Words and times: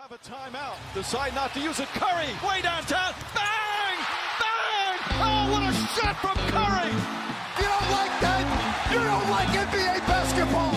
have 0.00 0.12
a 0.12 0.18
timeout. 0.18 0.76
Decide 0.94 1.34
not 1.34 1.52
to 1.52 1.60
use 1.60 1.78
it. 1.78 1.88
Curry, 1.88 2.30
way 2.48 2.62
downtown. 2.62 3.12
Bang! 3.36 3.98
Bang! 4.40 4.96
Oh, 5.26 5.42
what 5.52 5.62
a 5.68 5.72
shot 5.94 6.16
from 6.22 6.36
Curry! 6.54 6.90
You 7.60 7.66
don't 7.74 7.90
like 7.98 8.14
that? 8.24 8.42
You 8.92 9.00
don't 9.10 9.28
like 9.36 9.50
NBA 9.66 9.96
basketball! 10.08 10.74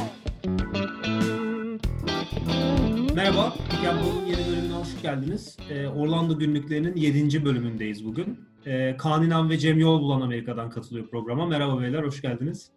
Merhaba, 3.15 3.53
Pick 3.69 3.83
yeni 4.27 4.47
bölümüne 4.47 4.73
hoş 4.73 5.01
geldiniz. 5.01 5.57
Ee, 5.69 5.87
Orlando 5.87 6.39
günlüklerinin 6.39 6.95
7. 6.95 7.45
bölümündeyiz 7.45 8.05
bugün. 8.05 8.39
Ee, 8.65 8.97
Kaan 8.97 9.23
İnan 9.23 9.49
ve 9.49 9.57
Cem 9.57 9.79
Yolbulan 9.79 10.21
Amerika'dan 10.21 10.69
katılıyor 10.69 11.09
programa. 11.09 11.45
Merhaba 11.45 11.81
beyler, 11.81 12.03
hoş 12.03 12.21
geldiniz. 12.21 12.71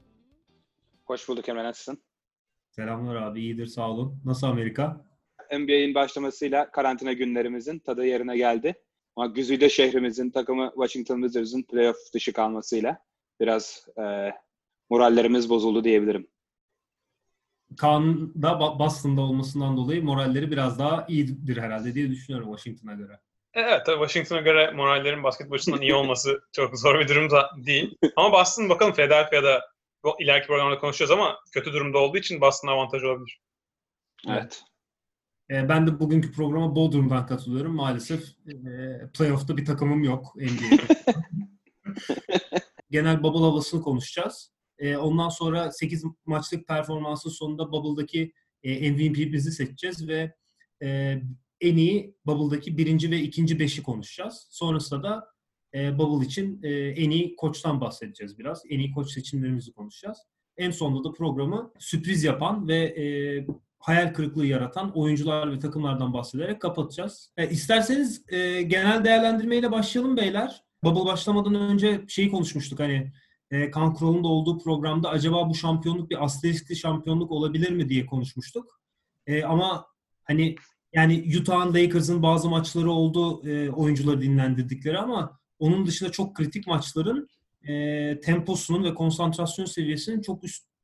Hoş 1.05 1.29
bulduk 1.29 1.49
Emre 1.49 1.65
nasılsın? 1.65 2.03
Selamlar 2.71 3.17
abi, 3.17 3.41
iyidir 3.41 3.67
sağ 3.67 3.91
olun. 3.91 4.21
Nasıl 4.25 4.47
Amerika? 4.47 5.07
NBA'in 5.53 5.95
başlamasıyla 5.95 6.71
karantina 6.71 7.13
günlerimizin 7.13 7.79
tadı 7.79 8.07
yerine 8.07 8.37
geldi. 8.37 8.75
Ama 9.17 9.27
güzide 9.27 9.69
şehrimizin 9.69 10.31
takımı 10.31 10.73
Washington 10.75 11.23
Wizards'ın 11.23 11.63
playoff 11.63 11.97
dışı 12.15 12.33
kalmasıyla 12.33 12.99
biraz 13.41 13.87
e, 13.99 14.33
morallerimiz 14.91 15.51
bozuldu 15.51 15.85
diyebilirim. 15.85 16.29
Kaan 17.77 18.33
da 18.43 18.79
Boston'da 18.79 19.21
olmasından 19.21 19.77
dolayı 19.77 20.05
moralleri 20.05 20.51
biraz 20.51 20.79
daha 20.79 21.07
iyidir 21.09 21.57
herhalde 21.57 21.95
diye 21.95 22.11
düşünüyorum 22.11 22.57
Washington'a 22.57 22.95
göre. 22.95 23.21
Evet 23.55 23.87
tabii 23.87 24.07
Washington'a 24.07 24.41
göre 24.41 24.71
morallerin 24.71 25.23
basketbol 25.23 25.55
açısından 25.55 25.83
iyi 25.83 25.95
olması 25.95 26.41
çok 26.53 26.79
zor 26.79 27.01
bir 27.01 27.09
durum 27.09 27.31
da 27.31 27.51
değil. 27.67 27.97
Ama 28.17 28.33
Boston 28.33 28.69
bakalım 28.69 28.93
Philadelphia'da 28.93 29.63
ileriki 30.19 30.47
programda 30.47 30.79
konuşacağız 30.79 31.11
ama 31.11 31.39
kötü 31.53 31.73
durumda 31.73 31.99
olduğu 31.99 32.19
için 32.19 32.41
Boston 32.41 32.69
avantajı 32.69 33.09
olabilir. 33.09 33.41
Evet. 34.29 34.63
Ee, 35.51 35.69
ben 35.69 35.87
de 35.87 36.01
bugünkü 36.01 36.33
programa 36.33 36.77
Bodrum'dan 36.77 37.27
katılıyorum. 37.27 37.75
Maalesef 37.75 38.23
e, 38.49 38.53
playoff'ta 39.15 39.57
bir 39.57 39.65
takımım 39.65 40.05
yok 40.05 40.37
NBA'de. 40.37 41.15
Genel 42.91 43.23
bubble 43.23 43.39
havasını 43.39 43.83
konuşacağız. 43.83 44.53
E, 44.79 44.97
ondan 44.97 45.29
sonra 45.29 45.73
8 45.73 46.05
maçlık 46.27 46.69
performansın 46.69 47.31
sonunda 47.31 47.73
bubble'daki 47.73 48.33
e, 48.63 48.91
MVP'mizi 48.91 49.53
seçeceğiz 49.53 50.09
ve 50.09 50.35
e, 50.83 51.21
en 51.61 51.77
iyi 51.77 52.15
bubble'daki 52.27 52.79
birinci 52.79 53.11
ve 53.11 53.21
ikinci 53.21 53.59
beşi 53.59 53.83
konuşacağız. 53.83 54.47
Sonrasında 54.51 55.03
da 55.03 55.27
e, 55.75 55.99
bubble 55.99 56.27
için 56.27 56.61
e, 56.63 56.71
en 56.73 57.11
iyi 57.11 57.37
koçtan 57.37 57.81
bahsedeceğiz 57.81 58.39
biraz. 58.39 58.63
En 58.69 58.79
iyi 58.79 58.93
koç 58.93 59.11
seçimlerimizi 59.11 59.73
konuşacağız. 59.73 60.19
En 60.57 60.71
sonunda 60.71 61.05
da 61.05 61.13
programı 61.13 61.73
sürpriz 61.79 62.25
yapan 62.25 62.69
ve 62.69 62.77
e, 62.77 63.05
hayal 63.87 64.13
kırıklığı 64.15 64.47
yaratan 64.47 64.93
oyuncular 64.99 65.53
ve 65.53 65.59
takımlardan 65.59 66.13
bahsederek 66.13 66.61
kapatacağız. 66.61 67.33
E, 67.37 67.51
isterseniz 67.51 68.25
e, 68.29 68.63
genel 68.63 69.05
değerlendirmeyle 69.05 69.73
başlayalım 69.73 70.17
beyler. 70.17 70.65
Bubble 70.85 71.05
başlamadan 71.05 71.55
önce 71.55 72.05
şeyi 72.09 72.31
konuşmuştuk 72.31 72.81
hani 72.81 73.13
e, 73.51 73.71
Kan 73.71 73.95
Kural'ın 73.95 74.25
da 74.25 74.29
olduğu 74.29 74.59
programda 74.59 75.09
acaba 75.09 75.49
bu 75.49 75.55
şampiyonluk 75.55 76.11
bir 76.11 76.25
asteriskli 76.25 76.77
şampiyonluk 76.77 77.31
olabilir 77.31 77.71
mi 77.71 77.89
diye 77.89 78.07
konuşmuştuk. 78.07 78.81
E, 79.27 79.45
ama 79.45 79.87
hani 80.25 80.57
yani 80.93 81.37
Utah'ın 81.41 81.75
Lakers'ın 81.75 82.23
bazı 82.23 82.49
maçları 82.49 82.91
oldu 82.91 83.49
e, 83.49 83.71
oyuncuları 83.71 84.21
dinlendirdikleri 84.21 84.99
ama 84.99 85.39
onun 85.59 85.87
dışında 85.87 86.13
çok 86.13 86.37
kritik 86.37 86.67
maçların 86.67 87.29
e, 87.69 88.21
temposunun 88.21 88.85
ve 88.85 88.95
konsantrasyon 88.95 89.67
seviyesinin 89.67 90.23
çok 90.23 90.45
üst 90.45 90.76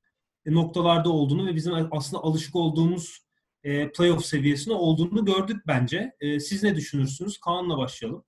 noktalarda 0.47 1.11
olduğunu 1.11 1.47
ve 1.47 1.55
bizim 1.55 1.89
aslında 1.93 2.23
alışık 2.23 2.57
olduğumuz 2.57 3.23
e, 3.65 3.93
playoff 3.93 4.25
seviyesinde 4.25 4.75
olduğunu 4.75 5.25
gördük 5.25 5.63
bence. 5.67 6.13
E, 6.21 6.41
siz 6.41 6.63
ne 6.63 6.77
düşünürsünüz? 6.77 7.39
Kaan'la 7.39 7.79
başlayalım. 7.79 8.25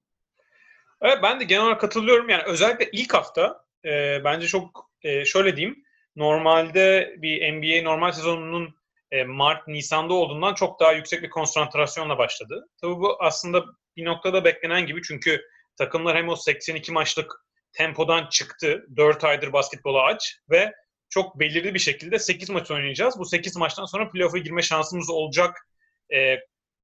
Evet 1.03 1.19
ben 1.23 1.41
de 1.41 1.45
genel 1.45 1.63
olarak 1.63 1.81
katılıyorum. 1.81 2.29
Yani 2.29 2.43
özellikle 2.43 2.91
ilk 2.93 3.15
hafta 3.15 3.65
e, 3.85 4.25
bence 4.25 4.47
çok 4.47 4.91
e, 5.03 5.25
şöyle 5.25 5.57
diyeyim. 5.57 5.85
Normalde 6.17 7.17
bir 7.19 7.53
NBA 7.53 7.91
normal 7.91 8.13
sezonunun 8.13 8.75
e, 9.11 9.25
Mart, 9.25 9.69
Nisan'da 9.69 10.15
olduğundan 10.15 10.55
çok 10.55 10.81
daha 10.81 10.93
yüksek 10.93 11.23
bir 11.23 11.31
konsantrasyonla 11.31 12.19
başladı. 12.19 12.69
Tabii 12.81 12.97
bu 12.97 13.23
aslında 13.23 13.65
bir 13.97 14.05
noktada 14.05 14.45
beklenen 14.45 14.87
gibi 14.87 15.03
çünkü 15.03 15.43
takımlar 15.77 16.17
hem 16.17 16.29
o 16.29 16.37
82 16.37 16.93
maçlık 16.93 17.33
tempodan 17.73 18.27
çıktı. 18.31 18.87
4 18.97 19.25
aydır 19.25 19.53
basketbola 19.53 20.03
aç 20.03 20.39
ve 20.51 20.73
çok 21.15 21.41
belirli 21.41 21.75
bir 21.75 21.79
şekilde 21.79 22.19
8 22.19 22.51
maç 22.51 22.71
oynayacağız. 22.71 23.19
Bu 23.19 23.25
8 23.25 23.57
maçtan 23.57 23.85
sonra 23.85 24.11
playoff'a 24.11 24.39
girme 24.39 24.63
şansımız 24.63 25.11
olacak 25.11 25.69
e, 26.15 26.37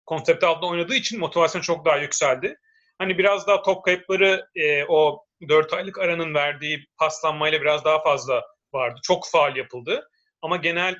konsepti 0.07 0.47
altında 0.47 0.67
oynadığı 0.67 0.95
için 0.95 1.21
motivasyon 1.21 1.63
çok 1.63 1.85
daha 1.85 1.97
yükseldi. 1.97 2.57
Hani 2.99 3.19
biraz 3.19 3.47
daha 3.47 3.63
top 3.63 3.85
kayıpları 3.85 4.47
e, 4.55 4.85
o 4.85 5.25
4 5.49 5.73
aylık 5.73 5.99
aranın 5.99 6.35
verdiği 6.35 6.87
paslanmayla 6.99 7.61
biraz 7.61 7.85
daha 7.85 8.03
fazla 8.03 8.45
vardı. 8.73 9.01
Çok 9.03 9.29
faal 9.33 9.57
yapıldı. 9.57 10.09
Ama 10.43 10.57
genel 10.57 10.97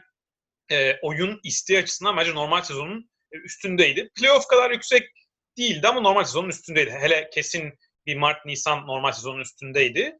e, 0.73 0.97
oyun 1.03 1.41
isteği 1.45 1.79
açısından 1.79 2.17
bence 2.17 2.35
normal 2.35 2.63
sezonun 2.63 3.11
üstündeydi. 3.33 4.11
Playoff 4.15 4.47
kadar 4.47 4.71
yüksek 4.71 5.11
değildi 5.59 5.89
ama 5.89 6.01
normal 6.01 6.25
sezonun 6.25 6.49
üstündeydi. 6.49 6.91
Hele 6.91 7.31
kesin 7.31 7.79
bir 8.07 8.17
Mart-Nisan 8.17 8.87
normal 8.87 9.13
sezonun 9.13 9.41
üstündeydi. 9.41 10.19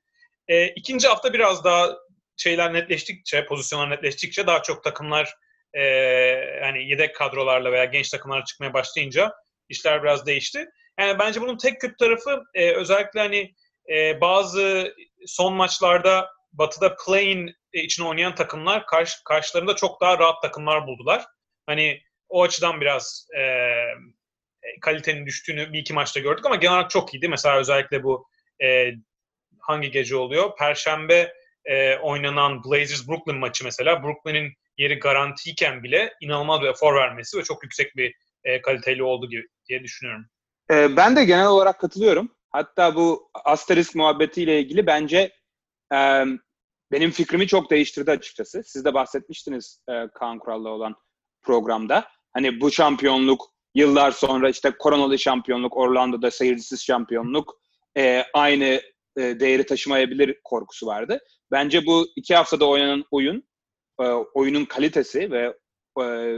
E, 0.49 0.69
ikinci 0.69 1.09
hafta 1.09 1.33
biraz 1.33 1.65
daha 1.65 1.97
şeyler 2.41 2.73
netleştikçe, 2.73 3.47
pozisyonlar 3.47 3.91
netleştikçe 3.91 4.47
daha 4.47 4.63
çok 4.63 4.85
takımlar 4.85 5.35
e, 5.75 5.83
yani 6.63 6.89
yedek 6.89 7.17
kadrolarla 7.17 7.73
veya 7.73 7.85
genç 7.85 8.11
takımlar 8.11 8.45
çıkmaya 8.45 8.75
başlayınca 8.75 9.33
işler 9.69 10.03
biraz 10.03 10.27
değişti. 10.27 10.67
Yani 11.01 11.19
bence 11.19 11.41
bunun 11.41 11.57
tek 11.57 11.81
kötü 11.81 11.97
tarafı 11.97 12.43
e, 12.55 12.71
özellikle 12.73 13.21
hani 13.21 13.55
e, 13.93 14.21
bazı 14.21 14.95
son 15.27 15.55
maçlarda 15.55 16.29
Batı'da 16.53 16.97
playing 17.07 17.51
için 17.73 18.05
oynayan 18.05 18.35
takımlar 18.35 18.87
karşı, 18.87 19.25
karşılarında 19.25 19.77
çok 19.77 20.01
daha 20.01 20.19
rahat 20.19 20.43
takımlar 20.43 20.87
buldular. 20.87 21.25
Hani 21.67 22.01
o 22.29 22.43
açıdan 22.43 22.81
biraz 22.81 23.27
e, 23.39 23.43
kalitenin 24.81 25.27
düştüğünü 25.27 25.73
bir 25.73 25.79
iki 25.79 25.93
maçta 25.93 26.21
gördük 26.21 26.47
ama 26.47 26.57
genel 26.57 26.75
olarak 26.75 26.91
çok 26.91 27.15
iyiydi. 27.15 27.29
Mesela 27.29 27.57
özellikle 27.59 28.03
bu 28.03 28.27
e, 28.63 28.93
hangi 29.59 29.91
gece 29.91 30.17
oluyor? 30.17 30.57
Perşembe 30.57 31.33
e, 31.65 31.97
oynanan 31.97 32.65
Blazers 32.65 33.09
Brooklyn 33.09 33.37
maçı 33.37 33.65
mesela 33.65 34.03
Brooklyn'in 34.03 34.53
yeri 34.79 34.99
garantiyken 34.99 35.83
bile 35.83 36.15
inanılmaz 36.21 36.63
bir 36.63 36.67
efor 36.67 36.95
vermesi 36.95 37.39
ve 37.39 37.43
çok 37.43 37.63
yüksek 37.63 37.97
bir 37.97 38.15
e, 38.45 38.63
kaliteli 38.63 39.03
oldu 39.03 39.29
gibi 39.29 39.47
diye 39.69 39.83
düşünüyorum. 39.83 40.27
E, 40.71 40.97
ben 40.97 41.17
de 41.17 41.25
genel 41.25 41.47
olarak 41.47 41.81
katılıyorum. 41.81 42.37
Hatta 42.51 42.95
bu 42.95 43.31
asterisk 43.45 43.95
muhabbetiyle 43.95 44.61
ilgili 44.61 44.87
bence 44.87 45.33
e, 45.95 46.25
benim 46.93 47.11
fikrimi 47.11 47.47
çok 47.47 47.71
değiştirdi 47.71 48.11
açıkçası. 48.11 48.63
Siz 48.67 48.85
de 48.85 48.95
bahsetmiştiniz 48.95 49.81
e, 49.89 49.93
Kaan 50.15 50.39
Kural'la 50.39 50.69
olan 50.69 50.95
programda. 51.43 52.09
Hani 52.33 52.61
bu 52.61 52.71
şampiyonluk 52.71 53.47
yıllar 53.75 54.11
sonra 54.11 54.51
işte 54.51 54.71
koronalı 54.79 55.19
şampiyonluk, 55.19 55.77
Orlando'da 55.77 56.31
seyircisiz 56.31 56.83
şampiyonluk 56.83 57.61
e, 57.97 58.25
aynı 58.35 58.81
e, 59.21 59.41
değeri 59.41 59.67
taşımayabilir 59.67 60.41
korkusu 60.45 60.87
vardı. 60.87 61.21
Bence 61.51 61.87
bu 61.87 62.07
iki 62.17 62.35
haftada 62.35 62.69
oynanan 62.69 63.05
oyun, 63.11 63.49
e, 64.01 64.05
oyunun 64.35 64.65
kalitesi 64.65 65.31
ve 65.31 65.57
e, 66.03 66.35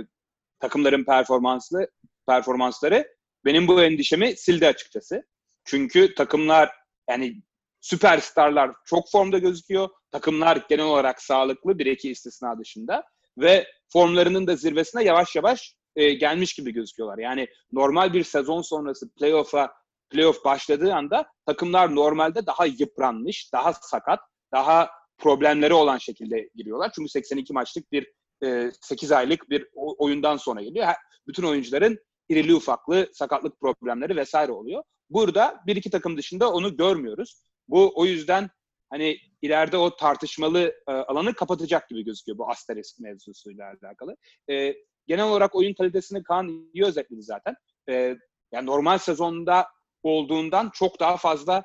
takımların 0.60 1.04
performanslı 1.04 1.88
performansları 2.26 3.08
benim 3.44 3.68
bu 3.68 3.82
endişemi 3.82 4.36
sildi 4.36 4.66
açıkçası. 4.66 5.22
Çünkü 5.64 6.14
takımlar 6.14 6.70
yani 7.10 7.42
süperstarlar 7.80 8.70
çok 8.86 9.10
formda 9.10 9.38
gözüküyor. 9.38 9.88
Takımlar 10.10 10.64
genel 10.68 10.84
olarak 10.84 11.22
sağlıklı 11.22 11.78
bir 11.78 11.86
iki 11.86 12.10
istisna 12.10 12.58
dışında 12.58 13.04
ve 13.38 13.66
formlarının 13.92 14.46
da 14.46 14.56
zirvesine 14.56 15.04
yavaş 15.04 15.36
yavaş 15.36 15.74
gelmiş 15.96 16.54
gibi 16.54 16.72
gözüküyorlar. 16.72 17.18
Yani 17.18 17.48
normal 17.72 18.12
bir 18.12 18.24
sezon 18.24 18.62
sonrası 18.62 19.14
playoff'a 19.14 19.81
playoff 20.12 20.44
başladığı 20.44 20.94
anda 20.94 21.26
takımlar 21.46 21.94
normalde 21.94 22.46
daha 22.46 22.66
yıpranmış, 22.66 23.52
daha 23.52 23.72
sakat, 23.72 24.20
daha 24.52 24.90
problemleri 25.18 25.74
olan 25.74 25.98
şekilde 25.98 26.48
giriyorlar. 26.54 26.92
Çünkü 26.94 27.08
82 27.08 27.52
maçlık 27.52 27.92
bir 27.92 28.12
e, 28.44 28.70
8 28.80 29.12
aylık 29.12 29.50
bir 29.50 29.68
oyundan 29.74 30.36
sonra 30.36 30.62
geliyor. 30.62 30.86
Bütün 31.26 31.42
oyuncuların 31.42 31.98
irili 32.28 32.54
ufaklı 32.54 33.08
sakatlık 33.12 33.60
problemleri 33.60 34.16
vesaire 34.16 34.52
oluyor. 34.52 34.82
Burada 35.10 35.60
bir 35.66 35.76
iki 35.76 35.90
takım 35.90 36.16
dışında 36.16 36.52
onu 36.52 36.76
görmüyoruz. 36.76 37.42
Bu 37.68 37.92
o 37.94 38.04
yüzden 38.04 38.50
hani 38.90 39.16
ileride 39.42 39.76
o 39.76 39.96
tartışmalı 39.96 40.74
e, 40.88 40.92
alanı 40.92 41.34
kapatacak 41.34 41.88
gibi 41.88 42.04
gözüküyor 42.04 42.38
bu 42.38 42.50
asterisk 42.50 43.00
mevzusuyla 43.00 43.72
alakalı. 43.82 44.16
E, 44.50 44.74
genel 45.06 45.24
olarak 45.24 45.54
oyun 45.54 45.74
kalitesini 45.74 46.22
Kaan 46.22 46.70
iyi 46.74 46.84
özetledi 46.84 47.22
zaten. 47.22 47.54
E, 47.88 48.16
yani 48.52 48.66
normal 48.66 48.98
sezonda 48.98 49.66
olduğundan 50.02 50.70
çok 50.74 51.00
daha 51.00 51.16
fazla 51.16 51.64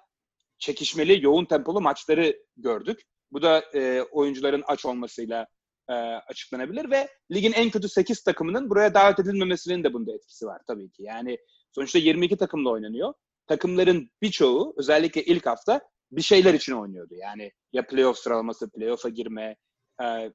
çekişmeli, 0.59 1.25
yoğun 1.25 1.45
tempolu 1.45 1.81
maçları 1.81 2.37
gördük. 2.57 3.01
Bu 3.31 3.41
da 3.41 3.63
e, 3.73 4.01
oyuncuların 4.01 4.63
aç 4.67 4.85
olmasıyla 4.85 5.47
e, 5.89 5.93
açıklanabilir 6.29 6.91
ve 6.91 7.07
ligin 7.31 7.53
en 7.53 7.69
kötü 7.69 7.89
8 7.89 8.23
takımının 8.23 8.69
buraya 8.69 8.93
davet 8.93 9.19
edilmemesinin 9.19 9.83
de 9.83 9.93
bunda 9.93 10.13
etkisi 10.13 10.45
var 10.45 10.61
tabii 10.67 10.91
ki. 10.91 11.03
Yani 11.03 11.37
sonuçta 11.71 11.99
22 11.99 12.37
takımla 12.37 12.69
oynanıyor. 12.69 13.13
Takımların 13.47 14.09
birçoğu 14.21 14.73
özellikle 14.77 15.23
ilk 15.23 15.45
hafta 15.45 15.81
bir 16.11 16.21
şeyler 16.21 16.53
için 16.53 16.73
oynuyordu. 16.73 17.15
Yani 17.15 17.51
ya 17.73 17.87
playoff 17.87 18.17
sıralaması, 18.17 18.71
playoff'a 18.71 19.09
girme 19.09 19.55
e, 20.03 20.31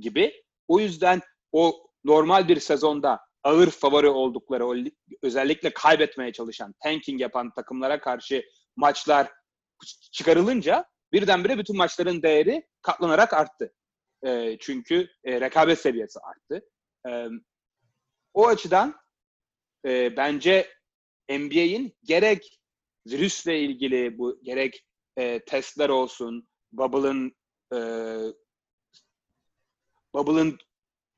gibi. 0.00 0.32
O 0.68 0.80
yüzden 0.80 1.20
o 1.52 1.86
normal 2.04 2.48
bir 2.48 2.60
sezonda 2.60 3.20
ağır 3.44 3.70
favori 3.70 4.08
oldukları, 4.08 4.90
özellikle 5.22 5.70
kaybetmeye 5.74 6.32
çalışan, 6.32 6.74
tanking 6.82 7.20
yapan 7.20 7.52
takımlara 7.52 8.00
karşı 8.00 8.44
maçlar 8.76 9.32
çıkarılınca 10.12 10.84
birdenbire 11.12 11.58
bütün 11.58 11.76
maçların 11.76 12.22
değeri 12.22 12.68
katlanarak 12.82 13.32
arttı. 13.32 13.74
E, 14.26 14.56
çünkü 14.60 15.08
e, 15.24 15.40
rekabet 15.40 15.78
seviyesi 15.78 16.18
arttı. 16.20 16.66
E, 17.08 17.28
o 18.34 18.46
açıdan 18.46 18.94
e, 19.86 20.16
bence 20.16 20.68
NBA'in 21.28 21.96
gerek 22.04 22.60
virüsle 23.06 23.60
ilgili 23.60 24.18
bu 24.18 24.40
gerek 24.42 24.86
e, 25.16 25.44
testler 25.44 25.88
olsun, 25.88 26.48
Bubble'ın 26.72 27.32
e, 27.74 27.78
Bubble'ın 30.14 30.58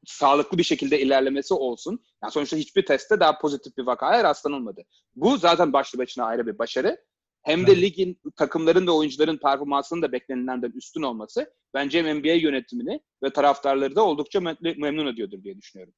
sağlıklı 0.06 0.58
bir 0.58 0.62
şekilde 0.62 1.00
ilerlemesi 1.00 1.54
olsun. 1.54 2.04
Yani 2.26 2.32
sonuçta 2.32 2.56
hiçbir 2.56 2.86
testte 2.86 3.20
daha 3.20 3.38
pozitif 3.38 3.76
bir 3.76 3.82
vakaya 3.82 4.24
rastlanılmadı. 4.24 4.82
Bu 5.16 5.38
zaten 5.38 5.72
başlı 5.72 5.98
başına 5.98 6.24
ayrı 6.24 6.46
bir 6.46 6.58
başarı. 6.58 6.98
Hem 7.42 7.66
de 7.66 7.80
ligin, 7.80 8.20
takımların 8.36 8.86
ve 8.86 8.90
oyuncuların 8.90 9.36
performansının 9.36 10.02
da 10.02 10.12
beklenilenden 10.12 10.70
üstün 10.70 11.02
olması 11.02 11.50
bence 11.74 12.02
hem 12.02 12.18
NBA 12.18 12.32
yönetimini 12.32 13.00
ve 13.22 13.32
taraftarları 13.32 13.96
da 13.96 14.04
oldukça 14.04 14.40
memnun 14.60 15.06
ediyordur 15.06 15.42
diye 15.42 15.56
düşünüyorum. 15.56 15.94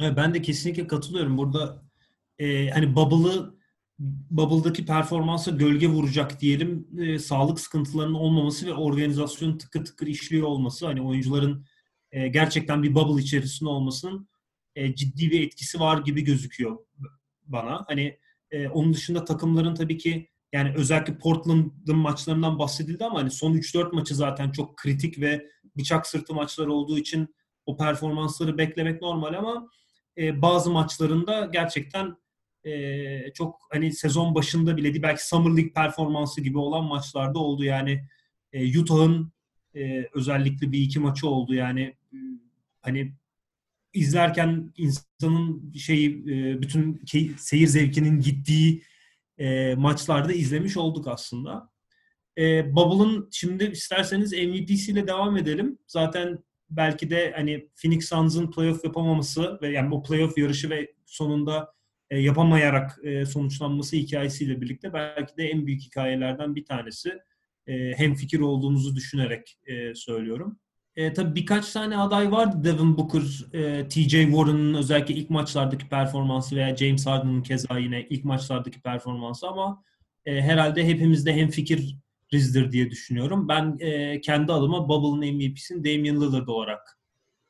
Evet, 0.00 0.16
ben 0.16 0.34
de 0.34 0.42
kesinlikle 0.42 0.86
katılıyorum. 0.86 1.38
Burada 1.38 1.82
e, 2.38 2.70
hani 2.70 2.96
Bubble'ı 2.96 3.56
Bubble'daki 4.30 4.86
performansa 4.86 5.50
gölge 5.50 5.88
vuracak 5.88 6.40
diyelim 6.40 6.88
e, 6.98 7.18
sağlık 7.18 7.60
sıkıntılarının 7.60 8.14
olmaması 8.14 8.66
ve 8.66 8.74
organizasyon 8.74 9.58
tıkır 9.58 9.84
tıkır 9.84 10.06
işliyor 10.06 10.46
olması 10.46 10.86
hani 10.86 11.02
oyuncuların 11.02 11.64
e, 12.12 12.28
gerçekten 12.28 12.82
bir 12.82 12.94
bubble 12.94 13.22
içerisinde 13.22 13.70
olmasının 13.70 14.28
e, 14.76 14.94
ciddi 14.94 15.30
bir 15.30 15.46
etkisi 15.46 15.80
var 15.80 15.98
gibi 15.98 16.24
gözüküyor 16.24 16.78
bana. 17.46 17.84
Hani 17.88 18.18
e, 18.50 18.68
onun 18.68 18.92
dışında 18.92 19.24
takımların 19.24 19.74
tabii 19.74 19.98
ki 19.98 20.28
yani 20.52 20.72
özellikle 20.76 21.18
Portland'ın 21.18 21.96
maçlarından 21.96 22.58
bahsedildi 22.58 23.04
ama 23.04 23.20
hani 23.20 23.30
son 23.30 23.54
3-4 23.54 23.94
maçı 23.94 24.14
zaten 24.14 24.50
çok 24.50 24.76
kritik 24.76 25.20
ve 25.20 25.46
bıçak 25.76 26.06
sırtı 26.06 26.34
maçlar 26.34 26.66
olduğu 26.66 26.98
için 26.98 27.34
o 27.66 27.76
performansları 27.76 28.58
beklemek 28.58 29.02
normal 29.02 29.34
ama 29.34 29.68
e, 30.18 30.42
bazı 30.42 30.70
maçlarında 30.70 31.48
gerçekten 31.52 32.16
e, 32.64 33.32
çok 33.32 33.60
hani 33.70 33.92
sezon 33.92 34.34
başında 34.34 34.76
bile 34.76 34.92
değil 34.92 35.02
belki 35.02 35.26
Summer 35.26 35.56
League 35.56 35.72
performansı 35.72 36.40
gibi 36.40 36.58
olan 36.58 36.84
maçlarda 36.84 37.38
oldu. 37.38 37.64
Yani 37.64 38.04
e, 38.52 38.80
Utah'ın 38.80 39.32
e, 39.74 40.08
özellikle 40.14 40.72
bir 40.72 40.80
iki 40.80 41.00
maçı 41.00 41.28
oldu. 41.28 41.54
Yani 41.54 41.96
hani 42.80 43.12
izlerken 43.96 44.72
insanın 44.76 45.72
şey 45.72 46.06
e, 46.06 46.62
bütün 46.62 47.02
seyir 47.38 47.66
zevkinin 47.66 48.20
gittiği 48.20 48.82
e, 49.38 49.74
maçlarda 49.74 50.32
izlemiş 50.32 50.76
olduk 50.76 51.08
aslında. 51.08 51.70
E, 52.38 52.74
Bubble'ın 52.76 53.28
şimdi 53.32 53.64
isterseniz 53.64 54.32
MVP'siyle 54.32 55.06
devam 55.06 55.36
edelim. 55.36 55.78
Zaten 55.86 56.38
belki 56.70 57.10
de 57.10 57.32
hani 57.36 57.68
Phoenix 57.82 58.08
Suns'ın 58.08 58.50
playoff 58.50 58.84
yapamaması 58.84 59.58
ve 59.62 59.68
yani 59.68 59.90
bu 59.90 60.02
playoff 60.02 60.38
yarışı 60.38 60.70
ve 60.70 60.94
sonunda 61.06 61.74
e, 62.10 62.18
yapamayarak 62.18 62.98
e, 63.02 63.26
sonuçlanması 63.26 63.96
hikayesiyle 63.96 64.60
birlikte 64.60 64.92
belki 64.92 65.36
de 65.36 65.44
en 65.44 65.66
büyük 65.66 65.82
hikayelerden 65.82 66.54
bir 66.54 66.64
tanesi. 66.64 67.18
E, 67.66 67.92
hem 67.96 68.14
fikir 68.14 68.40
olduğumuzu 68.40 68.96
düşünerek 68.96 69.58
e, 69.66 69.94
söylüyorum. 69.94 70.58
E, 70.96 71.12
tabii 71.12 71.34
birkaç 71.34 71.72
tane 71.72 71.96
aday 71.98 72.32
vardı. 72.32 72.64
Devin 72.64 72.96
Booker, 72.96 73.22
e, 73.52 73.88
TJ 73.88 74.10
Warren'ın 74.10 74.74
özellikle 74.74 75.14
ilk 75.14 75.30
maçlardaki 75.30 75.88
performansı 75.88 76.56
veya 76.56 76.76
James 76.76 77.06
Harden'ın 77.06 77.42
keza 77.42 77.78
yine 77.78 78.06
ilk 78.10 78.24
maçlardaki 78.24 78.80
performansı 78.80 79.48
ama 79.48 79.82
e, 80.26 80.42
herhalde 80.42 80.86
hepimizde 80.86 81.34
hem 81.34 81.48
fikirizdir 81.48 82.72
diye 82.72 82.90
düşünüyorum. 82.90 83.48
Ben 83.48 83.76
e, 83.80 84.20
kendi 84.20 84.52
adıma 84.52 84.88
Bubble'ın 84.88 85.34
MVP'sini 85.34 85.84
Damian 85.84 86.20
Lillard 86.20 86.48
olarak 86.48 86.98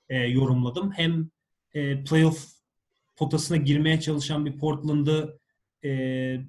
e, 0.09 0.17
yorumladım. 0.19 0.93
Hem 0.93 1.31
e, 1.75 2.05
playoff 2.05 2.47
potasına 3.17 3.57
girmeye 3.57 4.01
çalışan 4.01 4.47
bir 4.47 4.59
Portland'ı 4.59 5.39
e, 5.85 6.41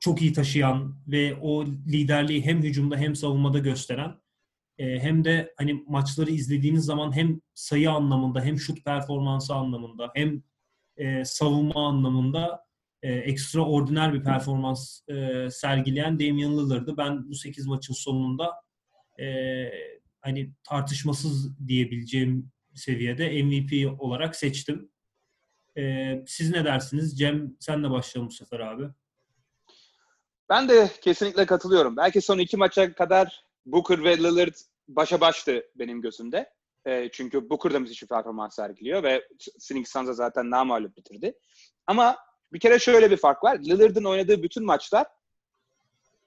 çok 0.00 0.22
iyi 0.22 0.32
taşıyan 0.32 0.96
ve 1.06 1.34
o 1.42 1.66
liderliği 1.66 2.44
hem 2.44 2.62
hücumda 2.62 2.96
hem 2.96 3.16
savunmada 3.16 3.58
gösteren 3.58 4.21
hem 4.86 5.24
de 5.24 5.54
hani 5.56 5.84
maçları 5.86 6.30
izlediğiniz 6.30 6.84
zaman 6.84 7.16
hem 7.16 7.40
sayı 7.54 7.90
anlamında 7.90 8.40
hem 8.40 8.58
şut 8.58 8.84
performansı 8.84 9.54
anlamında 9.54 10.10
hem 10.14 10.42
e, 10.96 11.24
savunma 11.24 11.88
anlamında 11.88 12.64
e, 13.02 13.12
ekstraordiner 13.12 14.14
bir 14.14 14.24
performans 14.24 15.00
e, 15.08 15.48
sergileyen 15.50 16.20
Damian 16.20 16.58
Lillard'ı 16.58 16.96
ben 16.96 17.28
bu 17.28 17.34
8 17.34 17.66
maçın 17.66 17.94
sonunda 17.94 18.52
e, 19.20 19.26
hani 20.20 20.52
tartışmasız 20.64 21.66
diyebileceğim 21.66 22.52
seviyede 22.74 23.42
MVP 23.42 24.00
olarak 24.00 24.36
seçtim. 24.36 24.90
Siz 26.26 26.50
ne 26.50 26.64
dersiniz? 26.64 27.18
Cem 27.18 27.56
senle 27.60 27.90
başlayalım 27.90 28.28
bu 28.28 28.34
sefer 28.34 28.60
abi. 28.60 28.84
Ben 30.48 30.68
de 30.68 30.90
kesinlikle 31.00 31.46
katılıyorum. 31.46 31.96
Belki 31.96 32.20
son 32.20 32.38
iki 32.38 32.56
maça 32.56 32.92
kadar 32.92 33.44
Booker 33.66 34.04
ve 34.04 34.18
Lillard 34.18 34.54
başa 34.96 35.20
baştı 35.20 35.70
benim 35.74 36.02
gözümde. 36.02 36.50
E, 36.86 37.08
çünkü 37.12 37.50
Booker 37.50 37.74
da 37.74 37.80
müthiş 37.80 38.02
bir 38.02 38.08
performans 38.08 38.54
sergiliyor 38.54 39.02
ve 39.02 39.28
Phoenix 39.68 39.92
Suns'a 39.92 40.12
zaten 40.12 40.50
namalup 40.50 40.96
bitirdi. 40.96 41.38
Ama 41.86 42.16
bir 42.52 42.60
kere 42.60 42.78
şöyle 42.78 43.10
bir 43.10 43.16
fark 43.16 43.44
var. 43.44 43.58
Lillard'ın 43.58 44.04
oynadığı 44.04 44.42
bütün 44.42 44.64
maçlar 44.64 45.06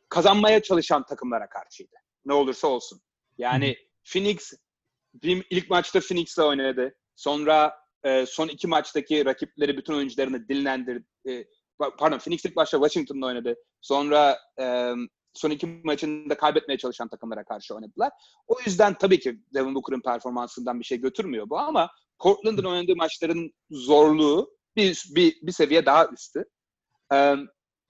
kazanmaya 0.10 0.62
çalışan 0.62 1.06
takımlara 1.06 1.50
karşıydı. 1.50 1.96
Ne 2.26 2.34
olursa 2.34 2.68
olsun. 2.68 3.02
Yani. 3.38 3.78
Phoenix 4.14 4.54
ilk 5.24 5.70
maçta 5.70 6.00
Phoenix'le 6.00 6.40
oynadı. 6.40 6.96
Sonra 7.16 7.80
e, 8.04 8.26
son 8.26 8.48
iki 8.48 8.68
maçtaki 8.68 9.26
rakipleri 9.26 9.78
bütün 9.78 9.94
oyuncularını 9.94 10.48
dinlendirdi. 10.48 11.06
E, 11.30 11.46
pardon 11.80 12.18
Phoenix 12.18 12.46
ilk 12.46 12.56
başta 12.56 12.78
Washington'da 12.78 13.26
oynadı. 13.26 13.56
Sonra 13.82 14.40
e, 14.60 14.94
son 15.36 15.50
iki 15.50 15.68
maçında 15.68 16.38
kaybetmeye 16.38 16.78
çalışan 16.78 17.08
takımlara 17.08 17.44
karşı 17.44 17.76
oynadılar. 17.76 18.12
O 18.48 18.56
yüzden 18.66 18.94
tabii 18.94 19.20
ki 19.20 19.40
Devin 19.54 19.76
Booker'ın 19.76 20.02
performansından 20.02 20.80
bir 20.80 20.86
şey 20.86 20.98
götürmüyor 20.98 21.50
bu 21.50 21.60
ama 21.60 21.90
Portland'ın 22.20 22.64
oynadığı 22.64 22.96
maçların 22.96 23.52
zorluğu 23.72 24.58
bir, 24.76 25.06
bir, 25.16 25.36
bir 25.42 25.52
seviye 25.52 25.86
daha 25.86 26.08
üstü. 26.08 26.46
Ee, 27.14 27.36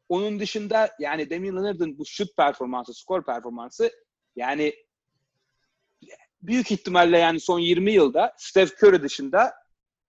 onun 0.10 0.40
dışında 0.40 0.90
yani 1.00 1.30
Damian 1.30 1.58
Lillard'ın 1.58 1.98
bu 1.98 2.06
şut 2.06 2.38
performansı, 2.38 2.94
skor 2.94 3.26
performansı 3.26 3.92
yani 4.36 4.74
büyük 6.42 6.72
ihtimalle 6.72 7.18
yani 7.18 7.40
son 7.40 7.60
20 7.60 7.92
yılda 7.92 8.34
Steph 8.38 8.84
Curry 8.84 9.04
dışında 9.04 9.54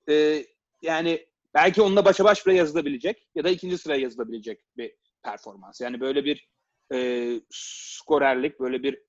e, 0.08 0.44
yani 0.82 1.26
belki 1.54 1.82
onunla 1.82 2.04
başa 2.04 2.24
baş 2.24 2.46
bile 2.46 2.54
yazılabilecek 2.54 3.28
ya 3.34 3.44
da 3.44 3.50
ikinci 3.50 3.78
sıraya 3.78 4.00
yazılabilecek 4.00 4.60
bir 4.76 4.92
performans. 5.22 5.80
Yani 5.80 6.00
böyle 6.00 6.24
bir 6.24 6.48
e, 6.92 7.30
skorerlik, 7.50 8.60
böyle 8.60 8.82
bir 8.82 9.02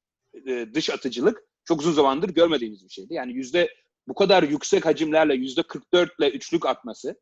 e, 0.48 0.74
dış 0.74 0.90
atıcılık 0.90 1.44
çok 1.66 1.80
uzun 1.80 1.92
zamandır 1.92 2.30
görmediğimiz 2.30 2.84
bir 2.84 2.90
şeydi. 2.90 3.14
Yani 3.14 3.34
yüzde 3.34 3.70
bu 4.08 4.14
kadar 4.14 4.44
yüksek 4.44 4.86
hacimlerle 4.86 5.36
yüzde 5.36 5.64
44 5.64 6.20
ile 6.20 6.30
üçlük 6.30 6.66
atması 6.66 7.22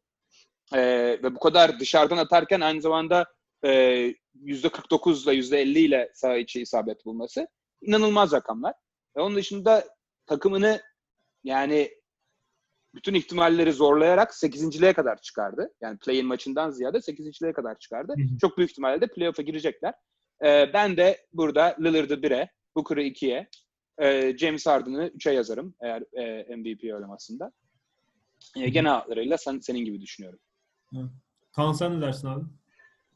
e, 0.74 0.82
ve 1.24 1.36
bu 1.36 1.40
kadar 1.40 1.80
dışarıdan 1.80 2.18
atarken 2.18 2.62
aynı 2.62 2.82
zamanda 2.82 3.26
e, 3.66 4.14
yüzde 4.34 4.70
49 4.70 5.24
ile 5.28 5.34
yüzde 5.34 5.62
50 5.62 5.80
ile 5.80 6.12
saha 6.14 6.38
içi 6.38 6.62
isabet 6.62 7.06
bulması 7.06 7.48
inanılmaz 7.82 8.32
rakamlar. 8.32 8.74
Ve 9.18 9.22
onun 9.22 9.36
dışında 9.36 9.86
takımını 10.26 10.82
yani 11.44 11.92
bütün 12.96 13.14
ihtimalleri 13.14 13.74
zorlayarak 13.74 14.32
8.liğe 14.32 14.94
kadar 14.94 15.22
çıkardı. 15.22 15.74
Yani 15.82 15.98
play-in 15.98 16.26
maçından 16.26 16.70
ziyade 16.72 16.98
8.liğe 16.98 17.54
kadar 17.54 17.80
çıkardı. 17.80 18.14
Hı 18.18 18.22
hı. 18.22 18.38
Çok 18.42 18.58
büyük 18.58 18.72
ihtimalle 18.72 19.02
de 19.02 19.08
playoff'a 19.08 19.42
girecekler. 19.42 19.94
Ee, 20.44 20.70
ben 20.74 20.98
de 20.98 21.26
burada 21.34 21.78
Lillard'ı 21.80 22.14
1'e, 22.14 22.50
Booker'ı 22.76 23.02
2'ye, 23.02 23.50
e, 24.02 24.38
James 24.38 24.68
Harden'ı 24.68 25.08
3'e 25.08 25.34
yazarım 25.34 25.76
eğer 25.82 26.04
e, 26.14 26.56
MVP 26.56 26.94
oylamasında. 26.94 27.52
E, 28.58 28.70
genel 28.70 28.92
hatlarıyla 28.92 29.38
sen, 29.38 29.60
senin 29.60 29.86
gibi 29.86 30.02
düşünüyorum. 30.02 30.40
Kaan 31.56 31.74
sen 31.74 31.98
ne 31.98 32.06
dersin 32.06 32.28
abi? 32.28 32.46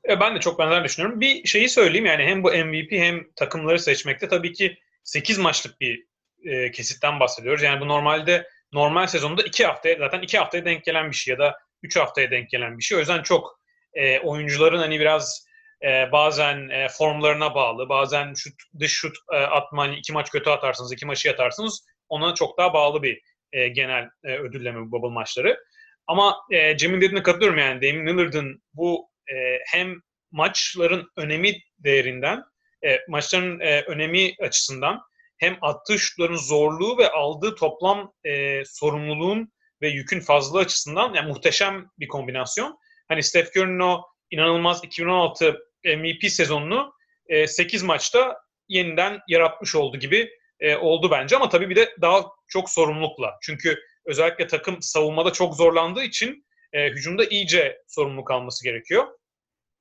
E, 0.09 0.19
ben 0.19 0.35
de 0.35 0.39
çok 0.39 0.59
benzer 0.59 0.83
düşünüyorum. 0.83 1.21
Bir 1.21 1.47
şeyi 1.47 1.69
söyleyeyim 1.69 2.05
yani 2.05 2.23
hem 2.23 2.43
bu 2.43 2.51
MVP 2.51 2.91
hem 2.91 3.31
takımları 3.35 3.79
seçmekte 3.79 4.27
tabii 4.27 4.53
ki 4.53 4.77
8 5.03 5.37
maçlık 5.37 5.81
bir 5.81 6.05
e, 6.43 6.71
kesitten 6.71 7.19
bahsediyoruz. 7.19 7.63
Yani 7.63 7.81
bu 7.81 7.87
normalde 7.87 8.47
normal 8.73 9.07
sezonda 9.07 9.43
iki 9.43 9.65
haftaya 9.65 9.97
zaten 9.99 10.21
iki 10.21 10.37
haftaya 10.37 10.65
denk 10.65 10.83
gelen 10.83 11.11
bir 11.11 11.15
şey 11.15 11.31
ya 11.31 11.39
da 11.39 11.57
üç 11.83 11.97
haftaya 11.97 12.31
denk 12.31 12.49
gelen 12.49 12.77
bir 12.77 12.83
şey. 12.83 12.97
O 12.97 12.99
yüzden 12.99 13.23
çok 13.23 13.59
e, 13.93 14.19
oyuncuların 14.19 14.79
hani 14.79 14.99
biraz 14.99 15.47
e, 15.83 16.11
bazen 16.11 16.69
e, 16.69 16.87
formlarına 16.89 17.55
bağlı, 17.55 17.89
bazen 17.89 18.33
şut, 18.33 18.53
dış 18.79 18.91
şut 18.91 19.17
e, 19.33 19.35
atma, 19.35 19.87
iki 19.87 20.13
maç 20.13 20.31
kötü 20.31 20.49
atarsınız, 20.49 20.91
iki 20.91 21.05
maçı 21.05 21.27
yatarsınız. 21.27 21.85
Ona 22.09 22.33
çok 22.33 22.57
daha 22.57 22.73
bağlı 22.73 23.03
bir 23.03 23.21
e, 23.53 23.67
genel 23.67 24.09
e, 24.23 24.37
ödülleme 24.37 24.81
bu 24.81 24.91
bubble 24.91 25.13
maçları. 25.13 25.59
Ama 26.07 26.37
e, 26.51 26.77
Cem'in 26.77 27.01
dediğine 27.01 27.23
katılıyorum 27.23 27.57
yani 27.57 27.81
Damian 27.81 28.07
Lillard'ın 28.07 28.63
bu 28.73 29.09
e, 29.27 29.59
hem 29.67 29.95
maçların 30.31 31.11
önemi 31.15 31.53
değerinden, 31.79 32.43
e, 32.85 32.99
maçların 33.07 33.59
e, 33.59 33.81
önemi 33.81 34.35
açısından 34.39 35.01
hem 35.37 35.57
attığı 35.61 35.99
şutların 35.99 36.35
zorluğu 36.35 36.97
ve 36.97 37.11
aldığı 37.11 37.55
toplam 37.55 38.13
e, 38.23 38.63
sorumluluğun 38.65 39.51
ve 39.81 39.89
yükün 39.89 40.19
fazla 40.19 40.59
açısından 40.59 41.13
yani 41.13 41.27
muhteşem 41.27 41.89
bir 41.99 42.07
kombinasyon. 42.07 42.77
Hani 43.07 43.23
Steph 43.23 43.57
Curry'nin 43.57 43.79
o 43.79 44.01
inanılmaz 44.31 44.83
2016 44.83 45.59
MVP 45.85 46.31
sezonunu 46.31 46.93
e, 47.27 47.47
8 47.47 47.83
maçta 47.83 48.37
yeniden 48.67 49.19
yaratmış 49.27 49.75
oldu 49.75 49.97
gibi 49.97 50.29
e, 50.59 50.75
oldu 50.75 51.11
bence 51.11 51.35
ama 51.35 51.49
tabii 51.49 51.69
bir 51.69 51.75
de 51.75 51.95
daha 52.01 52.25
çok 52.47 52.69
sorumlulukla. 52.69 53.37
Çünkü 53.41 53.79
özellikle 54.05 54.47
takım 54.47 54.81
savunmada 54.81 55.33
çok 55.33 55.55
zorlandığı 55.55 56.03
için 56.03 56.45
e, 56.73 56.89
hücumda 56.89 57.25
iyice 57.25 57.81
sorumluluk 57.87 58.31
alması 58.31 58.63
gerekiyor. 58.63 59.07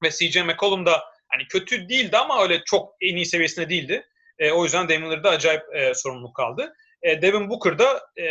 Ve 0.02 0.10
CJ 0.10 0.36
McCollum 0.36 0.86
da 0.86 1.04
hani 1.28 1.46
kötü 1.48 1.88
değildi 1.88 2.16
ama 2.16 2.42
öyle 2.42 2.62
çok 2.64 2.94
en 3.00 3.16
iyi 3.16 3.26
seviyesinde 3.26 3.68
değildi. 3.68 4.06
E, 4.38 4.50
o 4.50 4.64
yüzden 4.64 4.88
Damian 4.88 5.10
Lillard'a 5.10 5.30
acayip 5.30 5.62
e, 5.74 5.94
sorumluluk 5.94 6.36
kaldı. 6.36 6.72
E, 7.02 7.22
Devin 7.22 7.50
Booker 7.50 7.78
da 7.78 8.02
e, 8.20 8.26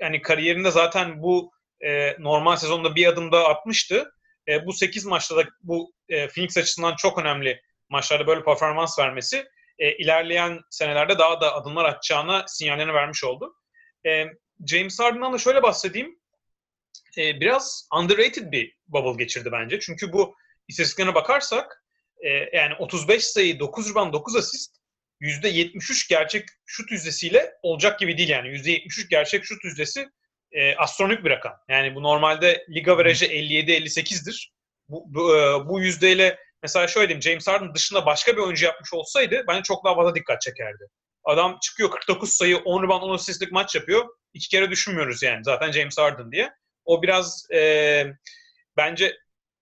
yani 0.00 0.22
kariyerinde 0.22 0.70
zaten 0.70 1.22
bu 1.22 1.52
e, 1.80 2.16
normal 2.18 2.56
sezonda 2.56 2.94
bir 2.94 3.06
adım 3.06 3.32
daha 3.32 3.44
atmıştı. 3.44 4.12
E, 4.50 4.66
bu 4.66 4.72
8 4.72 5.04
maçta 5.04 5.36
da 5.36 5.44
bu 5.62 5.92
e, 6.08 6.28
Phoenix 6.28 6.56
açısından 6.56 6.96
çok 6.96 7.18
önemli 7.18 7.62
maçlarda 7.88 8.26
böyle 8.26 8.44
performans 8.44 8.98
vermesi 8.98 9.44
e, 9.78 9.96
ilerleyen 9.96 10.60
senelerde 10.70 11.18
daha 11.18 11.40
da 11.40 11.54
adımlar 11.54 11.84
atacağına 11.84 12.44
sinyallerini 12.48 12.94
vermiş 12.94 13.24
oldu. 13.24 13.54
E, 14.06 14.24
James 14.66 15.00
Harden'dan 15.00 15.32
da 15.32 15.38
şöyle 15.38 15.62
bahsedeyim. 15.62 16.18
E, 17.18 17.40
biraz 17.40 17.88
underrated 17.98 18.52
bir 18.52 18.76
bubble 18.88 19.24
geçirdi 19.24 19.52
bence. 19.52 19.80
Çünkü 19.80 20.12
bu 20.12 20.34
istatistiklerine 20.68 21.14
bakarsak 21.14 21.84
e, 22.20 22.28
yani 22.56 22.74
35 22.78 23.24
sayı, 23.24 23.60
9 23.60 23.90
rebound, 23.90 24.12
9 24.12 24.36
asist 24.36 24.76
%73 25.20 26.08
gerçek 26.08 26.48
şut 26.66 26.90
yüzdesiyle 26.90 27.52
olacak 27.62 27.98
gibi 27.98 28.18
değil 28.18 28.28
yani. 28.28 28.48
%73 28.48 29.08
gerçek 29.10 29.44
şut 29.44 29.64
yüzdesi 29.64 30.08
e, 30.52 30.76
astronomik 30.76 31.24
bir 31.24 31.30
rakam. 31.30 31.52
Yani 31.68 31.94
bu 31.94 32.02
normalde 32.02 32.66
liga 32.70 32.92
averajı 32.92 33.26
57-58'dir. 33.26 34.52
Bu, 34.88 35.04
bu, 35.06 35.36
e, 35.36 35.68
bu 35.68 35.80
yüzdeyle 35.80 36.38
mesela 36.62 36.88
şöyle 36.88 37.08
diyeyim 37.08 37.22
James 37.22 37.48
Harden 37.48 37.74
dışında 37.74 38.06
başka 38.06 38.32
bir 38.32 38.40
oyuncu 38.40 38.64
yapmış 38.64 38.92
olsaydı 38.92 39.44
bence 39.48 39.62
çok 39.62 39.84
daha 39.84 39.94
fazla 39.94 40.14
dikkat 40.14 40.40
çekerdi. 40.40 40.84
Adam 41.24 41.58
çıkıyor 41.62 41.90
49 41.90 42.32
sayı 42.32 42.58
10 42.58 42.82
rebound 42.82 43.02
10 43.02 43.14
asistlik 43.14 43.52
maç 43.52 43.74
yapıyor. 43.74 44.08
İki 44.34 44.48
kere 44.48 44.70
düşünmüyoruz 44.70 45.22
yani 45.22 45.44
zaten 45.44 45.72
James 45.72 45.98
Harden 45.98 46.32
diye. 46.32 46.50
O 46.84 47.02
biraz 47.02 47.46
e, 47.54 48.04
bence 48.76 49.16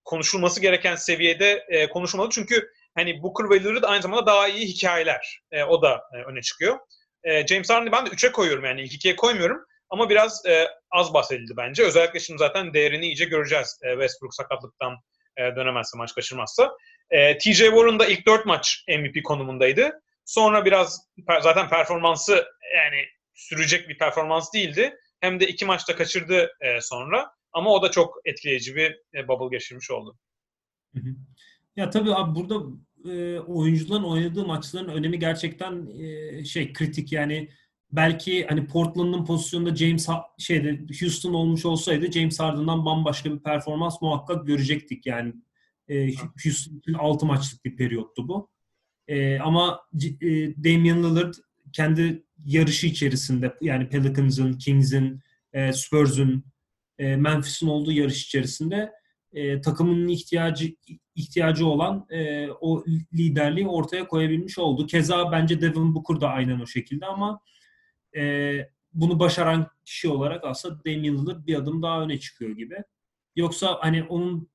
konuşulması 0.04 0.60
gereken 0.60 0.94
seviyede 0.94 1.66
e, 1.68 1.88
konuşulmalı. 1.88 2.30
Çünkü 2.30 2.68
hani 2.94 3.22
Booker 3.22 3.50
ve 3.50 3.60
Lillard 3.60 3.82
aynı 3.82 4.02
zamanda 4.02 4.26
daha 4.26 4.48
iyi 4.48 4.66
hikayeler. 4.66 5.40
E, 5.52 5.64
o 5.64 5.82
da 5.82 6.02
e, 6.14 6.16
öne 6.16 6.42
çıkıyor. 6.42 6.78
E, 7.24 7.46
James 7.46 7.70
Harden'ı 7.70 7.92
ben 7.92 8.06
de 8.06 8.10
3'e 8.10 8.32
koyuyorum 8.32 8.64
yani 8.64 8.82
ilk 8.82 8.92
2'ye 8.92 9.16
koymuyorum. 9.16 9.64
Ama 9.90 10.10
biraz 10.10 10.46
e, 10.46 10.68
az 10.90 11.14
bahsedildi 11.14 11.52
bence. 11.56 11.84
Özellikle 11.84 12.20
şimdi 12.20 12.38
zaten 12.38 12.74
değerini 12.74 13.06
iyice 13.06 13.24
göreceğiz 13.24 13.78
e, 13.82 13.90
Westbrook 13.90 14.34
sakatlıktan 14.34 14.92
e, 15.36 15.56
dönemezse, 15.56 15.98
maç 15.98 16.14
kaçırmazsa. 16.14 16.76
E, 17.10 17.38
TJ 17.38 17.58
Warren 17.58 17.98
da 17.98 18.06
ilk 18.06 18.26
4 18.26 18.46
maç 18.46 18.84
MVP 18.88 19.24
konumundaydı. 19.24 20.00
Sonra 20.24 20.64
biraz 20.64 21.08
zaten 21.42 21.68
performansı 21.68 22.32
yani 22.74 23.04
sürecek 23.34 23.88
bir 23.88 23.98
performans 23.98 24.52
değildi. 24.54 24.94
Hem 25.20 25.40
de 25.40 25.48
iki 25.48 25.66
maçta 25.66 25.96
kaçırdı 25.96 26.50
e, 26.60 26.80
sonra. 26.80 27.30
Ama 27.52 27.70
o 27.70 27.82
da 27.82 27.90
çok 27.90 28.14
etkileyici 28.24 28.76
bir 28.76 29.00
e, 29.14 29.28
bubble 29.28 29.56
geçirmiş 29.56 29.90
oldu. 29.90 30.18
Ya 31.76 31.90
tabii 31.90 32.14
abi 32.14 32.34
burada 32.34 32.54
e, 33.04 33.38
oyuncuların 33.38 34.04
oynadığı 34.04 34.46
maçların 34.46 34.88
önemi 34.88 35.18
gerçekten 35.18 35.86
e, 36.00 36.44
şey 36.44 36.72
kritik 36.72 37.12
yani 37.12 37.48
belki 37.92 38.46
hani 38.46 38.66
Portland'ın 38.66 39.24
pozisyonunda 39.24 39.76
James 39.76 40.08
şeyde 40.38 40.80
Houston 41.00 41.32
olmuş 41.32 41.64
olsaydı 41.64 42.12
James 42.12 42.40
Harden'dan 42.40 42.84
bambaşka 42.84 43.32
bir 43.32 43.38
performans 43.38 44.02
muhakkak 44.02 44.46
görecektik 44.46 45.06
yani. 45.06 45.34
E, 45.88 46.14
Houston 46.44 46.76
için 46.76 46.92
6 46.92 47.26
maçlık 47.26 47.64
bir 47.64 47.76
periyottu 47.76 48.28
bu. 48.28 48.50
E, 49.08 49.38
ama 49.38 49.80
e, 50.20 50.56
Damian 50.64 51.02
Lillard 51.02 51.34
kendi 51.72 52.24
yarışı 52.44 52.86
içerisinde 52.86 53.54
yani 53.60 53.88
Pelicans'ın, 53.88 54.52
Kings'in, 54.52 55.20
e, 55.52 55.72
Spurs'un, 55.72 56.44
e, 56.98 57.16
Memphis'in 57.16 57.66
olduğu 57.66 57.92
yarış 57.92 58.24
içerisinde 58.24 58.92
e, 59.32 59.60
takımının 59.60 60.08
ihtiyacı 60.08 60.74
ihtiyacı 61.14 61.66
olan 61.66 62.06
e, 62.10 62.48
o 62.50 62.84
liderliği 63.14 63.68
ortaya 63.68 64.08
koyabilmiş 64.08 64.58
oldu. 64.58 64.86
Keza 64.86 65.32
bence 65.32 65.60
Devin 65.60 65.94
Booker 65.94 66.20
da 66.20 66.28
aynen 66.28 66.60
o 66.60 66.66
şekilde 66.66 67.06
ama 67.06 67.40
e, 68.16 68.54
bunu 68.92 69.20
başaran 69.20 69.66
kişi 69.84 70.08
olarak 70.08 70.44
aslında 70.44 70.84
Damian 70.84 71.16
Lillard 71.16 71.46
bir 71.46 71.54
adım 71.54 71.82
daha 71.82 72.02
öne 72.02 72.20
çıkıyor 72.20 72.50
gibi. 72.50 72.76
Yoksa 73.36 73.78
hani 73.80 74.02
onun 74.02 74.48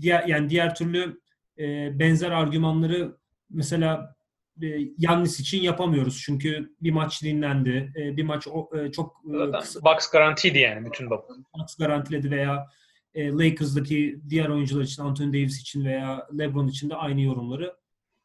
diğer 0.00 0.26
yani 0.26 0.50
diğer 0.50 0.74
türlü 0.74 1.20
e, 1.58 1.98
benzer 1.98 2.30
argümanları 2.30 3.16
mesela 3.50 4.16
e, 4.62 4.66
Yannis 4.98 5.40
için 5.40 5.62
yapamıyoruz. 5.62 6.22
Çünkü 6.24 6.74
bir 6.82 6.90
maç 6.90 7.22
dinlendi. 7.22 7.92
E, 7.96 8.16
bir 8.16 8.22
maç 8.22 8.48
o, 8.48 8.70
e, 8.78 8.92
çok 8.92 9.22
e, 9.34 9.50
kısa. 9.58 9.80
Bucks 9.80 10.10
garantiydi 10.10 10.58
yani 10.58 10.86
bütün 10.86 11.10
bak. 11.10 11.24
Bucks 11.58 11.76
garantiledi 11.76 12.30
veya 12.30 12.66
e, 13.14 13.28
Lakers'daki 13.28 14.20
diğer 14.28 14.48
oyuncular 14.48 14.82
için, 14.82 15.02
Anthony 15.02 15.28
Davis 15.28 15.60
için 15.60 15.84
veya 15.84 16.28
LeBron 16.38 16.68
için 16.68 16.90
de 16.90 16.94
aynı 16.94 17.20
yorumları 17.20 17.76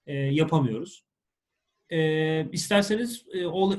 e, 0.08 0.14
yapamıyoruz. 0.14 1.06
E, 1.90 2.52
isterseniz 2.52 3.26
e, 3.34 3.46
all, 3.46 3.72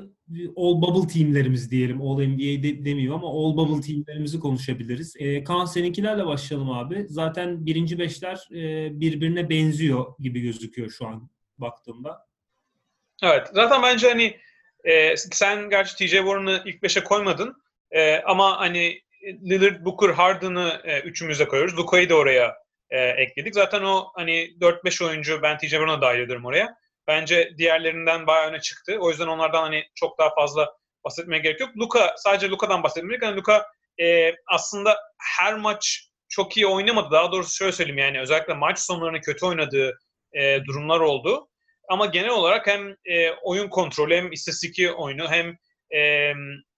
all 0.56 0.82
bubble 0.82 1.12
teamlerimiz 1.12 1.70
diyelim. 1.70 2.02
All 2.02 2.22
NBA 2.22 2.62
de, 2.62 2.84
demiyor 2.84 3.14
ama 3.14 3.28
all 3.28 3.56
bubble 3.56 3.80
teamlerimizi 3.80 4.40
konuşabiliriz. 4.40 5.14
E, 5.18 5.44
Kaan 5.44 5.64
seninkilerle 5.64 6.26
başlayalım 6.26 6.70
abi. 6.70 7.06
Zaten 7.08 7.66
birinci 7.66 7.98
beşler 7.98 8.48
e, 8.50 8.90
birbirine 9.00 9.50
benziyor 9.50 10.06
gibi 10.18 10.40
gözüküyor 10.40 10.90
şu 10.90 11.06
an 11.06 11.30
baktığımda. 11.58 12.26
Evet. 13.22 13.48
Zaten 13.52 13.82
bence 13.82 14.08
hani 14.08 14.36
e, 14.84 15.16
sen 15.16 15.70
gerçi 15.70 15.96
TJ 15.96 16.10
Warren'ı 16.10 16.62
ilk 16.66 16.82
beşe 16.82 17.04
koymadın. 17.04 17.56
E, 17.90 18.18
ama 18.18 18.60
hani 18.60 19.00
Lillard, 19.24 19.84
Booker, 19.84 20.08
Harden'ı 20.08 20.80
e, 20.84 21.00
üçümüze 21.00 21.48
koyuyoruz. 21.48 21.78
Luka'yı 21.78 22.08
da 22.08 22.14
oraya 22.14 22.56
e, 22.90 23.00
ekledik. 23.00 23.54
Zaten 23.54 23.82
o 23.82 24.06
hani 24.14 24.32
4-5 24.60 25.04
oyuncu 25.04 25.42
ben 25.42 25.58
TJ 25.58 25.70
Warren'a 25.70 26.00
dahil 26.00 26.20
ediyorum 26.20 26.44
oraya. 26.44 26.76
Bence 27.08 27.54
diğerlerinden 27.58 28.26
bayağı 28.26 28.48
öne 28.48 28.60
çıktı. 28.60 28.96
O 29.00 29.10
yüzden 29.10 29.26
onlardan 29.26 29.62
hani 29.62 29.84
çok 29.94 30.18
daha 30.18 30.34
fazla 30.34 30.72
bahsetmeye 31.04 31.42
gerek 31.42 31.60
yok. 31.60 31.70
Luka, 31.76 32.14
sadece 32.16 32.48
Luka'dan 32.48 32.82
bahsetmek. 32.82 33.22
Yani 33.22 33.36
Luka 33.36 33.66
e, 34.00 34.34
aslında 34.46 34.98
her 35.36 35.54
maç 35.54 36.08
çok 36.28 36.56
iyi 36.56 36.66
oynamadı. 36.66 37.10
Daha 37.10 37.32
doğrusu 37.32 37.56
şöyle 37.56 37.72
söyleyeyim 37.72 37.98
yani 37.98 38.20
özellikle 38.20 38.54
maç 38.54 38.78
sonlarını 38.78 39.20
kötü 39.20 39.46
oynadığı 39.46 39.98
e, 40.32 40.64
durumlar 40.64 41.00
oldu. 41.00 41.48
Ama 41.88 42.06
genel 42.06 42.30
olarak 42.30 42.66
hem 42.66 42.96
e, 43.04 43.30
oyun 43.30 43.68
kontrolü 43.68 44.16
hem 44.16 44.32
istatistiki 44.32 44.92
oyunu 44.92 45.30
hem 45.30 45.56
e, 45.98 46.32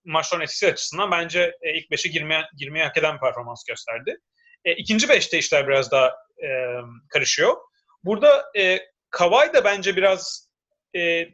maçların 0.04 0.42
etkisi 0.42 0.66
açısından 0.66 1.10
bence 1.10 1.52
e, 1.62 1.78
ilk 1.78 1.90
5'e 1.90 2.10
girmeye, 2.10 2.42
girmeye 2.56 2.84
hak 2.84 2.96
eden 2.96 3.20
performans 3.20 3.64
gösterdi. 3.64 4.16
E, 4.64 4.72
ikinci 4.72 5.06
5'te 5.06 5.38
işler 5.38 5.68
biraz 5.68 5.90
daha 5.90 6.06
e, 6.44 6.48
karışıyor. 7.08 7.56
Burada 8.04 8.44
e, 8.58 8.80
Kavay 9.10 9.54
da 9.54 9.64
bence 9.64 9.96
biraz 9.96 10.48
e, 10.96 11.28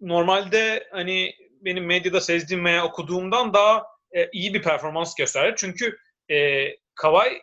normalde 0.00 0.88
hani 0.92 1.34
benim 1.60 1.86
medyada 1.86 2.20
sezdiğim 2.20 2.64
veya 2.64 2.84
okuduğumdan 2.84 3.54
daha 3.54 3.86
e, 4.12 4.30
iyi 4.32 4.54
bir 4.54 4.62
performans 4.62 5.14
gösterdi. 5.14 5.54
Çünkü 5.58 5.98
e, 6.30 6.66
Kavay 6.94 7.42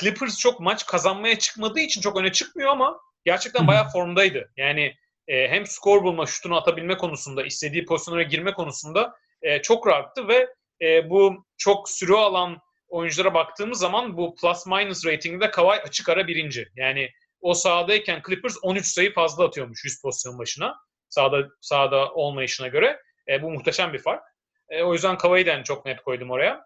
Clippers 0.00 0.38
çok 0.38 0.60
maç 0.60 0.86
kazanmaya 0.86 1.38
çıkmadığı 1.38 1.80
için 1.80 2.00
çok 2.00 2.16
öne 2.16 2.32
çıkmıyor 2.32 2.70
ama 2.70 3.00
gerçekten 3.24 3.66
bayağı 3.66 3.88
formdaydı. 3.88 4.52
Yani 4.56 4.94
e, 5.28 5.48
hem 5.48 5.66
skor 5.66 6.02
bulma, 6.04 6.26
şutunu 6.26 6.56
atabilme 6.56 6.96
konusunda, 6.96 7.44
istediği 7.44 7.84
pozisyonlara 7.84 8.22
girme 8.22 8.52
konusunda 8.54 9.14
e, 9.42 9.62
çok 9.62 9.86
rahattı 9.86 10.28
ve 10.28 10.48
e, 10.82 11.10
bu 11.10 11.46
çok 11.58 11.88
sürü 11.88 12.14
alan 12.14 12.58
oyunculara 12.88 13.34
baktığımız 13.34 13.78
zaman 13.78 14.16
bu 14.16 14.34
plus 14.34 14.66
minus 14.66 15.06
ratinginde 15.06 15.50
Kawhi 15.50 15.82
açık 15.82 16.08
ara 16.08 16.26
birinci. 16.26 16.68
Yani 16.76 17.10
o 17.40 17.54
sahadayken 17.54 18.22
Clippers 18.26 18.56
13 18.62 18.86
sayı 18.86 19.12
fazla 19.12 19.44
atıyormuş 19.44 19.84
100 19.84 20.02
pozisyon 20.02 20.38
başına. 20.38 20.76
Sahada, 21.08 21.48
sahada 21.60 22.12
olmayışına 22.12 22.68
göre. 22.68 23.00
E, 23.28 23.42
bu 23.42 23.50
muhteşem 23.50 23.92
bir 23.92 23.98
fark. 23.98 24.22
E, 24.68 24.82
o 24.82 24.92
yüzden 24.92 25.18
Kavai'yi 25.18 25.46
de 25.46 25.62
çok 25.64 25.86
net 25.86 26.00
koydum 26.02 26.30
oraya. 26.30 26.64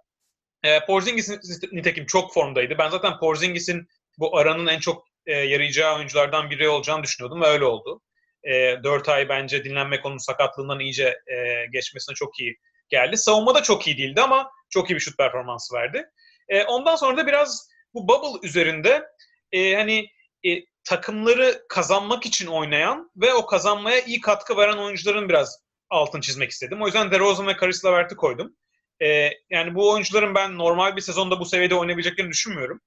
E, 0.63 0.87
Porzingis 0.87 1.31
nitekim 1.73 2.07
çok 2.07 2.35
formdaydı. 2.35 2.79
Ben 2.79 2.89
zaten 2.89 3.19
Porzingis'in 3.19 3.89
bu 4.19 4.39
aranın 4.39 4.67
en 4.67 4.79
çok 4.79 5.05
e, 5.27 5.33
yarayacağı 5.33 5.97
oyunculardan 5.97 6.51
biri 6.51 6.69
olacağını 6.69 7.03
düşünüyordum 7.03 7.41
ve 7.43 7.47
öyle 7.47 7.65
oldu. 7.65 8.01
E, 8.45 8.83
4 8.85 9.09
ay 9.09 9.29
bence 9.29 9.65
dinlenmek 9.65 10.07
onun 10.07 10.19
sakatlığından 10.19 10.81
iyice 10.81 11.19
e, 11.27 11.67
geçmesine 11.73 12.15
çok 12.15 12.41
iyi 12.41 12.57
geldi. 12.89 13.17
Savunma 13.17 13.55
da 13.55 13.63
çok 13.63 13.87
iyi 13.87 13.99
değildi 13.99 14.21
ama 14.21 14.51
çok 14.71 14.91
iyi 14.91 14.95
bir 14.95 15.01
şut 15.01 15.19
performansı 15.19 15.75
verdi. 15.75 16.07
E, 16.49 16.65
ondan 16.65 16.97
sonra 16.97 17.17
da 17.17 17.27
biraz 17.27 17.69
bu 17.95 18.09
bubble 18.09 18.49
üzerinde 18.49 19.05
e, 19.53 19.75
hani 19.75 20.09
e, 20.47 20.65
takımları 20.85 21.63
kazanmak 21.69 22.27
için 22.27 22.47
oynayan 22.47 23.11
ve 23.17 23.35
o 23.35 23.47
kazanmaya 23.47 24.01
iyi 24.01 24.21
katkı 24.21 24.57
veren 24.57 24.79
oyuncuların 24.79 25.29
biraz 25.29 25.59
altını 25.91 26.21
çizmek 26.21 26.51
istedim. 26.51 26.83
O 26.83 26.87
yüzden 26.87 27.11
DeRozan 27.11 27.47
ve 27.47 27.57
Caris 27.61 27.85
LeVert'i 27.85 28.17
koydum. 28.17 28.57
E, 29.03 29.31
yani 29.51 29.75
bu 29.75 29.91
oyuncuların 29.93 30.35
ben 30.35 30.59
normal 30.59 30.97
bir 30.97 31.01
sezonda 31.01 31.41
bu 31.41 31.45
seviyede 31.45 31.75
oynayabileceklerini 31.75 32.31
düşünmüyorum. 32.31 32.81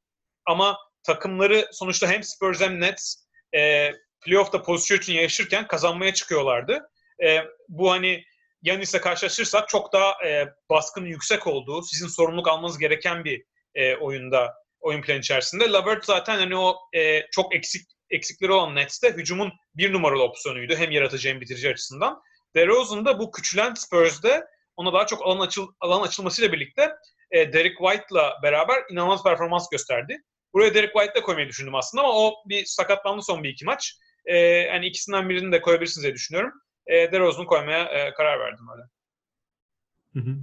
Ama 0.45 0.77
takımları 1.03 1.67
sonuçta 1.71 2.07
hem 2.07 2.23
Spurs 2.23 2.61
hem 2.61 2.81
Nets 2.81 3.15
e, 3.55 3.91
playoff'ta 4.21 4.61
pozisyon 4.61 4.97
için 4.97 5.13
yarışırken 5.13 5.67
kazanmaya 5.67 6.13
çıkıyorlardı. 6.13 6.89
E, 7.23 7.39
bu 7.69 7.91
hani 7.91 8.23
Yanis'le 8.61 9.01
karşılaşırsak 9.01 9.69
çok 9.69 9.93
daha 9.93 10.25
e, 10.25 10.53
baskının 10.69 11.05
yüksek 11.05 11.47
olduğu, 11.47 11.81
sizin 11.81 12.07
sorumluluk 12.07 12.47
almanız 12.47 12.77
gereken 12.77 13.23
bir 13.23 13.43
e, 13.75 13.95
oyunda, 13.95 14.53
oyun 14.79 15.01
planı 15.01 15.19
içerisinde. 15.19 15.71
Lavert 15.71 16.05
zaten 16.05 16.37
hani 16.37 16.57
o 16.57 16.75
e, 16.95 17.21
çok 17.31 17.55
eksik 17.55 17.87
eksikleri 18.09 18.51
olan 18.51 18.75
Nets'te 18.75 19.13
hücumun 19.13 19.51
bir 19.75 19.93
numaralı 19.93 20.23
opsiyonuydu. 20.23 20.75
Hem 20.75 20.91
yaratıcı 20.91 21.29
hem 21.29 21.41
bitirici 21.41 21.69
açısından. 21.69 22.21
DeRozan 22.55 23.05
da 23.05 23.19
bu 23.19 23.31
küçülen 23.31 23.73
Spurs'de 23.73 24.45
ona 24.75 24.93
daha 24.93 25.05
çok 25.05 25.25
alan, 25.25 25.39
açıl, 25.39 25.67
alan 25.79 26.01
açılmasıyla 26.01 26.51
birlikte 26.51 26.95
e, 27.31 27.53
Derek 27.53 27.77
White'la 27.77 28.33
beraber 28.43 28.83
inanılmaz 28.91 29.23
performans 29.23 29.69
gösterdi. 29.69 30.21
Buraya 30.53 30.73
Derek 30.73 30.93
White'la 30.93 31.21
koymayı 31.21 31.47
düşündüm 31.47 31.75
aslında 31.75 32.03
ama 32.03 32.13
o 32.13 32.33
bir 32.45 32.65
sakatlandı 32.65 33.21
son 33.21 33.43
bir 33.43 33.49
iki 33.49 33.65
maç. 33.65 33.97
E, 34.25 34.37
yani 34.37 34.85
ikisinden 34.87 35.29
birini 35.29 35.51
de 35.51 35.61
koyabilirsiniz 35.61 36.03
diye 36.03 36.13
düşünüyorum. 36.13 36.51
E, 36.87 37.11
DeRozan'ı 37.11 37.45
koymaya 37.45 37.83
e, 37.83 38.13
karar 38.13 38.39
verdim 38.39 38.65
öyle. 38.73 38.83
Hı 40.13 40.31
hı. 40.31 40.35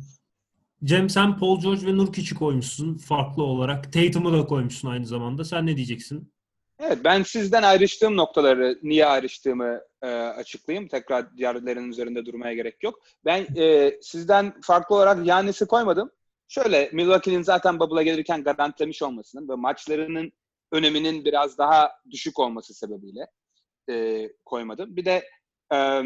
Cem 0.85 1.11
sen 1.11 1.39
Paul 1.39 1.61
George 1.61 1.87
ve 1.87 1.97
Nurkic'i 1.97 2.35
koymuşsun 2.35 2.99
farklı 2.99 3.43
olarak. 3.43 3.93
Tatum'u 3.93 4.33
da 4.33 4.47
koymuşsun 4.47 4.89
aynı 4.89 5.07
zamanda. 5.07 5.45
Sen 5.45 5.67
ne 5.67 5.77
diyeceksin? 5.77 6.33
Evet, 6.79 6.99
ben 7.05 7.23
sizden 7.23 7.63
ayrıştığım 7.63 8.17
noktaları, 8.17 8.79
niye 8.83 9.07
ayrıştığımı 9.07 9.81
e, 10.03 10.07
açıklayayım. 10.09 10.89
Tekrar 10.89 11.37
diğerlerinin 11.37 11.91
üzerinde 11.91 12.27
durmaya 12.27 12.55
gerek 12.55 12.83
yok. 12.83 13.01
Ben 13.25 13.47
e, 13.57 13.93
sizden 14.03 14.61
farklı 14.61 14.97
olarak 14.97 15.27
Yannis'i 15.27 15.67
koymadım. 15.67 16.11
Şöyle, 16.49 16.91
Milwaukee'nin 16.93 17.43
zaten 17.43 17.81
Bubble'a 17.81 18.03
gelirken 18.03 18.45
garantilemiş 18.45 19.03
olmasının 19.03 19.49
ve 19.49 19.55
maçlarının 19.55 20.33
öneminin 20.73 21.25
biraz 21.25 21.59
daha 21.59 21.93
düşük 22.11 22.39
olması 22.39 22.75
sebebiyle 22.75 23.27
e, 23.91 24.29
koymadım. 24.45 24.97
Bir 24.97 25.05
de 25.05 25.29
e, 25.73 26.03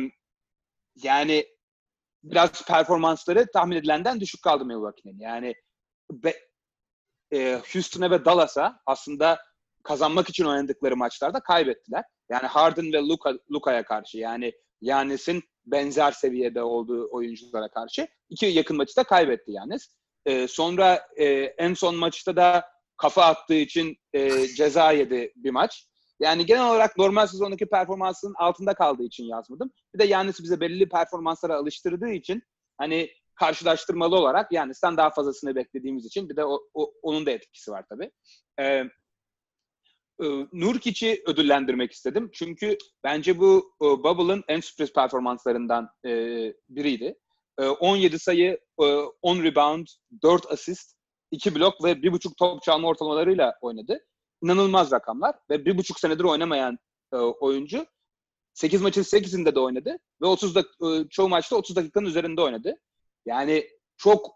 yani 1.02 1.46
biraz 2.22 2.64
performansları 2.64 3.46
tahmin 3.52 3.76
edilenden 3.76 4.20
düşük 4.20 4.42
kaldı 4.42 4.64
Milwaukee'nin. 4.64 5.18
Yani 5.18 5.54
be, 6.12 6.34
e, 7.32 7.60
Houston'a 7.72 8.10
ve 8.10 8.24
Dallas'a 8.24 8.80
aslında 8.86 9.38
kazanmak 9.82 10.28
için 10.28 10.44
oynadıkları 10.44 10.96
maçlarda 10.96 11.40
kaybettiler. 11.40 12.04
Yani 12.30 12.46
Harden 12.46 12.92
ve 12.92 12.98
Luka, 12.98 13.34
Luka'ya 13.52 13.84
karşı 13.84 14.18
yani 14.18 14.52
Yanis'in 14.80 15.42
benzer 15.66 16.12
seviyede 16.12 16.62
olduğu 16.62 17.08
oyunculara 17.10 17.68
karşı 17.68 18.08
iki 18.30 18.46
yakın 18.46 18.76
maçı 18.76 18.96
da 18.96 19.04
kaybetti 19.04 19.52
Yanis. 19.52 19.88
E, 20.26 20.48
sonra 20.48 21.08
e, 21.16 21.26
en 21.58 21.74
son 21.74 21.96
maçta 21.96 22.36
da 22.36 22.64
kafa 22.96 23.24
attığı 23.24 23.54
için 23.54 23.96
e, 24.12 24.46
ceza 24.46 24.92
yedi 24.92 25.32
bir 25.36 25.50
maç. 25.50 25.86
Yani 26.20 26.46
genel 26.46 26.70
olarak 26.70 26.98
normal 26.98 27.26
sezondaki 27.26 27.66
performansının 27.66 28.34
altında 28.34 28.74
kaldığı 28.74 29.02
için 29.02 29.24
yazmadım. 29.24 29.70
Bir 29.94 29.98
de 29.98 30.04
Yanis 30.04 30.42
bize 30.42 30.60
belirli 30.60 30.88
performanslara 30.88 31.56
alıştırdığı 31.56 32.10
için 32.10 32.42
hani 32.78 33.10
karşılaştırmalı 33.34 34.16
olarak 34.16 34.52
yani 34.52 34.74
sen 34.74 34.96
daha 34.96 35.10
fazlasını 35.10 35.54
beklediğimiz 35.56 36.06
için 36.06 36.28
bir 36.28 36.36
de 36.36 36.44
o, 36.44 36.60
o, 36.74 36.92
onun 37.02 37.26
da 37.26 37.30
etkisi 37.30 37.70
var 37.70 37.84
tabii. 37.88 38.10
Ee, 38.60 38.84
Nurkic'i 40.52 41.22
ödüllendirmek 41.26 41.92
istedim. 41.92 42.30
Çünkü 42.32 42.76
bence 43.04 43.38
bu 43.38 43.72
e, 43.82 43.84
Bubble'ın 43.84 44.44
en 44.48 44.60
sürpriz 44.60 44.92
performanslarından 44.92 45.90
e, 46.04 46.10
biriydi. 46.68 47.18
E, 47.58 47.64
17 47.66 48.18
sayı, 48.18 48.58
e, 48.80 48.84
10 49.22 49.42
rebound, 49.42 49.86
4 50.22 50.52
asist, 50.52 50.94
2 51.30 51.54
blok 51.54 51.84
ve 51.84 51.92
1.5 51.92 52.34
top 52.38 52.62
çalma 52.62 52.88
ortalamalarıyla 52.88 53.54
oynadı. 53.60 54.06
İnanılmaz 54.42 54.92
rakamlar 54.92 55.34
ve 55.50 55.54
1.5 55.54 56.00
senedir 56.00 56.24
oynamayan 56.24 56.78
e, 57.12 57.16
oyuncu 57.16 57.86
8 58.54 58.82
maçın 58.82 59.02
8'inde 59.02 59.54
de 59.54 59.60
oynadı 59.60 59.98
ve 60.22 60.26
30 60.26 60.54
da, 60.54 60.60
e, 60.60 61.08
çoğu 61.08 61.28
maçta 61.28 61.56
30 61.56 61.76
dakikanın 61.76 62.06
üzerinde 62.06 62.40
oynadı. 62.42 62.76
Yani 63.26 63.68
çok 63.96 64.30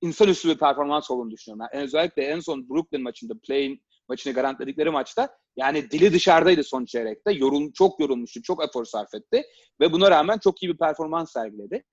insanüstü 0.00 0.48
bir 0.48 0.58
performans 0.58 1.10
olduğunu 1.10 1.30
düşünüyorum. 1.30 1.68
Yani 1.72 1.84
özellikle 1.84 2.22
en 2.22 2.40
son 2.40 2.68
Brooklyn 2.68 3.02
maçında 3.02 3.34
play'in 3.38 3.82
maçını 4.08 4.32
garantiledikleri 4.32 4.90
maçta 4.90 5.38
yani 5.56 5.90
dili 5.90 6.12
dışarıdaydı 6.12 6.64
son 6.64 6.84
çeyrekte. 6.84 7.32
Yorul, 7.32 7.72
çok 7.72 8.00
yorulmuştu, 8.00 8.42
çok 8.42 8.64
efor 8.64 8.84
sarf 8.84 9.14
etti 9.14 9.44
ve 9.80 9.92
buna 9.92 10.10
rağmen 10.10 10.38
çok 10.38 10.62
iyi 10.62 10.72
bir 10.72 10.78
performans 10.78 11.32
sergiledi. 11.32 11.84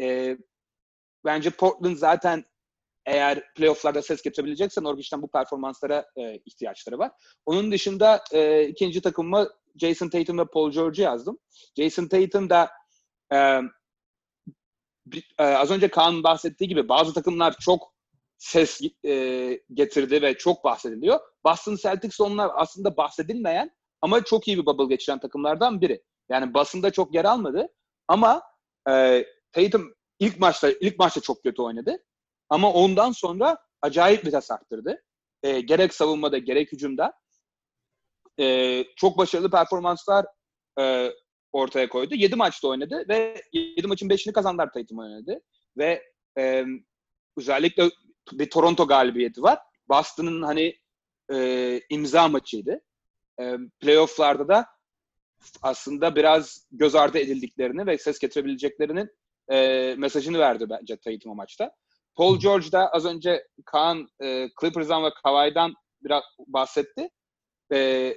Ee, 0.00 0.38
bence 1.24 1.50
Portland 1.50 1.96
zaten 1.96 2.44
eğer 3.08 3.52
playofflarda 3.54 4.02
ses 4.02 4.22
getirebilecekse 4.22 4.82
Norwich'ten 4.82 5.22
bu 5.22 5.30
performanslara 5.30 6.06
e, 6.16 6.38
ihtiyaçları 6.46 6.98
var. 6.98 7.12
Onun 7.46 7.72
dışında 7.72 8.24
e, 8.32 8.66
ikinci 8.68 9.00
takımıma 9.00 9.48
Jason 9.80 10.08
Tatum 10.08 10.38
ve 10.38 10.44
Paul 10.44 10.70
George'u 10.70 11.04
yazdım. 11.04 11.38
Jason 11.76 12.08
Tatum 12.08 12.50
da 12.50 12.70
e, 13.32 13.60
bir, 15.06 15.34
e, 15.38 15.44
az 15.44 15.70
önce 15.70 15.88
Kaan 15.88 16.22
bahsettiği 16.22 16.68
gibi 16.68 16.88
bazı 16.88 17.14
takımlar 17.14 17.54
çok 17.60 17.94
ses 18.38 18.80
e, 19.06 19.60
getirdi 19.74 20.22
ve 20.22 20.34
çok 20.38 20.64
bahsediliyor. 20.64 21.20
Boston 21.44 21.76
Celtics 21.76 22.20
onlar 22.20 22.50
aslında 22.54 22.96
bahsedilmeyen 22.96 23.70
ama 24.00 24.24
çok 24.24 24.48
iyi 24.48 24.58
bir 24.58 24.66
bubble 24.66 24.94
geçiren 24.94 25.20
takımlardan 25.20 25.80
biri. 25.80 26.02
Yani 26.28 26.54
basında 26.54 26.90
çok 26.90 27.14
yer 27.14 27.24
almadı 27.24 27.68
ama 28.08 28.42
e, 28.90 29.24
Tatum 29.52 29.94
ilk 30.18 30.38
maçta 30.40 30.70
ilk 30.70 30.98
maçta 30.98 31.20
çok 31.20 31.42
kötü 31.42 31.62
oynadı. 31.62 31.98
Ama 32.50 32.72
ondan 32.72 33.12
sonra 33.12 33.58
acayip 33.82 34.24
bir 34.24 34.30
tas 34.30 34.50
arttırdı. 34.50 35.02
E, 35.42 35.60
gerek 35.60 35.94
savunmada 35.94 36.38
gerek 36.38 36.72
hücumda. 36.72 37.12
E, 38.40 38.84
çok 38.96 39.18
başarılı 39.18 39.50
performanslar 39.50 40.26
e, 40.80 41.12
ortaya 41.52 41.88
koydu. 41.88 42.14
7 42.14 42.36
maçta 42.36 42.68
oynadı 42.68 43.04
ve 43.08 43.42
7 43.52 43.86
maçın 43.86 44.08
5'ini 44.08 44.32
kazandılar 44.32 44.72
Tatum 44.72 44.98
oynadı. 44.98 45.40
Ve 45.76 46.02
e, 46.38 46.64
özellikle 47.36 47.90
bir 48.32 48.50
Toronto 48.50 48.86
galibiyeti 48.86 49.42
var. 49.42 49.58
Boston'ın 49.88 50.42
hani 50.42 50.78
e, 51.32 51.80
imza 51.90 52.28
maçıydı. 52.28 52.80
E, 53.40 53.56
playoff'larda 53.80 54.48
da 54.48 54.66
aslında 55.62 56.16
biraz 56.16 56.66
göz 56.72 56.94
ardı 56.94 57.18
edildiklerini 57.18 57.86
ve 57.86 57.98
ses 57.98 58.18
getirebileceklerinin 58.18 59.10
e, 59.50 59.94
mesajını 59.98 60.38
verdi 60.38 60.66
bence 60.70 60.96
Tatum 60.96 61.32
o 61.32 61.34
maçta. 61.34 61.72
Paul 62.18 62.38
George 62.38 62.72
da 62.72 62.88
az 62.88 63.04
önce 63.04 63.48
Kaan 63.64 64.08
e, 64.22 64.48
Clippers'dan 64.60 65.04
ve 65.04 65.10
Kawhi'dan 65.24 65.74
biraz 66.04 66.22
bahsetti. 66.46 67.10
E, 67.72 68.14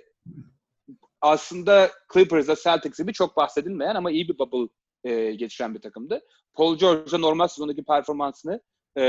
aslında 1.22 1.92
Clippers'da 2.14 2.56
Celtics 2.56 2.98
gibi 2.98 3.14
çok 3.14 3.38
bahsedilmeyen 3.38 3.96
ama 3.96 4.12
iyi 4.12 4.28
bir 4.30 4.40
bubble 4.40 4.74
e, 5.04 5.32
geçiren 5.36 5.76
bir 5.76 5.82
takımdı. 5.82 6.22
Paul 6.54 6.78
George'a 6.78 7.20
normal 7.20 7.48
sezondaki 7.48 7.84
performansını 7.84 8.62
e, 8.98 9.04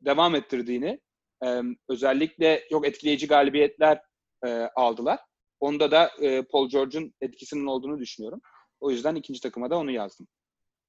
devam 0.00 0.34
ettirdiğini, 0.34 1.00
e, 1.44 1.62
özellikle 1.88 2.64
çok 2.70 2.86
etkileyici 2.86 3.26
galibiyetler 3.26 4.00
e, 4.46 4.48
aldılar. 4.76 5.20
Onda 5.60 5.90
da 5.90 6.10
e, 6.20 6.42
Paul 6.42 6.68
George'un 6.68 7.14
etkisinin 7.20 7.66
olduğunu 7.66 7.98
düşünüyorum. 7.98 8.40
O 8.80 8.90
yüzden 8.90 9.14
ikinci 9.14 9.40
takıma 9.40 9.70
da 9.70 9.78
onu 9.78 9.90
yazdım. 9.90 10.26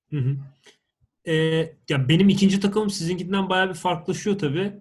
Hı 0.10 0.18
hı. 0.18 0.36
Ee, 1.28 1.34
ya 1.90 2.10
benim 2.10 2.30
ikinci 2.30 2.60
takımım 2.60 2.90
sizinkinden 2.90 3.50
bayağı 3.50 3.70
bir 3.70 3.74
farklılaşıyor 3.74 4.40
tabii. 4.40 4.74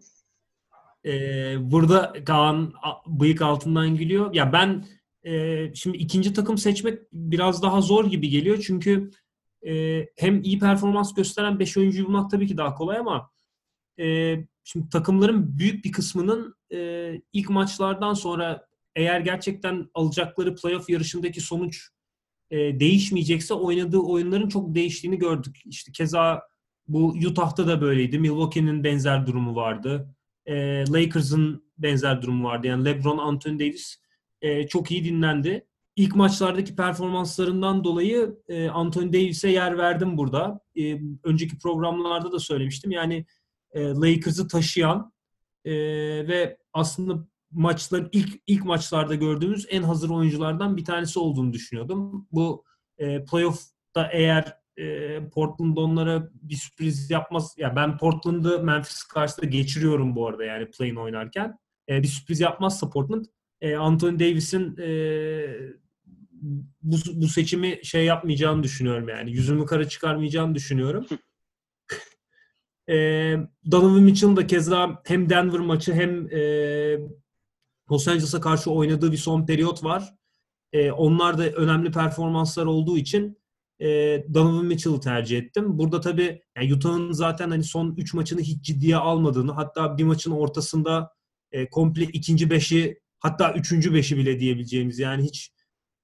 Ee, 1.05 1.57
burada 1.71 2.13
Kaan 2.25 2.73
bıyık 3.07 3.43
altından 3.43 3.97
gülüyor. 3.97 4.35
Ya 4.35 4.53
ben 4.53 4.85
e, 5.25 5.75
şimdi 5.75 5.97
ikinci 5.97 6.33
takım 6.33 6.59
seçmek 6.59 6.99
biraz 7.13 7.63
daha 7.63 7.81
zor 7.81 8.11
gibi 8.11 8.29
geliyor. 8.29 8.65
Çünkü 8.67 9.11
e, 9.67 10.03
hem 10.17 10.43
iyi 10.43 10.59
performans 10.59 11.15
gösteren 11.15 11.59
5 11.59 11.77
oyuncuyu 11.77 12.07
bulmak 12.07 12.31
tabii 12.31 12.47
ki 12.47 12.57
daha 12.57 12.75
kolay 12.75 12.99
ama 12.99 13.31
e, 13.99 14.37
şimdi 14.65 14.89
takımların 14.89 15.59
büyük 15.59 15.85
bir 15.85 15.93
kısmının 15.93 16.55
e, 16.73 17.11
ilk 17.33 17.51
maçlardan 17.51 18.15
sonra 18.15 18.67
eğer 18.97 19.21
gerçekten 19.21 19.91
alacakları 19.95 20.55
playoff 20.55 20.91
yarışındaki 20.91 21.41
sonuç 21.41 21.89
e, 22.51 22.81
değişmeyecekse 22.81 23.55
oynadığı 23.55 23.99
oyunların 23.99 24.49
çok 24.49 24.75
değiştiğini 24.75 25.19
gördük. 25.19 25.63
İşte 25.65 25.93
keza 25.93 26.43
bu 26.89 27.07
Utah'ta 27.07 27.67
da 27.67 27.81
böyleydi. 27.81 28.19
Milwaukee'nin 28.19 28.85
benzer 28.85 29.27
durumu 29.27 29.55
vardı. 29.55 30.15
E, 30.47 30.55
Lakers'ın 30.89 31.65
benzer 31.79 32.23
durumu 32.23 32.45
vardı. 32.45 32.67
Yani 32.67 32.85
LeBron, 32.85 33.19
Anthony 33.19 33.59
Davis 33.59 33.97
e, 34.41 34.67
çok 34.67 34.91
iyi 34.91 35.05
dinlendi. 35.05 35.67
İlk 35.97 36.17
maçlardaki 36.17 36.77
performanslarından 36.77 37.85
dolayı 37.85 38.39
e, 38.49 38.69
Anthony 38.69 39.13
Davis'e 39.13 39.51
yer 39.51 39.79
verdim 39.79 40.19
burada. 40.19 40.61
E, 40.77 41.01
önceki 41.25 41.59
programlarda 41.59 42.33
da 42.33 42.39
söylemiştim. 42.39 42.91
Yani 42.91 43.27
e, 43.73 43.81
Lakers'ı 43.83 44.49
taşıyan 44.49 45.13
e, 45.65 45.73
ve 46.29 46.59
aslında 46.73 47.27
maçların 47.55 48.09
ilk 48.13 48.29
ilk 48.47 48.65
maçlarda 48.65 49.15
gördüğümüz 49.15 49.67
en 49.71 49.83
hazır 49.83 50.11
oyunculardan 50.11 50.77
bir 50.77 50.85
tanesi 50.85 51.19
olduğunu 51.19 51.53
düşünüyordum. 51.53 52.29
Bu 52.33 52.65
e, 52.99 53.25
playoff'ta 53.25 54.09
eğer 54.13 54.57
e, 54.77 55.29
Portland 55.29 55.77
onlara 55.77 56.31
bir 56.33 56.57
sürpriz 56.57 57.11
yapmaz. 57.11 57.55
Ya 57.59 57.69
yani 57.69 57.77
ben 57.77 57.99
Portland'ı 57.99 58.63
Memphis 58.63 59.03
karşısında 59.03 59.47
geçiriyorum 59.47 60.17
bu 60.17 60.29
arada 60.29 60.45
yani 60.45 60.71
play'in 60.71 60.97
oynarken. 60.97 61.59
E, 61.89 62.03
bir 62.03 62.09
sürpriz 62.09 62.41
yapmazsa 62.41 62.91
Portland 62.91 63.25
e, 63.61 63.77
Anthony 63.77 64.19
Davis'in 64.19 64.77
e, 64.77 64.89
bu, 66.83 66.97
bu 67.15 67.29
seçimi 67.29 67.81
şey 67.83 68.05
yapmayacağını 68.05 68.63
düşünüyorum 68.63 69.09
yani. 69.09 69.33
Yüzümü 69.33 69.67
kara 69.67 69.89
çıkarmayacağını 69.89 70.55
düşünüyorum. 70.55 71.07
e, 72.89 72.95
Donovan 73.71 74.03
Mitchell'ın 74.03 74.37
da 74.37 74.47
keza 74.47 75.03
hem 75.07 75.31
Denver 75.31 75.61
maçı 75.61 75.95
hem 75.95 76.29
e, 76.33 76.41
Los 77.91 78.09
Angeles'a 78.09 78.41
karşı 78.41 78.71
oynadığı 78.71 79.13
bir 79.13 79.17
son 79.17 79.47
periyot 79.47 79.85
var. 79.85 80.15
E, 80.73 80.91
onlar 80.91 81.39
da 81.39 81.51
önemli 81.51 81.91
performanslar 81.91 82.67
olduğu 82.67 82.99
için 82.99 83.39
e, 83.81 83.87
Donovan 84.35 84.67
Mitchell'ı 84.67 85.01
tercih 85.01 85.39
ettim. 85.39 85.79
Burada 85.79 86.01
tabii 86.01 86.43
yani 86.57 86.75
Utah'ın 86.75 87.13
zaten 87.13 87.51
hani 87.51 87.65
son 87.65 87.95
3 87.97 88.15
maçını 88.15 88.41
hiç 88.41 88.65
ciddiye 88.65 88.97
almadığını 88.97 89.53
hatta 89.53 89.99
bir 89.99 90.05
maçın 90.05 90.31
ortasında 90.31 91.11
e, 91.53 91.71
komple 91.71 92.05
ikinci 92.05 92.51
beşi 92.51 93.01
hatta 93.21 93.53
üçüncü 93.53 93.95
beşi 93.95 94.17
bile 94.17 94.41
diyebileceğimiz 94.41 94.99
yani 94.99 95.25
hiç 95.25 95.53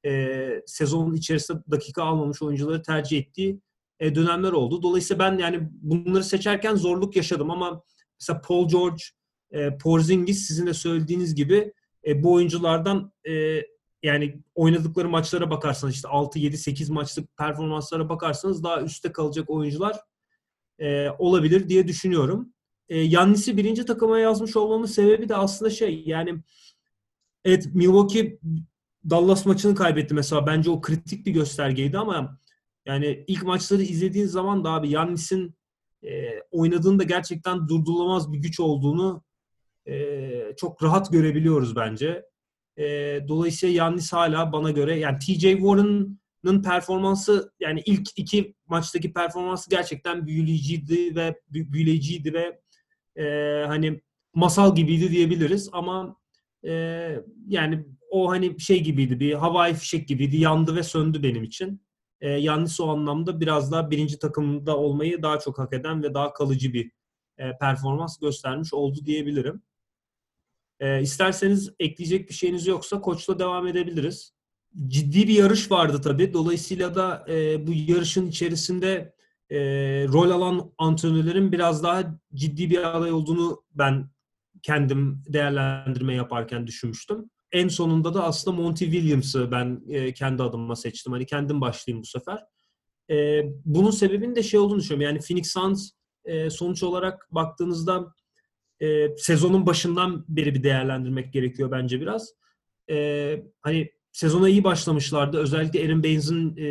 e, 0.06 0.62
sezonun 0.66 1.14
içerisinde 1.14 1.58
dakika 1.70 2.04
almamış 2.04 2.42
oyuncuları 2.42 2.82
tercih 2.82 3.18
ettiği 3.18 3.60
e, 4.00 4.14
dönemler 4.14 4.52
oldu. 4.52 4.82
Dolayısıyla 4.82 5.18
ben 5.24 5.38
yani 5.38 5.68
bunları 5.72 6.24
seçerken 6.24 6.74
zorluk 6.74 7.16
yaşadım 7.16 7.50
ama 7.50 7.82
mesela 8.20 8.40
Paul 8.40 8.68
George, 8.68 9.02
e, 9.50 9.78
Porzingis 9.78 10.46
sizin 10.46 10.66
de 10.66 10.74
söylediğiniz 10.74 11.34
gibi 11.34 11.72
e, 12.06 12.22
bu 12.22 12.32
oyunculardan 12.32 13.12
e, 13.28 13.62
yani 14.02 14.42
oynadıkları 14.54 15.08
maçlara 15.08 15.50
bakarsanız 15.50 15.94
işte 15.94 16.08
6, 16.08 16.38
7, 16.38 16.58
8 16.58 16.90
maçlık 16.90 17.36
performanslara 17.36 18.08
bakarsanız 18.08 18.64
daha 18.64 18.82
üstte 18.82 19.12
kalacak 19.12 19.50
oyuncular 19.50 19.96
e, 20.78 21.08
olabilir 21.18 21.68
diye 21.68 21.88
düşünüyorum. 21.88 22.52
E, 22.88 22.98
Yannis'i 22.98 23.56
birinci 23.56 23.86
takıma 23.86 24.18
yazmış 24.18 24.56
olmamın 24.56 24.86
sebebi 24.86 25.28
de 25.28 25.36
aslında 25.36 25.70
şey 25.70 26.02
yani 26.06 26.42
evet 27.44 27.66
Milwaukee 27.74 28.38
Dallas 29.10 29.46
maçını 29.46 29.74
kaybetti 29.74 30.14
mesela. 30.14 30.46
Bence 30.46 30.70
o 30.70 30.80
kritik 30.80 31.26
bir 31.26 31.32
göstergeydi 31.32 31.98
ama 31.98 32.38
yani 32.86 33.24
ilk 33.26 33.42
maçları 33.42 33.82
izlediğin 33.82 34.26
zaman 34.26 34.64
da 34.64 34.70
abi 34.70 34.90
Yannis'in 34.90 35.54
e, 36.02 36.40
oynadığında 36.50 37.02
gerçekten 37.02 37.68
durdurulamaz 37.68 38.32
bir 38.32 38.38
güç 38.38 38.60
olduğunu 38.60 39.22
e, 39.86 40.54
çok 40.56 40.82
rahat 40.82 41.12
görebiliyoruz 41.12 41.76
bence. 41.76 42.24
E, 42.76 42.84
dolayısıyla 43.28 43.74
Yannis 43.74 44.12
hala 44.12 44.52
bana 44.52 44.70
göre 44.70 44.98
yani 44.98 45.18
TJ 45.18 45.42
Warren'ın 45.42 46.62
performansı 46.62 47.52
yani 47.60 47.82
ilk 47.86 48.08
iki 48.16 48.54
maçtaki 48.66 49.12
performansı 49.12 49.70
gerçekten 49.70 50.26
büyüleyiciydi 50.26 51.16
ve 51.16 51.40
büyüleyiciydi 51.50 52.32
ve 52.34 52.60
e, 53.16 53.24
hani 53.66 54.00
masal 54.34 54.74
gibiydi 54.74 55.10
diyebiliriz 55.10 55.70
ama 55.72 56.16
e, 56.64 56.72
yani 57.46 57.84
o 58.10 58.30
hani 58.30 58.60
şey 58.60 58.82
gibiydi 58.82 59.20
bir 59.20 59.32
havai 59.34 59.74
fişek 59.74 60.08
gibiydi 60.08 60.36
yandı 60.36 60.76
ve 60.76 60.82
söndü 60.82 61.22
benim 61.22 61.42
için. 61.42 61.82
E, 62.20 62.30
Yannis 62.30 62.80
o 62.80 62.88
anlamda 62.88 63.40
biraz 63.40 63.72
daha 63.72 63.90
birinci 63.90 64.18
takımda 64.18 64.76
olmayı 64.76 65.22
daha 65.22 65.38
çok 65.38 65.58
hak 65.58 65.72
eden 65.72 66.02
ve 66.02 66.14
daha 66.14 66.32
kalıcı 66.32 66.72
bir 66.72 66.90
e, 67.38 67.58
performans 67.58 68.18
göstermiş 68.18 68.74
oldu 68.74 68.98
diyebilirim. 69.04 69.62
E, 70.80 71.02
isterseniz 71.02 71.70
ekleyecek 71.78 72.28
bir 72.28 72.34
şeyiniz 72.34 72.66
yoksa 72.66 73.00
koçla 73.00 73.38
devam 73.38 73.66
edebiliriz. 73.66 74.32
Ciddi 74.86 75.28
bir 75.28 75.34
yarış 75.34 75.70
vardı 75.70 76.00
tabii. 76.04 76.32
Dolayısıyla 76.32 76.94
da 76.94 77.24
e, 77.28 77.66
bu 77.66 77.70
yarışın 77.72 78.26
içerisinde 78.26 79.14
e, 79.50 79.58
rol 80.08 80.30
alan 80.30 80.72
antrenörlerin 80.78 81.52
biraz 81.52 81.82
daha 81.82 82.20
ciddi 82.34 82.70
bir 82.70 82.96
aday 82.96 83.12
olduğunu 83.12 83.62
ben 83.74 84.10
kendim 84.62 85.22
değerlendirme 85.28 86.14
yaparken 86.14 86.66
düşünmüştüm. 86.66 87.30
En 87.52 87.68
sonunda 87.68 88.14
da 88.14 88.24
aslında 88.24 88.62
Monty 88.62 88.84
Williams'ı 88.84 89.50
ben 89.50 89.82
e, 89.88 90.14
kendi 90.14 90.42
adıma 90.42 90.76
seçtim. 90.76 91.12
Hani 91.12 91.26
kendim 91.26 91.60
başlayayım 91.60 92.02
bu 92.02 92.06
sefer. 92.06 92.44
E, 93.10 93.42
bunun 93.64 93.90
sebebinin 93.90 94.36
de 94.36 94.42
şey 94.42 94.60
olduğunu 94.60 94.78
düşünüyorum. 94.78 95.14
Yani 95.14 95.20
Phoenix 95.26 95.52
Suns 95.52 95.90
e, 96.24 96.50
sonuç 96.50 96.82
olarak 96.82 97.28
baktığınızda 97.30 98.14
e, 98.82 99.16
sezonun 99.16 99.66
başından 99.66 100.24
beri 100.28 100.54
bir 100.54 100.62
değerlendirmek 100.62 101.32
gerekiyor 101.32 101.70
bence 101.70 102.00
biraz. 102.00 102.34
E, 102.90 103.36
hani 103.60 103.90
sezona 104.12 104.48
iyi 104.48 104.64
başlamışlardı. 104.64 105.38
Özellikle 105.38 105.84
Aaron 105.86 106.02
Baines'in 106.02 106.56
e, 106.56 106.64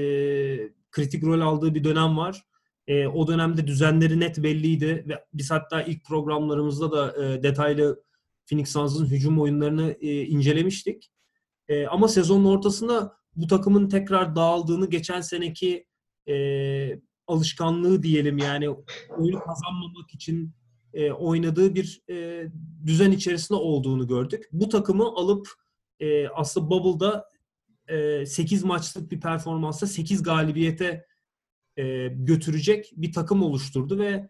kritik 0.91 1.23
rol 1.23 1.41
aldığı 1.41 1.75
bir 1.75 1.83
dönem 1.83 2.17
var. 2.17 2.43
E, 2.87 3.07
o 3.07 3.27
dönemde 3.27 3.67
düzenleri 3.67 4.19
net 4.19 4.43
belliydi 4.43 5.05
ve 5.07 5.25
biz 5.33 5.51
hatta 5.51 5.81
ilk 5.81 6.05
programlarımızda 6.05 6.91
da 6.91 7.25
e, 7.25 7.43
detaylı 7.43 8.03
Phoenix 8.49 8.71
Suns'ın 8.71 9.05
hücum 9.05 9.41
oyunlarını 9.41 9.91
e, 10.01 10.25
incelemiştik. 10.25 11.11
E, 11.67 11.87
ama 11.87 12.07
sezonun 12.07 12.45
ortasında 12.45 13.13
bu 13.35 13.47
takımın 13.47 13.89
tekrar 13.89 14.35
dağıldığını 14.35 14.89
geçen 14.89 15.21
seneki 15.21 15.85
e, 16.27 16.35
alışkanlığı 17.27 18.03
diyelim 18.03 18.37
yani 18.37 18.69
oyunu 19.17 19.39
kazanmamak 19.39 20.13
için 20.13 20.53
e, 20.93 21.11
oynadığı 21.11 21.75
bir 21.75 22.01
e, 22.09 22.47
düzen 22.85 23.11
içerisinde 23.11 23.59
olduğunu 23.59 24.07
gördük. 24.07 24.49
Bu 24.51 24.69
takımı 24.69 25.03
alıp 25.03 25.47
e, 25.99 26.27
aslında 26.27 26.69
Bubble'da 26.69 27.25
e, 27.87 28.25
8 28.25 28.63
maçlık 28.63 29.11
bir 29.11 29.19
performansa 29.19 29.87
8 29.87 30.23
galibiyete 30.23 31.05
e, 31.77 32.07
götürecek 32.07 32.91
bir 32.95 33.13
takım 33.13 33.43
oluşturdu 33.43 33.99
ve 33.99 34.29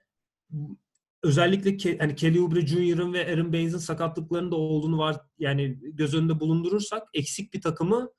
özellikle 1.24 1.78
ke, 1.78 1.98
hani 1.98 2.16
Kelly 2.16 2.40
Oubre 2.40 2.68
Jr.'ın 2.68 3.14
ve 3.14 3.34
Aaron 3.34 3.54
Baines'in 3.54 3.78
sakatlıklarında 3.78 4.56
olduğunu 4.56 4.98
var 4.98 5.22
yani 5.40 5.80
göz 5.82 6.14
önünde 6.14 6.40
bulundurursak 6.40 7.08
eksik 7.14 7.54
bir 7.54 7.62
takımı 7.62 8.10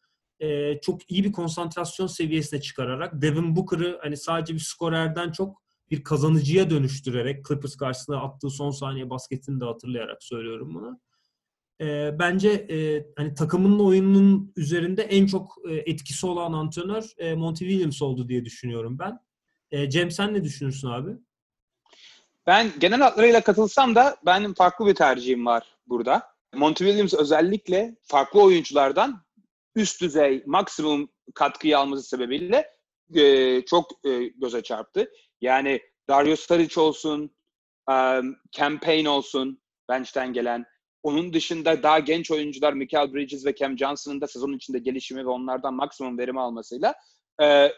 e, 0.40 0.80
çok 0.80 1.10
iyi 1.10 1.24
bir 1.24 1.32
konsantrasyon 1.32 2.06
seviyesine 2.06 2.60
çıkararak 2.60 3.22
Devin 3.22 3.56
Booker'ı 3.56 3.98
hani 4.02 4.16
sadece 4.16 4.54
bir 4.54 4.58
skorerden 4.58 5.32
çok 5.32 5.59
bir 5.90 6.04
kazanıcıya 6.04 6.70
dönüştürerek 6.70 7.46
Clippers 7.46 7.76
karşısında 7.76 8.20
attığı 8.20 8.50
son 8.50 8.70
saniye 8.70 9.10
basketini 9.10 9.60
de 9.60 9.64
hatırlayarak 9.64 10.22
söylüyorum 10.22 10.74
bunu. 10.74 11.00
E, 11.80 12.18
bence 12.18 12.48
e, 12.50 13.06
hani 13.16 13.34
takımın 13.34 13.78
oyununun 13.78 14.52
üzerinde 14.56 15.02
en 15.02 15.26
çok 15.26 15.56
e, 15.68 15.74
etkisi 15.74 16.26
olan 16.26 16.52
antrenör 16.52 17.04
e, 17.18 17.34
Monty 17.34 17.64
Williams 17.64 18.02
oldu 18.02 18.28
diye 18.28 18.44
düşünüyorum 18.44 18.98
ben. 18.98 19.18
E, 19.70 19.90
Cem 19.90 20.10
sen 20.10 20.34
ne 20.34 20.44
düşünürsün 20.44 20.88
abi? 20.88 21.10
Ben 22.46 22.72
genel 22.78 23.00
hatlarıyla 23.00 23.40
katılsam 23.40 23.94
da 23.94 24.16
benim 24.26 24.54
farklı 24.54 24.86
bir 24.86 24.94
tercihim 24.94 25.46
var 25.46 25.76
burada. 25.86 26.22
Monty 26.54 26.84
Williams 26.84 27.14
özellikle 27.14 27.96
farklı 28.02 28.42
oyunculardan 28.42 29.24
üst 29.74 30.02
düzey 30.02 30.42
maksimum 30.46 31.08
katkıyı 31.34 31.78
alması 31.78 32.02
sebebiyle 32.02 32.66
e, 33.14 33.64
çok 33.64 34.06
e, 34.06 34.24
göze 34.24 34.62
çarptı. 34.62 35.10
Yani 35.40 35.80
Darius 36.08 36.40
Saric 36.40 36.80
olsun, 36.80 37.30
um, 37.90 38.36
Campaign 38.52 39.06
olsun, 39.06 39.62
bench'ten 39.88 40.32
gelen. 40.32 40.64
Onun 41.02 41.32
dışında 41.32 41.82
daha 41.82 41.98
genç 41.98 42.30
oyuncular 42.30 42.72
Michael 42.72 43.14
Bridges 43.14 43.46
ve 43.46 43.54
Cam 43.54 43.78
Johnson'ın 43.78 44.20
da 44.20 44.26
sezon 44.26 44.52
içinde 44.52 44.78
gelişimi 44.78 45.24
ve 45.24 45.28
onlardan 45.28 45.74
maksimum 45.74 46.18
verimi 46.18 46.40
almasıyla 46.40 46.94
e, 47.40 47.72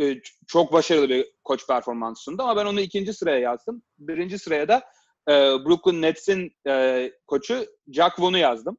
e, 0.00 0.20
çok 0.46 0.72
başarılı 0.72 1.08
bir 1.08 1.26
koç 1.44 1.66
performansı 1.66 2.22
sundu. 2.22 2.42
Ama 2.42 2.56
ben 2.56 2.66
onu 2.66 2.80
ikinci 2.80 3.12
sıraya 3.12 3.38
yazdım. 3.38 3.82
Birinci 3.98 4.38
sıraya 4.38 4.68
da 4.68 4.82
e, 5.28 5.32
Brooklyn 5.64 6.02
Nets'in 6.02 6.56
e, 6.66 7.12
koçu 7.26 7.66
Jack 7.92 8.20
Vaughn'u 8.20 8.38
yazdım. 8.38 8.78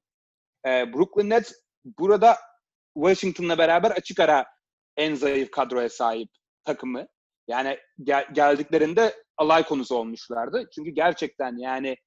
E, 0.68 0.94
Brooklyn 0.94 1.30
Nets 1.30 1.54
burada 1.86 2.38
Washington'la 2.94 3.58
beraber 3.58 3.92
açık 3.92 4.20
ara 4.20 4.46
en 4.98 5.16
zayıf 5.16 5.52
kadroya 5.52 5.90
sahip 5.90 6.30
takımı. 6.64 7.08
Yani 7.48 7.78
gel- 8.04 8.28
geldiklerinde 8.34 9.16
alay 9.38 9.64
konusu 9.64 9.96
olmuşlardı. 9.96 10.70
Çünkü 10.76 10.92
gerçekten 10.92 11.58
yani 11.58 11.98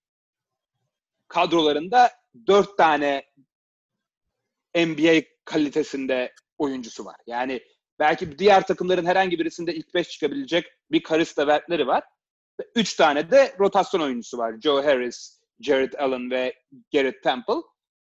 kadrolarında 1.29 2.11
dört 2.47 2.79
tane 2.79 3.25
NBA 4.75 5.23
kalitesinde 5.45 6.35
oyuncusu 6.59 7.05
var. 7.05 7.17
Yani 7.27 7.61
belki 7.99 8.39
diğer 8.39 8.67
takımların 8.67 9.07
herhangi 9.07 9.39
birisinde 9.39 9.75
ilk 9.75 9.95
5 9.95 10.09
çıkabilecek 10.09 10.67
bir 10.91 11.03
Karista 11.03 11.47
Vert'leri 11.47 11.87
var. 11.87 12.05
Üç 12.75 12.95
tane 12.95 13.31
de 13.31 13.57
rotasyon 13.61 14.01
oyuncusu 14.01 14.39
var. 14.39 14.55
Joe 14.61 14.85
Harris, 14.85 15.41
Jared 15.61 15.93
Allen 15.93 16.31
ve 16.31 16.55
Garrett 16.93 17.23
Temple. 17.23 17.55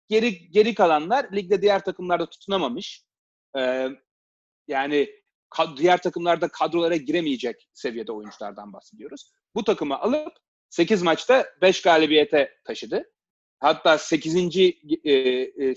Geri, 0.09 0.49
geri 0.51 0.75
kalanlar 0.75 1.31
ligde 1.31 1.61
diğer 1.61 1.83
takımlarda 1.83 2.29
tutunamamış. 2.29 3.03
Ee, 3.57 3.89
yani 4.67 5.09
diğer 5.77 6.01
takımlarda 6.01 6.47
kadrolara 6.47 6.95
giremeyecek 6.95 7.69
seviyede 7.73 8.11
oyunculardan 8.11 8.73
bahsediyoruz. 8.73 9.31
Bu 9.55 9.63
takımı 9.63 9.99
alıp 9.99 10.33
8 10.69 11.01
maçta 11.01 11.45
5 11.61 11.81
galibiyete 11.81 12.51
taşıdı. 12.63 13.03
Hatta 13.59 13.97
8. 13.97 14.33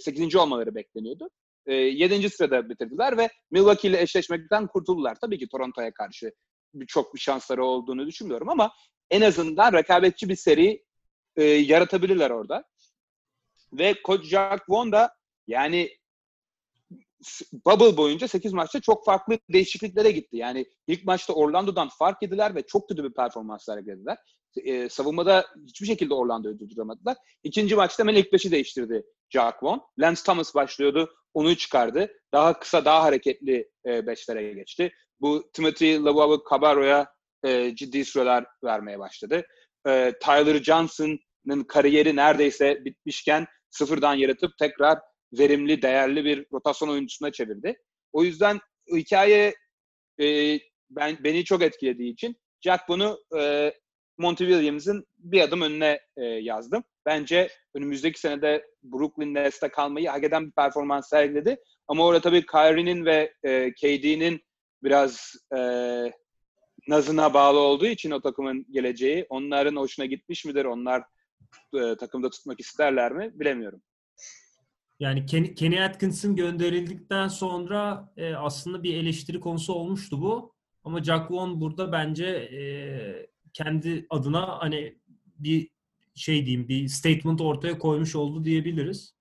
8. 0.01 0.37
olmaları 0.37 0.75
bekleniyordu. 0.75 1.31
7. 1.67 2.15
E, 2.15 2.29
sırada 2.29 2.71
bitirdiler 2.71 3.17
ve 3.17 3.29
Milwaukee 3.51 3.89
ile 3.89 4.03
eşleşmekten 4.03 4.67
kurtuldular. 4.67 5.17
Tabii 5.21 5.39
ki 5.39 5.49
Toronto'ya 5.49 5.95
karşı 5.95 6.33
çok 6.87 7.15
bir 7.15 7.21
şansları 7.21 7.65
olduğunu 7.65 8.07
düşünmüyorum 8.07 8.49
ama 8.49 8.73
en 9.11 9.21
azından 9.21 9.73
rekabetçi 9.73 10.29
bir 10.29 10.37
seri 10.37 10.85
e, 11.37 11.45
yaratabilirler 11.45 12.31
orada. 12.31 12.65
Ve 13.73 13.95
Coach 14.05 14.25
Jack 14.25 14.69
Vaughn 14.69 14.93
da 14.93 15.15
yani 15.47 15.99
bubble 17.67 17.97
boyunca 17.97 18.29
8 18.29 18.53
maçta 18.53 18.81
çok 18.81 19.05
farklı 19.05 19.39
değişikliklere 19.53 20.11
gitti. 20.11 20.37
Yani 20.37 20.67
ilk 20.87 21.05
maçta 21.05 21.33
Orlando'dan 21.33 21.89
fark 21.99 22.23
yediler 22.23 22.55
ve 22.55 22.63
çok 22.63 22.89
kötü 22.89 23.05
bir 23.05 23.13
performans 23.13 23.65
sergilediler. 23.65 24.19
E, 24.57 24.89
savunmada 24.89 25.47
hiçbir 25.67 25.87
şekilde 25.87 26.15
Orlando'yu 26.15 26.59
durduramadılar. 26.59 27.17
İkinci 27.43 27.75
maçta 27.75 28.03
hemen 28.03 28.15
ilk 28.15 28.33
beşi 28.33 28.51
değiştirdi 28.51 29.03
Vaughn. 29.37 29.81
Lance 29.99 30.21
Thomas 30.27 30.55
başlıyordu. 30.55 31.15
Onu 31.35 31.57
çıkardı. 31.57 32.13
Daha 32.33 32.59
kısa, 32.59 32.85
daha 32.85 33.03
hareketli 33.03 33.71
e, 33.87 34.07
beşlere 34.07 34.53
geçti. 34.53 34.93
Bu 35.21 35.51
Timothy 35.53 36.05
Lavavu 36.05 36.45
Cabarro'ya 36.51 37.07
e, 37.45 37.77
ciddi 37.77 38.05
süreler 38.05 38.45
vermeye 38.65 38.99
başladı. 38.99 39.43
E, 39.89 40.13
Tyler 40.23 40.63
Johnson'ın 40.63 41.65
kariyeri 41.69 42.17
neredeyse 42.17 42.85
bitmişken 42.85 43.47
sıfırdan 43.71 44.15
yaratıp 44.15 44.59
tekrar 44.59 44.99
verimli, 45.33 45.83
değerli 45.83 46.25
bir 46.25 46.47
rotasyon 46.53 46.89
oyuncusuna 46.89 47.33
çevirdi. 47.33 47.77
O 48.13 48.25
yüzden 48.25 48.61
hikaye 48.95 49.55
e, 50.21 50.59
ben 50.91 51.19
beni 51.25 51.45
çok 51.45 51.63
etkilediği 51.63 52.13
için 52.13 52.37
Jack 52.61 52.89
bunu 52.89 53.19
e, 53.39 53.73
Monty 54.19 54.45
Williams'ın 54.45 55.07
bir 55.19 55.41
adım 55.41 55.63
önüne 55.63 56.01
e, 56.17 56.25
yazdım. 56.25 56.85
Bence 57.07 57.49
önümüzdeki 57.75 58.21
senede 58.21 58.67
Brooklyn 58.83 59.35
Nets'te 59.35 59.69
kalmayı 59.69 60.09
hak 60.09 60.25
eden 60.25 60.47
bir 60.47 60.53
performans 60.53 61.09
sergiledi. 61.09 61.57
Ama 61.89 62.07
orada 62.07 62.21
tabii 62.21 62.47
Kyrie'nin 62.47 63.05
ve 63.05 63.35
e, 63.43 63.73
KD'nin 63.73 64.41
biraz 64.83 65.33
e, 65.57 65.61
nazına 66.89 67.35
bağlı 67.35 67.59
olduğu 67.59 67.87
için 67.87 68.11
o 68.11 68.21
takımın 68.21 68.67
geleceği 68.71 69.27
onların 69.29 69.77
hoşuna 69.77 70.07
gitmiş 70.07 70.45
midir? 70.45 70.65
Onlar 70.65 71.03
e, 71.75 71.97
takımda 71.97 72.31
tutmak 72.31 72.61
isterler 72.61 73.13
mi? 73.13 73.31
Bilemiyorum. 73.35 73.83
Yani 75.01 75.27
Kenny, 75.27 75.85
Atkinson 75.85 76.37
gönderildikten 76.37 77.29
sonra 77.29 78.13
e, 78.17 78.35
aslında 78.35 78.83
bir 78.83 78.95
eleştiri 78.95 79.41
konusu 79.41 79.73
olmuştu 79.73 80.21
bu. 80.21 80.55
Ama 80.85 81.05
Jack 81.05 81.31
Vaughn 81.31 81.61
burada 81.61 81.93
bence 81.93 82.27
e, 82.27 82.61
kendi 83.53 84.07
adına 84.11 84.59
hani 84.59 84.99
bir 85.39 85.71
şey 86.15 86.47
diyeyim 86.47 86.69
bir 86.69 86.89
statement 86.89 87.41
ortaya 87.41 87.79
koymuş 87.79 88.17
oldu 88.17 88.45
diyebiliriz. 88.45 89.15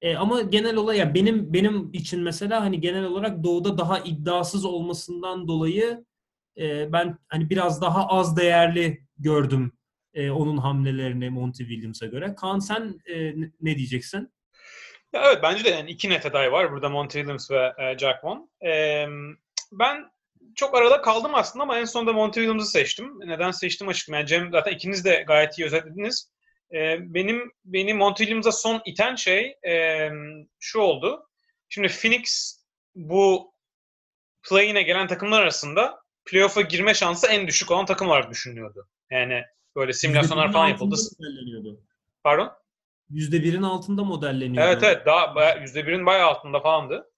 E, 0.00 0.16
ama 0.16 0.42
genel 0.42 0.76
olarak 0.76 0.98
ya 0.98 1.14
benim 1.14 1.52
benim 1.52 1.90
için 1.92 2.20
mesela 2.22 2.60
hani 2.60 2.80
genel 2.80 3.04
olarak 3.04 3.44
doğuda 3.44 3.78
daha 3.78 3.98
iddiasız 3.98 4.64
olmasından 4.64 5.48
dolayı 5.48 6.04
e, 6.58 6.92
ben 6.92 7.18
hani 7.28 7.50
biraz 7.50 7.82
daha 7.82 8.06
az 8.06 8.36
değerli 8.36 9.06
gördüm 9.18 9.72
e, 10.14 10.30
onun 10.30 10.56
hamlelerini 10.56 11.30
Monty 11.30 11.62
Williams'a 11.62 12.06
göre. 12.06 12.34
Kaan 12.34 12.58
sen 12.58 13.00
e, 13.06 13.34
ne 13.60 13.76
diyeceksin? 13.76 14.32
Ya 15.12 15.22
evet 15.26 15.38
bence 15.42 15.64
de 15.64 15.68
yani 15.68 15.90
iki 15.90 16.10
net 16.10 16.26
aday 16.26 16.52
var 16.52 16.72
burada 16.72 16.88
Monty 16.88 17.18
Williams 17.18 17.50
ve 17.50 17.72
e, 17.78 17.98
Jack 17.98 18.24
Vaughn. 18.24 18.66
E, 18.66 19.06
ben 19.72 20.10
çok 20.54 20.74
arada 20.74 21.00
kaldım 21.02 21.34
aslında 21.34 21.62
ama 21.62 21.78
en 21.78 21.84
sonunda 21.84 22.12
Monty 22.12 22.40
Williams'ı 22.40 22.70
seçtim. 22.70 23.20
Neden 23.20 23.50
seçtim 23.50 23.88
açıkçası. 23.88 24.12
Yani 24.12 24.26
Cem 24.26 24.52
zaten 24.52 24.72
ikiniz 24.72 25.04
de 25.04 25.24
gayet 25.26 25.58
iyi 25.58 25.64
özetlediniz. 25.64 26.32
E, 26.72 26.96
benim 27.14 27.52
beni 27.64 27.94
Monty 27.94 28.22
Williams'a 28.22 28.52
son 28.52 28.82
iten 28.84 29.14
şey 29.14 29.56
e, 29.66 30.08
şu 30.60 30.78
oldu. 30.78 31.28
Şimdi 31.68 31.88
Phoenix 31.88 32.56
bu 32.94 33.54
play-in'e 34.42 34.82
gelen 34.82 35.06
takımlar 35.06 35.42
arasında 35.42 36.02
playoff'a 36.24 36.60
girme 36.60 36.94
şansı 36.94 37.26
en 37.26 37.46
düşük 37.46 37.70
olan 37.70 37.86
takım 37.86 38.08
olarak 38.08 38.30
düşünülüyordu. 38.30 38.88
Yani 39.10 39.42
böyle 39.76 39.92
simülasyonlar 39.92 40.52
falan 40.52 40.68
yapıldı. 40.68 40.96
Pardon? 42.22 42.52
%1'in 43.12 43.62
altında 43.62 44.04
modelleniyor. 44.04 44.66
Evet 44.66 44.82
evet 44.82 45.06
daha 45.06 45.34
baya, 45.34 45.56
%1'in 45.56 46.06
bayağı 46.06 46.28
altında 46.28 46.60
falandı. 46.60 47.10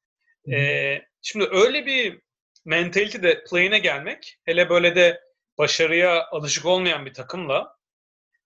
Ee, 0.52 1.02
şimdi 1.22 1.48
öyle 1.52 1.87
bir 1.87 2.20
mentality 2.64 3.22
de 3.22 3.44
play'ine 3.50 3.78
gelmek 3.78 4.38
hele 4.44 4.68
böyle 4.68 4.96
de 4.96 5.20
başarıya 5.59 6.26
alışık 6.30 6.66
olmayan 6.66 7.07
bir 7.07 7.14
takımla 7.14 7.76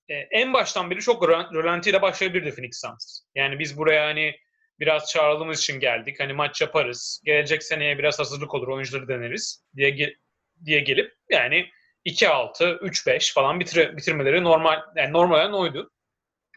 e, 0.09 0.15
en 0.15 0.53
baştan 0.53 0.91
beri 0.91 1.01
çok 1.01 1.29
rölantiyle 1.29 2.03
başlayabilirdi 2.03 2.55
Phoenix 2.55 2.81
Suns. 2.81 3.21
Yani 3.35 3.59
biz 3.59 3.79
buraya 3.79 4.07
hani 4.07 4.37
biraz 4.81 5.11
çağrıldığımız 5.11 5.59
için 5.59 5.81
geldik. 5.81 6.21
Hani 6.21 6.33
maç 6.33 6.61
yaparız. 6.61 7.23
Gelecek 7.25 7.63
seneye 7.63 7.99
biraz 7.99 8.19
hazırlık 8.19 8.55
olur. 8.55 8.69
Oyuncuları 8.69 9.09
deneriz 9.09 9.65
diye 9.77 10.17
diye 10.65 10.81
gelip 10.81 11.15
yani 11.31 11.67
2-6, 12.07 12.79
3-5 12.79 13.35
falan 13.35 13.61
bitir 13.61 13.97
bitirmeleri 13.97 14.45
normal 14.45 14.81
yani 14.97 15.13
normalen 15.13 15.53
oydu. 15.53 15.91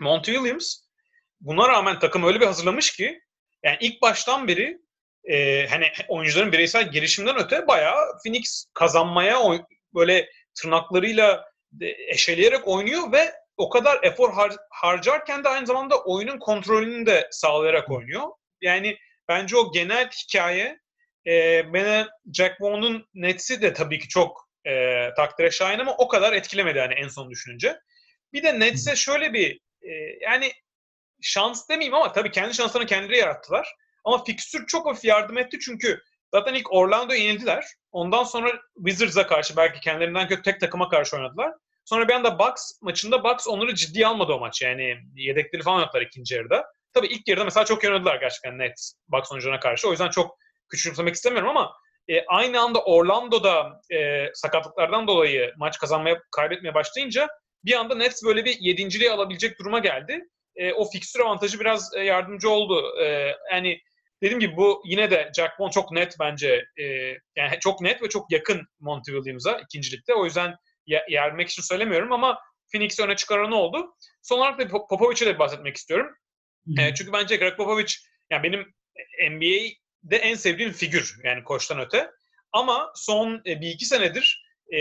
Monty 0.01 0.33
Williams 0.33 0.75
buna 1.41 1.67
rağmen 1.69 1.99
takım 1.99 2.23
öyle 2.23 2.41
bir 2.41 2.45
hazırlamış 2.45 2.95
ki 2.95 3.21
yani 3.63 3.77
ilk 3.79 4.01
baştan 4.01 4.47
beri 4.47 4.77
e, 5.23 5.67
hani 5.67 5.91
oyuncuların 6.07 6.51
bireysel 6.51 6.91
gelişimden 6.91 7.39
öte 7.39 7.67
bayağı 7.67 8.17
Phoenix 8.23 8.65
kazanmaya 8.73 9.41
böyle 9.95 10.29
tırnaklarıyla 10.61 11.45
eşeleyerek 12.07 12.67
oynuyor 12.67 13.11
ve 13.11 13.33
o 13.57 13.69
kadar 13.69 13.99
efor 14.03 14.29
har- 14.29 14.57
harcarken 14.69 15.43
de 15.43 15.49
aynı 15.49 15.65
zamanda 15.65 16.03
oyunun 16.03 16.39
kontrolünü 16.39 17.05
de 17.05 17.27
sağlayarak 17.31 17.91
oynuyor. 17.91 18.27
Yani 18.61 18.97
bence 19.27 19.57
o 19.57 19.71
genel 19.71 20.09
hikaye 20.09 20.79
e, 21.27 21.63
beni 21.73 22.05
Jack 22.33 22.61
Vaughn'un 22.61 23.07
Nets'i 23.13 23.61
de 23.61 23.73
tabii 23.73 23.99
ki 23.99 24.07
çok 24.07 24.49
e, 24.67 25.07
takdire 25.15 25.51
şayan 25.51 25.79
ama 25.79 25.95
o 25.97 26.07
kadar 26.07 26.33
etkilemedi 26.33 26.77
yani 26.77 26.93
en 26.93 27.07
son 27.07 27.29
düşününce. 27.29 27.79
Bir 28.33 28.43
de 28.43 28.59
Nets'e 28.59 28.95
şöyle 28.95 29.33
bir 29.33 29.59
e, 29.83 29.91
yani 30.21 30.51
şans 31.21 31.69
demeyeyim 31.69 31.93
ama 31.93 32.11
tabii 32.11 32.31
kendi 32.31 32.53
şanslarını 32.53 32.87
kendileri 32.87 33.17
yarattılar. 33.17 33.75
Ama 34.03 34.23
fikstür 34.23 34.67
çok 34.67 34.87
hafif 34.87 35.05
yardım 35.05 35.37
etti 35.37 35.59
çünkü 35.59 36.01
zaten 36.33 36.53
ilk 36.53 36.73
Orlando'ya 36.73 37.19
yenildiler. 37.19 37.65
Ondan 37.91 38.23
sonra 38.23 38.51
Wizards'a 38.75 39.27
karşı 39.27 39.57
belki 39.57 39.79
kendilerinden 39.79 40.27
kötü 40.27 40.41
tek 40.41 40.59
takıma 40.59 40.89
karşı 40.89 41.15
oynadılar. 41.17 41.53
Sonra 41.85 42.07
bir 42.07 42.13
anda 42.13 42.39
Bucks 42.39 42.71
maçında 42.81 43.23
Bucks 43.23 43.47
onları 43.47 43.75
ciddiye 43.75 44.07
almadı 44.07 44.33
o 44.33 44.39
maç. 44.39 44.61
Yani 44.61 44.97
yedekleri 45.15 45.63
falan 45.63 45.79
yaptılar 45.79 46.01
ikinci 46.01 46.35
yarıda. 46.35 46.65
Tabii 46.93 47.07
ilk 47.07 47.27
yarıda 47.27 47.43
mesela 47.43 47.65
çok 47.65 47.83
oynadılar 47.83 48.15
gerçekten 48.15 48.59
net 48.59 48.91
Bucks 49.07 49.31
oyuncularına 49.31 49.59
karşı. 49.59 49.87
O 49.87 49.91
yüzden 49.91 50.09
çok 50.09 50.37
küçümsemek 50.69 51.15
istemiyorum 51.15 51.49
ama 51.49 51.73
e, 52.07 52.25
aynı 52.25 52.61
anda 52.61 52.83
Orlando'da 52.83 53.81
e, 53.91 54.27
sakatlıklardan 54.33 55.07
dolayı 55.07 55.53
maç 55.57 55.79
kazanmaya, 55.79 56.21
kaybetmeye 56.31 56.73
başlayınca 56.73 57.27
bir 57.65 57.79
anda 57.79 57.95
Nets 57.95 58.23
böyle 58.23 58.45
bir 58.45 58.57
yedinciliği 58.59 59.11
alabilecek 59.11 59.59
duruma 59.59 59.79
geldi. 59.79 60.27
E, 60.55 60.73
o 60.73 60.89
fikstür 60.89 61.19
avantajı 61.19 61.59
biraz 61.59 61.95
e, 61.95 61.99
yardımcı 61.99 62.49
oldu. 62.49 62.99
E, 63.01 63.35
yani 63.51 63.79
dediğim 64.23 64.39
gibi 64.39 64.57
bu 64.57 64.81
yine 64.85 65.11
de 65.11 65.31
Jack 65.37 65.59
Bond 65.59 65.71
çok 65.71 65.91
net 65.91 66.15
bence. 66.19 66.65
E, 66.77 66.83
yani 67.35 67.59
çok 67.59 67.81
net 67.81 68.03
ve 68.03 68.09
çok 68.09 68.31
yakın 68.31 68.67
Monty 68.79 69.11
Williams'a 69.11 69.59
ikincilikte. 69.59 70.13
O 70.13 70.25
yüzden 70.25 70.55
yermek 71.09 71.49
için 71.49 71.61
söylemiyorum 71.63 72.11
ama 72.11 72.39
Phoenix 72.71 72.99
öne 72.99 73.15
çıkaran 73.15 73.51
oldu. 73.51 73.95
Son 74.21 74.37
olarak 74.37 74.59
da 74.59 74.67
Popovic'e 74.67 75.25
de 75.25 75.39
bahsetmek 75.39 75.75
istiyorum. 75.75 76.15
E, 76.79 76.93
çünkü 76.93 77.13
bence 77.13 77.35
Greg 77.35 77.57
Popovich 77.57 77.93
yani 78.29 78.43
benim 78.43 78.73
NBA'de 79.31 80.17
en 80.17 80.35
sevdiğim 80.35 80.71
figür 80.71 81.15
yani 81.23 81.43
koçtan 81.43 81.79
öte. 81.79 82.11
Ama 82.51 82.91
son 82.95 83.41
e, 83.45 83.61
bir 83.61 83.67
iki 83.67 83.85
senedir 83.85 84.43
e, 84.73 84.79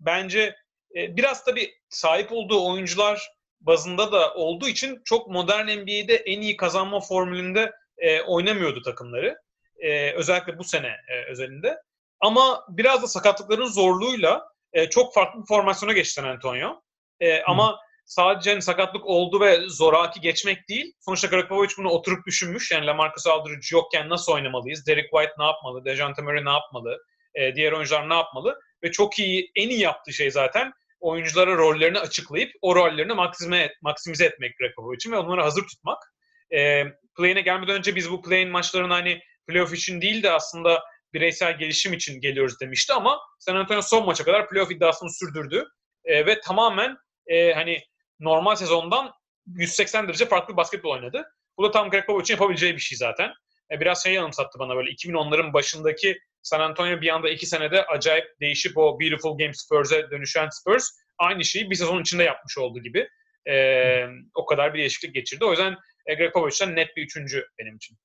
bence 0.00 0.56
biraz 0.94 1.44
tabii 1.44 1.74
sahip 1.88 2.32
olduğu 2.32 2.70
oyuncular 2.70 3.30
bazında 3.60 4.12
da 4.12 4.34
olduğu 4.34 4.68
için 4.68 5.00
çok 5.04 5.28
modern 5.28 5.66
NBA'de 5.66 6.16
en 6.16 6.40
iyi 6.40 6.56
kazanma 6.56 7.00
formülünde 7.00 7.72
e, 7.98 8.22
oynamıyordu 8.22 8.82
takımları. 8.82 9.36
E, 9.78 10.12
özellikle 10.12 10.58
bu 10.58 10.64
sene 10.64 10.96
e, 11.08 11.30
özelinde. 11.30 11.76
Ama 12.20 12.64
biraz 12.68 13.02
da 13.02 13.06
sakatlıkların 13.06 13.66
zorluğuyla 13.66 14.48
e, 14.72 14.90
çok 14.90 15.14
farklı 15.14 15.40
bir 15.40 15.46
formasyona 15.46 15.92
geçti 15.92 16.14
San 16.14 16.24
Antonio. 16.24 16.82
E, 17.20 17.42
ama 17.42 17.78
sadece 18.04 18.50
hani 18.50 18.62
sakatlık 18.62 19.06
oldu 19.06 19.40
ve 19.40 19.60
zoraki 19.68 20.20
geçmek 20.20 20.68
değil. 20.68 20.92
Sonuçta 21.00 21.26
Greg 21.26 21.50
bunu 21.78 21.88
oturup 21.88 22.26
düşünmüş. 22.26 22.70
Yani 22.70 22.86
Lamarcus 22.86 23.26
Aldridge 23.26 23.66
yokken 23.72 24.08
nasıl 24.08 24.32
oynamalıyız? 24.32 24.86
Derek 24.86 25.10
White 25.10 25.32
ne 25.38 25.44
yapmalı? 25.44 25.84
Dejounte 25.84 26.22
Murray 26.22 26.44
ne 26.44 26.50
yapmalı? 26.50 26.98
E, 27.34 27.54
diğer 27.54 27.72
oyuncular 27.72 28.08
ne 28.08 28.14
yapmalı? 28.14 28.58
Ve 28.84 28.90
çok 28.90 29.18
iyi, 29.18 29.50
en 29.54 29.68
iyi 29.68 29.80
yaptığı 29.80 30.12
şey 30.12 30.30
zaten 30.30 30.72
oyunculara 31.00 31.56
rollerini 31.56 31.98
açıklayıp 31.98 32.52
o 32.62 32.76
rollerini 32.76 33.12
maksimize, 33.12 33.74
maksimize 33.82 34.24
etmek 34.24 34.58
Greg 34.58 34.74
Popovich'in 34.76 35.12
ve 35.12 35.18
onları 35.18 35.42
hazır 35.42 35.62
tutmak. 35.62 36.14
E, 36.52 36.84
play'ine 37.16 37.40
gelmeden 37.40 37.76
önce 37.76 37.96
biz 37.96 38.10
bu 38.10 38.22
play'in 38.22 38.50
maçlarını 38.50 38.92
hani 38.92 39.20
playoff 39.48 39.74
için 39.74 40.00
değil 40.00 40.22
de 40.22 40.30
aslında 40.30 40.82
bireysel 41.14 41.58
gelişim 41.58 41.92
için 41.92 42.20
geliyoruz 42.20 42.60
demişti 42.60 42.92
ama 42.92 43.18
San 43.38 43.56
Antonio 43.56 43.82
son 43.82 44.06
maça 44.06 44.24
kadar 44.24 44.48
playoff 44.48 44.70
iddiasını 44.70 45.10
sürdürdü. 45.12 45.68
E, 46.04 46.26
ve 46.26 46.40
tamamen 46.40 46.96
e, 47.26 47.52
hani 47.52 47.82
normal 48.20 48.56
sezondan 48.56 49.12
180 49.46 50.08
derece 50.08 50.26
farklı 50.26 50.56
basketbol 50.56 50.90
oynadı. 50.90 51.24
Bu 51.58 51.64
da 51.64 51.70
tam 51.70 51.90
Greg 51.90 52.06
Popovich'in 52.06 52.34
yapabileceği 52.34 52.74
bir 52.74 52.80
şey 52.80 52.98
zaten. 52.98 53.32
E, 53.72 53.80
biraz 53.80 54.02
şey 54.02 54.14
yanımsattı 54.14 54.58
bana 54.58 54.76
böyle 54.76 54.90
2010'ların 54.90 55.52
başındaki 55.52 56.18
San 56.42 56.60
Antonio 56.60 57.00
bir 57.00 57.14
anda 57.14 57.30
iki 57.30 57.46
senede 57.46 57.86
acayip 57.86 58.24
değişip 58.40 58.78
o 58.78 59.00
Beautiful 59.00 59.38
Game 59.38 59.54
Spurs'e 59.54 60.10
dönüşen 60.10 60.48
Spurs 60.48 60.90
aynı 61.18 61.44
şeyi 61.44 61.70
bir 61.70 61.74
sezon 61.74 62.00
içinde 62.00 62.22
yapmış 62.22 62.58
olduğu 62.58 62.82
gibi. 62.82 63.08
E, 63.48 64.06
o 64.34 64.46
kadar 64.46 64.74
bir 64.74 64.78
değişiklik 64.78 65.14
geçirdi. 65.14 65.44
O 65.44 65.50
yüzden 65.50 65.76
e, 66.06 66.14
Greg 66.14 66.32
Popovich'ten 66.32 66.76
net 66.76 66.96
bir 66.96 67.02
üçüncü 67.02 67.46
benim 67.58 67.76
için. 67.76 67.96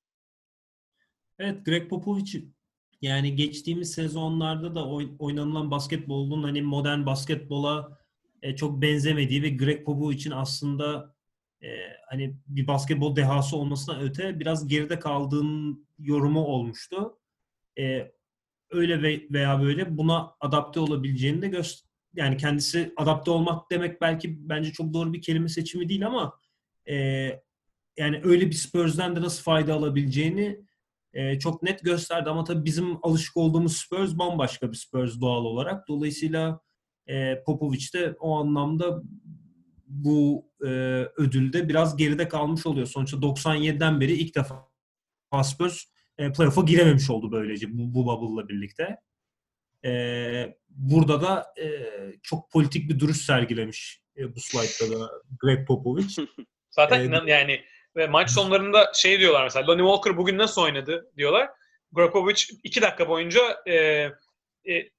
Evet 1.38 1.66
Greg 1.66 1.90
Popovich 1.90 2.36
yani 3.02 3.36
geçtiğimiz 3.36 3.92
sezonlarda 3.92 4.74
da 4.74 4.88
oynanılan 5.18 5.70
basketbolun 5.70 6.42
hani 6.42 6.62
modern 6.62 7.06
basketbola 7.06 7.98
e, 8.42 8.56
çok 8.56 8.82
benzemediği 8.82 9.42
ve 9.42 9.50
Greg 9.50 9.84
Popovich'in 9.84 10.30
aslında 10.30 11.14
e, 11.62 11.68
hani 12.08 12.36
bir 12.46 12.66
basketbol 12.66 13.16
dehası 13.16 13.56
olmasına 13.56 14.00
öte 14.00 14.40
biraz 14.40 14.68
geride 14.68 14.98
kaldığın 14.98 15.86
yorumu 15.98 16.44
olmuştu. 16.44 17.18
Öyle 18.70 19.02
ve, 19.02 19.26
veya 19.30 19.62
böyle 19.62 19.98
buna 19.98 20.34
adapte 20.40 20.80
olabileceğini 20.80 21.42
de 21.42 21.48
göster 21.48 21.86
yani 22.16 22.36
kendisi 22.36 22.92
adapte 22.96 23.30
olmak 23.30 23.70
demek 23.70 24.00
belki 24.00 24.48
bence 24.48 24.72
çok 24.72 24.94
doğru 24.94 25.12
bir 25.12 25.22
kelime 25.22 25.48
seçimi 25.48 25.88
değil 25.88 26.06
ama 26.06 26.38
e, 26.88 26.94
yani 27.96 28.20
öyle 28.24 28.46
bir 28.46 28.54
Spurs'den 28.54 29.16
de 29.16 29.20
nasıl 29.20 29.42
fayda 29.42 29.74
alabileceğini 29.74 30.60
e, 31.12 31.38
çok 31.38 31.62
net 31.62 31.84
gösterdi 31.84 32.30
ama 32.30 32.44
tabii 32.44 32.64
bizim 32.64 32.98
alışık 33.02 33.36
olduğumuz 33.36 33.76
Spurs 33.76 34.18
bambaşka 34.18 34.72
bir 34.72 34.76
Spurs 34.76 35.20
doğal 35.20 35.44
olarak. 35.44 35.88
Dolayısıyla 35.88 36.60
e, 37.06 37.42
Popovic 37.42 37.92
de 37.94 38.16
o 38.20 38.36
anlamda 38.36 39.02
bu 39.86 40.50
e, 40.62 40.66
ödülde 41.16 41.68
biraz 41.68 41.96
geride 41.96 42.28
kalmış 42.28 42.66
oluyor. 42.66 42.86
Sonuçta 42.86 43.16
97'den 43.16 44.00
beri 44.00 44.12
ilk 44.12 44.34
defa 44.34 44.68
Spurs 45.42 45.84
e, 46.18 46.32
playoff'a 46.32 46.62
girememiş 46.62 47.10
oldu 47.10 47.32
böylece 47.32 47.66
bu, 47.70 47.94
bu 47.94 48.06
bubble'la 48.06 48.48
birlikte. 48.48 48.96
E, 49.84 50.56
burada 50.68 51.20
da 51.20 51.54
e, 51.62 51.68
çok 52.22 52.50
politik 52.50 52.90
bir 52.90 52.98
duruş 52.98 53.16
sergilemiş 53.16 54.00
e, 54.16 54.36
bu 54.36 54.40
slide'da 54.40 55.00
da 55.00 55.10
Greg 55.40 55.66
Popovich. 55.66 56.18
Zaten 56.70 57.00
ee, 57.00 57.04
inan, 57.04 57.26
yani 57.26 57.64
ve 57.96 58.06
maç 58.06 58.30
sonlarında 58.30 58.92
şey 58.94 59.20
diyorlar 59.20 59.44
mesela 59.44 59.66
Lonnie 59.66 59.82
Walker 59.82 60.16
bugün 60.16 60.38
nasıl 60.38 60.62
oynadı 60.62 61.10
diyorlar. 61.16 61.50
Greg 61.92 62.12
Popovich 62.12 62.44
iki 62.62 62.82
dakika 62.82 63.08
boyunca 63.08 63.40
e, 63.66 63.74
e, 63.74 64.90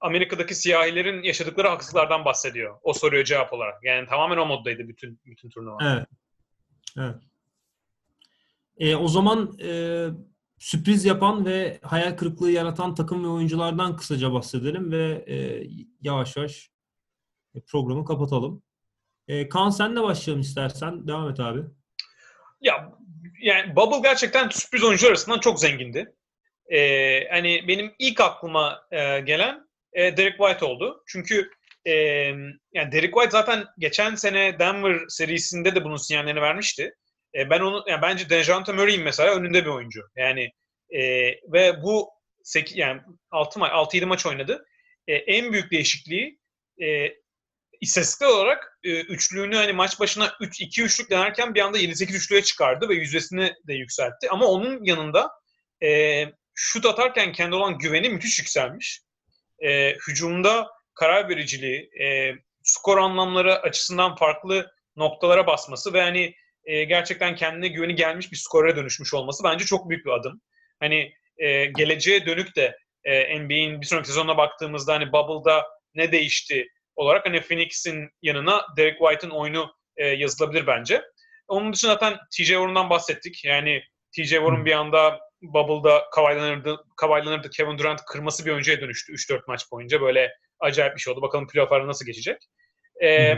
Amerika'daki 0.00 0.54
siyahilerin 0.54 1.22
yaşadıkları 1.22 1.68
haksızlardan 1.68 2.24
bahsediyor. 2.24 2.78
O 2.82 2.92
soruyor 2.92 3.24
cevap 3.24 3.52
olarak. 3.52 3.84
Yani 3.84 4.08
tamamen 4.08 4.36
o 4.36 4.46
moddaydı 4.46 4.88
bütün 4.88 5.20
bütün 5.26 5.50
turnuva. 5.50 5.78
Evet. 5.82 6.06
Evet. 6.98 7.16
E, 8.78 8.96
o 8.96 9.08
zaman 9.08 9.58
e, 9.62 9.70
sürpriz 10.58 11.04
yapan 11.04 11.46
ve 11.46 11.78
hayal 11.82 12.16
kırıklığı 12.16 12.50
yaratan 12.50 12.94
takım 12.94 13.24
ve 13.24 13.28
oyunculardan 13.28 13.96
kısaca 13.96 14.32
bahsedelim 14.32 14.92
ve 14.92 15.24
e, 15.28 15.66
yavaş 16.02 16.36
yavaş 16.36 16.70
programı 17.66 18.04
kapatalım. 18.04 18.62
E, 19.28 19.48
Kaan 19.48 19.70
senle 19.70 20.02
başlayalım 20.02 20.40
istersen. 20.40 21.08
Devam 21.08 21.30
et 21.30 21.40
abi. 21.40 21.60
Ya 22.60 22.92
yani 23.42 23.76
Bubble 23.76 24.00
gerçekten 24.08 24.48
sürpriz 24.48 24.84
oyuncular 24.84 25.10
arasından 25.10 25.38
çok 25.38 25.60
zengindi. 25.60 26.14
Ee, 26.68 27.28
hani 27.30 27.68
benim 27.68 27.94
ilk 27.98 28.20
aklıma 28.20 28.86
e, 28.90 29.20
gelen 29.20 29.68
e, 29.92 30.16
Derek 30.16 30.38
White 30.38 30.64
oldu. 30.64 31.02
Çünkü 31.06 31.50
e, 31.84 31.92
yani 32.72 32.92
Derek 32.92 33.14
White 33.14 33.30
zaten 33.30 33.64
geçen 33.78 34.14
sene 34.14 34.58
Denver 34.58 35.00
serisinde 35.08 35.74
de 35.74 35.84
bunun 35.84 35.96
sinyallerini 35.96 36.40
vermişti. 36.40 36.94
E, 37.36 37.50
ben 37.50 37.60
onu 37.60 37.84
yani 37.86 38.02
bence 38.02 38.30
Dejounte 38.30 38.72
Murray'in 38.72 39.02
mesela 39.02 39.34
önünde 39.34 39.64
bir 39.64 39.70
oyuncu. 39.70 40.00
Yani 40.16 40.50
e, 40.90 41.02
ve 41.52 41.82
bu 41.82 42.10
8 42.42 42.76
yani 42.76 43.00
6 43.30 43.58
maç 43.58 43.72
6 43.72 43.96
7 43.96 44.06
maç 44.06 44.26
oynadı. 44.26 44.66
E, 45.06 45.14
en 45.14 45.52
büyük 45.52 45.70
değişikliği 45.70 46.38
e, 46.82 47.08
istatistiksel 47.80 48.28
olarak 48.28 48.78
e, 48.84 49.00
üçlüğünü 49.00 49.56
hani 49.56 49.72
maç 49.72 50.00
başına 50.00 50.32
3 50.40 50.60
2 50.60 50.82
üçlük 50.82 51.10
denerken 51.10 51.54
bir 51.54 51.60
anda 51.60 51.78
7 51.78 51.96
8 51.96 52.16
üçlüğe 52.16 52.42
çıkardı 52.42 52.88
ve 52.88 52.94
yüzdesini 52.94 53.54
de 53.68 53.74
yükseltti. 53.74 54.30
Ama 54.30 54.46
onun 54.46 54.84
yanında 54.84 55.30
e, 55.82 56.24
şut 56.54 56.86
atarken 56.86 57.32
kendi 57.32 57.54
olan 57.54 57.78
güveni 57.78 58.08
müthiş 58.08 58.38
yükselmiş 58.38 59.00
e, 59.58 59.94
hücumda 60.08 60.68
karar 60.94 61.28
vericiliği, 61.28 61.90
e, 62.02 62.32
skor 62.62 62.98
anlamları 62.98 63.62
açısından 63.62 64.16
farklı 64.16 64.70
noktalara 64.96 65.46
basması 65.46 65.92
ve 65.92 66.02
hani 66.02 66.34
e, 66.66 66.84
gerçekten 66.84 67.34
kendine 67.34 67.68
güveni 67.68 67.94
gelmiş 67.94 68.32
bir 68.32 68.36
skorera 68.36 68.76
dönüşmüş 68.76 69.14
olması 69.14 69.44
bence 69.44 69.64
çok 69.64 69.88
büyük 69.88 70.06
bir 70.06 70.10
adım. 70.10 70.40
Hani 70.80 71.12
e, 71.38 71.66
geleceğe 71.66 72.26
dönük 72.26 72.56
de 72.56 72.76
e, 73.04 73.38
NBA'in 73.40 73.80
bir 73.80 73.86
sonraki 73.86 74.08
sezonuna 74.08 74.36
baktığımızda 74.36 74.94
hani 74.94 75.12
Bubble'da 75.12 75.64
ne 75.94 76.12
değişti 76.12 76.68
olarak 76.96 77.26
hani 77.26 77.40
Phoenix'in 77.40 78.10
yanına 78.22 78.66
Derek 78.76 78.98
White'ın 78.98 79.30
oyunu 79.30 79.74
e, 79.96 80.06
yazılabilir 80.06 80.66
bence. 80.66 81.02
Onun 81.48 81.72
dışında 81.72 81.92
zaten 81.92 82.18
TJ 82.36 82.46
Warren'dan 82.46 82.90
bahsettik. 82.90 83.44
Yani 83.44 83.82
TJ 84.12 84.30
Warren 84.30 84.64
bir 84.64 84.72
anda 84.72 85.20
Bubble'da 85.42 86.04
kavaylanırdı, 86.14 86.84
kavaylanırdı. 86.96 87.50
Kevin 87.50 87.78
Durant 87.78 88.04
kırması 88.04 88.46
bir 88.46 88.50
oyuncuya 88.50 88.80
dönüştü 88.80 89.12
3-4 89.12 89.40
maç 89.46 89.72
boyunca. 89.72 90.00
Böyle 90.00 90.32
acayip 90.60 90.96
bir 90.96 91.00
şey 91.00 91.12
oldu. 91.12 91.22
Bakalım 91.22 91.46
playoff'lara 91.46 91.86
nasıl 91.86 92.06
geçecek. 92.06 92.36
Ee, 93.02 93.34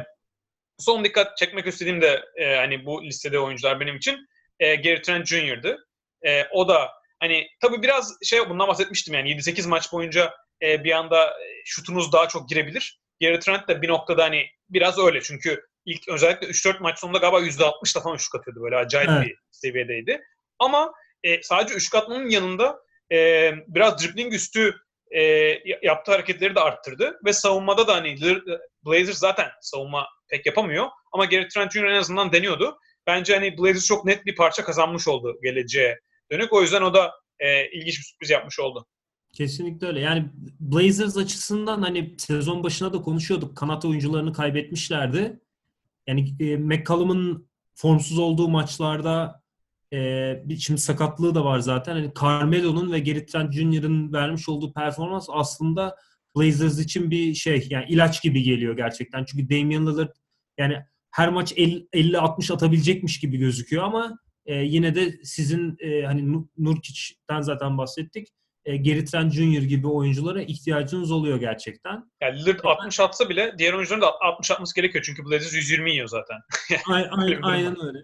son 0.78 1.04
dikkat 1.04 1.36
çekmek 1.36 1.66
istediğim 1.66 2.00
de 2.00 2.24
e, 2.36 2.56
hani 2.56 2.86
bu 2.86 3.04
listede 3.04 3.38
oyuncular 3.38 3.80
benim 3.80 3.96
için 3.96 4.28
e, 4.60 4.74
Gary 4.74 5.02
Trent 5.02 5.26
Jr.'dı. 5.26 5.88
E, 6.26 6.44
o 6.44 6.68
da 6.68 6.90
hani 7.20 7.46
tabii 7.60 7.82
biraz 7.82 8.16
şey 8.24 8.50
bundan 8.50 8.68
bahsetmiştim 8.68 9.14
yani 9.14 9.30
7-8 9.30 9.68
maç 9.68 9.92
boyunca 9.92 10.34
e, 10.62 10.84
bir 10.84 10.92
anda 10.92 11.34
şutunuz 11.64 12.12
daha 12.12 12.28
çok 12.28 12.48
girebilir. 12.48 13.00
Gary 13.20 13.38
Trent 13.38 13.68
de 13.68 13.82
bir 13.82 13.88
noktada 13.88 14.24
hani 14.24 14.46
biraz 14.70 14.98
öyle 14.98 15.20
çünkü 15.20 15.66
ilk 15.84 16.08
özellikle 16.08 16.46
3-4 16.46 16.80
maç 16.80 16.98
sonunda 16.98 17.18
galiba 17.18 17.40
%60 17.40 18.02
falan 18.02 18.16
şut 18.16 18.34
atıyordu 18.34 18.62
böyle 18.62 18.76
acayip 18.76 19.10
evet. 19.10 19.26
bir 19.26 19.36
seviyedeydi. 19.50 20.20
Ama 20.58 20.92
e, 21.22 21.42
sadece 21.42 21.74
üçlük 21.74 21.94
atmanın 21.94 22.30
yanında 22.30 22.78
e, 23.12 23.50
biraz 23.66 24.04
dribbling 24.04 24.34
üstü 24.34 24.74
e, 25.10 25.22
yaptığı 25.82 26.12
hareketleri 26.12 26.54
de 26.54 26.60
arttırdı. 26.60 27.20
Ve 27.24 27.32
savunmada 27.32 27.86
da 27.86 27.94
hani 27.94 28.16
Blazers 28.86 29.18
zaten 29.18 29.48
savunma 29.60 30.06
pek 30.28 30.46
yapamıyor. 30.46 30.86
Ama 31.12 31.24
Gary 31.24 31.48
Trent 31.48 31.72
Jr. 31.72 31.84
en 31.84 31.98
azından 31.98 32.32
deniyordu. 32.32 32.78
Bence 33.06 33.34
hani 33.34 33.58
Blazers 33.58 33.86
çok 33.86 34.04
net 34.04 34.26
bir 34.26 34.36
parça 34.36 34.64
kazanmış 34.64 35.08
oldu 35.08 35.38
geleceğe 35.42 35.98
dönük. 36.32 36.52
O 36.52 36.62
yüzden 36.62 36.82
o 36.82 36.94
da 36.94 37.12
e, 37.40 37.70
ilginç 37.70 37.98
bir 37.98 38.04
sürpriz 38.04 38.30
yapmış 38.30 38.60
oldu. 38.60 38.86
Kesinlikle 39.32 39.86
öyle. 39.86 40.00
Yani 40.00 40.30
Blazers 40.60 41.16
açısından 41.16 41.82
hani 41.82 42.14
sezon 42.18 42.62
başına 42.62 42.92
da 42.92 43.02
konuşuyorduk. 43.02 43.56
Kanat 43.56 43.84
oyuncularını 43.84 44.32
kaybetmişlerdi. 44.32 45.40
Yani 46.06 46.34
e, 46.40 46.56
McCollum'un 46.56 47.48
formsuz 47.74 48.18
olduğu 48.18 48.48
maçlarda 48.48 49.42
e, 49.94 50.56
şimdi 50.58 50.80
sakatlığı 50.80 51.34
da 51.34 51.44
var 51.44 51.58
zaten. 51.58 51.92
Hani 51.92 52.12
Carmelo'nun 52.20 52.92
ve 52.92 53.00
Gary 53.00 53.26
Trent 53.26 53.54
Jr.'ın 53.54 54.12
vermiş 54.12 54.48
olduğu 54.48 54.72
performans 54.72 55.26
aslında 55.32 55.96
Blazers 56.36 56.78
için 56.78 57.10
bir 57.10 57.34
şey 57.34 57.66
yani 57.70 57.84
ilaç 57.88 58.22
gibi 58.22 58.42
geliyor 58.42 58.76
gerçekten. 58.76 59.24
Çünkü 59.24 59.50
Damian 59.50 59.86
Lillard 59.86 60.14
yani 60.58 60.76
her 61.10 61.28
maç 61.28 61.52
50-60 61.52 62.52
atabilecekmiş 62.52 63.20
gibi 63.20 63.36
gözüküyor 63.36 63.84
ama 63.84 64.18
e, 64.46 64.54
yine 64.54 64.94
de 64.94 65.18
sizin 65.22 65.76
e, 65.80 66.02
hani 66.02 66.44
Nurkic'ten 66.58 67.40
zaten 67.40 67.78
bahsettik. 67.78 68.28
E, 68.64 68.76
Gary 68.76 69.04
Trent 69.04 69.32
Jr. 69.32 69.62
gibi 69.62 69.86
oyunculara 69.86 70.42
ihtiyacınız 70.42 71.10
oluyor 71.10 71.40
gerçekten. 71.40 72.10
Yani 72.22 72.38
Lillard 72.38 72.60
60 72.64 73.00
atsa 73.00 73.28
bile 73.28 73.54
diğer 73.58 73.72
oyuncuların 73.72 74.02
da 74.02 74.12
60 74.20 74.50
atması 74.50 74.74
gerekiyor. 74.74 75.04
Çünkü 75.04 75.24
Blazers 75.24 75.54
120 75.54 75.90
yiyor 75.90 76.08
zaten. 76.08 76.36
aynen, 76.86 77.42
aynen 77.42 77.76
öyle. 77.86 77.98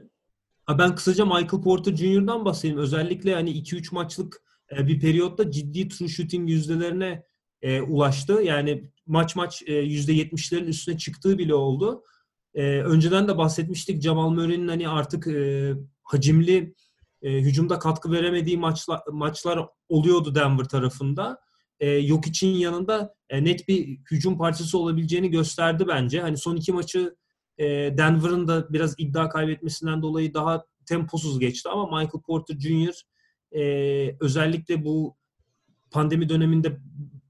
Ben 0.69 0.95
kısaca 0.95 1.25
Michael 1.25 1.63
Porter 1.63 1.97
Jr.'dan 1.97 2.45
bahsedeyim. 2.45 2.79
Özellikle 2.79 3.35
hani 3.35 3.51
2-3 3.51 3.95
maçlık 3.95 4.43
e, 4.77 4.87
bir 4.87 5.01
periyotta 5.01 5.51
ciddi 5.51 5.89
true 5.89 6.09
shooting 6.09 6.51
yüzdelerine 6.51 7.23
e, 7.63 7.81
ulaştı. 7.83 8.33
Yani 8.33 8.91
maç 9.07 9.37
maç 9.37 9.63
e, 9.67 9.73
%70'lerin 9.73 10.65
üstüne 10.65 10.99
çıktığı 10.99 11.39
bile 11.39 11.55
oldu. 11.55 12.03
e, 12.55 12.81
önceden 12.81 13.29
de 13.29 13.39
bahsetmiştik 13.39 14.03
Jamal 14.03 14.31
Murray'nin 14.31 14.69
hani 14.69 14.89
artık 14.89 15.27
e, 15.27 15.73
hacimli 16.03 16.75
e, 17.23 17.33
hücumda 17.33 17.79
katkı 17.79 18.13
veremediği 18.13 18.59
maçlar 18.59 19.01
maçlar 19.13 19.69
oluyordu 19.89 20.35
Denver 20.35 20.65
tarafında. 20.65 21.39
E, 21.81 21.91
yok 21.91 22.27
için 22.27 22.49
yanında 22.49 23.15
e, 23.31 23.45
net 23.45 23.69
bir 23.69 23.99
hücum 24.11 24.39
parçası 24.39 24.79
olabileceğini 24.79 25.31
gösterdi 25.31 25.85
bence. 25.89 26.21
Hani 26.21 26.37
son 26.37 26.57
iki 26.57 26.73
maçı 26.73 27.17
e, 27.59 27.65
Denver'ın 27.99 28.49
da 28.49 28.73
biraz 28.73 28.95
iddia 28.99 29.29
kaybetmesinden 29.29 30.03
dolayı 30.03 30.35
daha 30.35 30.65
temposuz 30.87 31.39
geçti 31.39 31.69
ama 31.69 31.85
Michael 31.85 32.23
Porter 32.27 32.59
Jr. 32.59 33.03
E, 33.53 34.17
özellikle 34.21 34.85
bu 34.85 35.17
pandemi 35.91 36.29
döneminde 36.29 36.79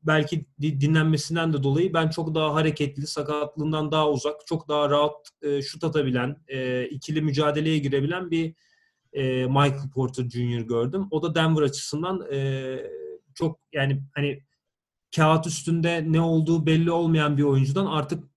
belki 0.02 0.46
dinlenmesinden 0.60 1.52
de 1.52 1.62
dolayı 1.62 1.94
ben 1.94 2.08
çok 2.08 2.34
daha 2.34 2.54
hareketli, 2.54 3.06
sakatlığından 3.06 3.92
daha 3.92 4.10
uzak, 4.10 4.46
çok 4.46 4.68
daha 4.68 4.90
rahat 4.90 5.28
e, 5.42 5.62
şut 5.62 5.84
atabilen, 5.84 6.36
e, 6.48 6.84
ikili 6.84 7.22
mücadeleye 7.22 7.78
girebilen 7.78 8.30
bir 8.30 8.54
e, 9.12 9.46
Michael 9.46 9.90
Porter 9.94 10.28
Jr. 10.28 10.60
gördüm. 10.60 11.06
O 11.10 11.22
da 11.22 11.34
Denver 11.34 11.62
açısından 11.62 12.26
çok 13.34 13.60
yani 13.72 14.02
hani 14.14 14.42
kağıt 15.16 15.46
üstünde 15.46 16.12
ne 16.12 16.20
olduğu 16.20 16.66
belli 16.66 16.90
olmayan 16.90 17.38
bir 17.38 17.42
oyuncudan 17.42 17.86
artık 17.86 18.33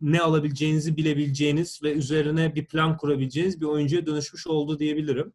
ne 0.00 0.20
alabileceğinizi 0.20 0.96
bilebileceğiniz 0.96 1.82
ve 1.82 1.92
üzerine 1.92 2.54
bir 2.54 2.64
plan 2.66 2.96
kurabileceğiniz 2.96 3.60
bir 3.60 3.66
oyuncuya 3.66 4.06
dönüşmüş 4.06 4.46
oldu 4.46 4.78
diyebilirim. 4.78 5.32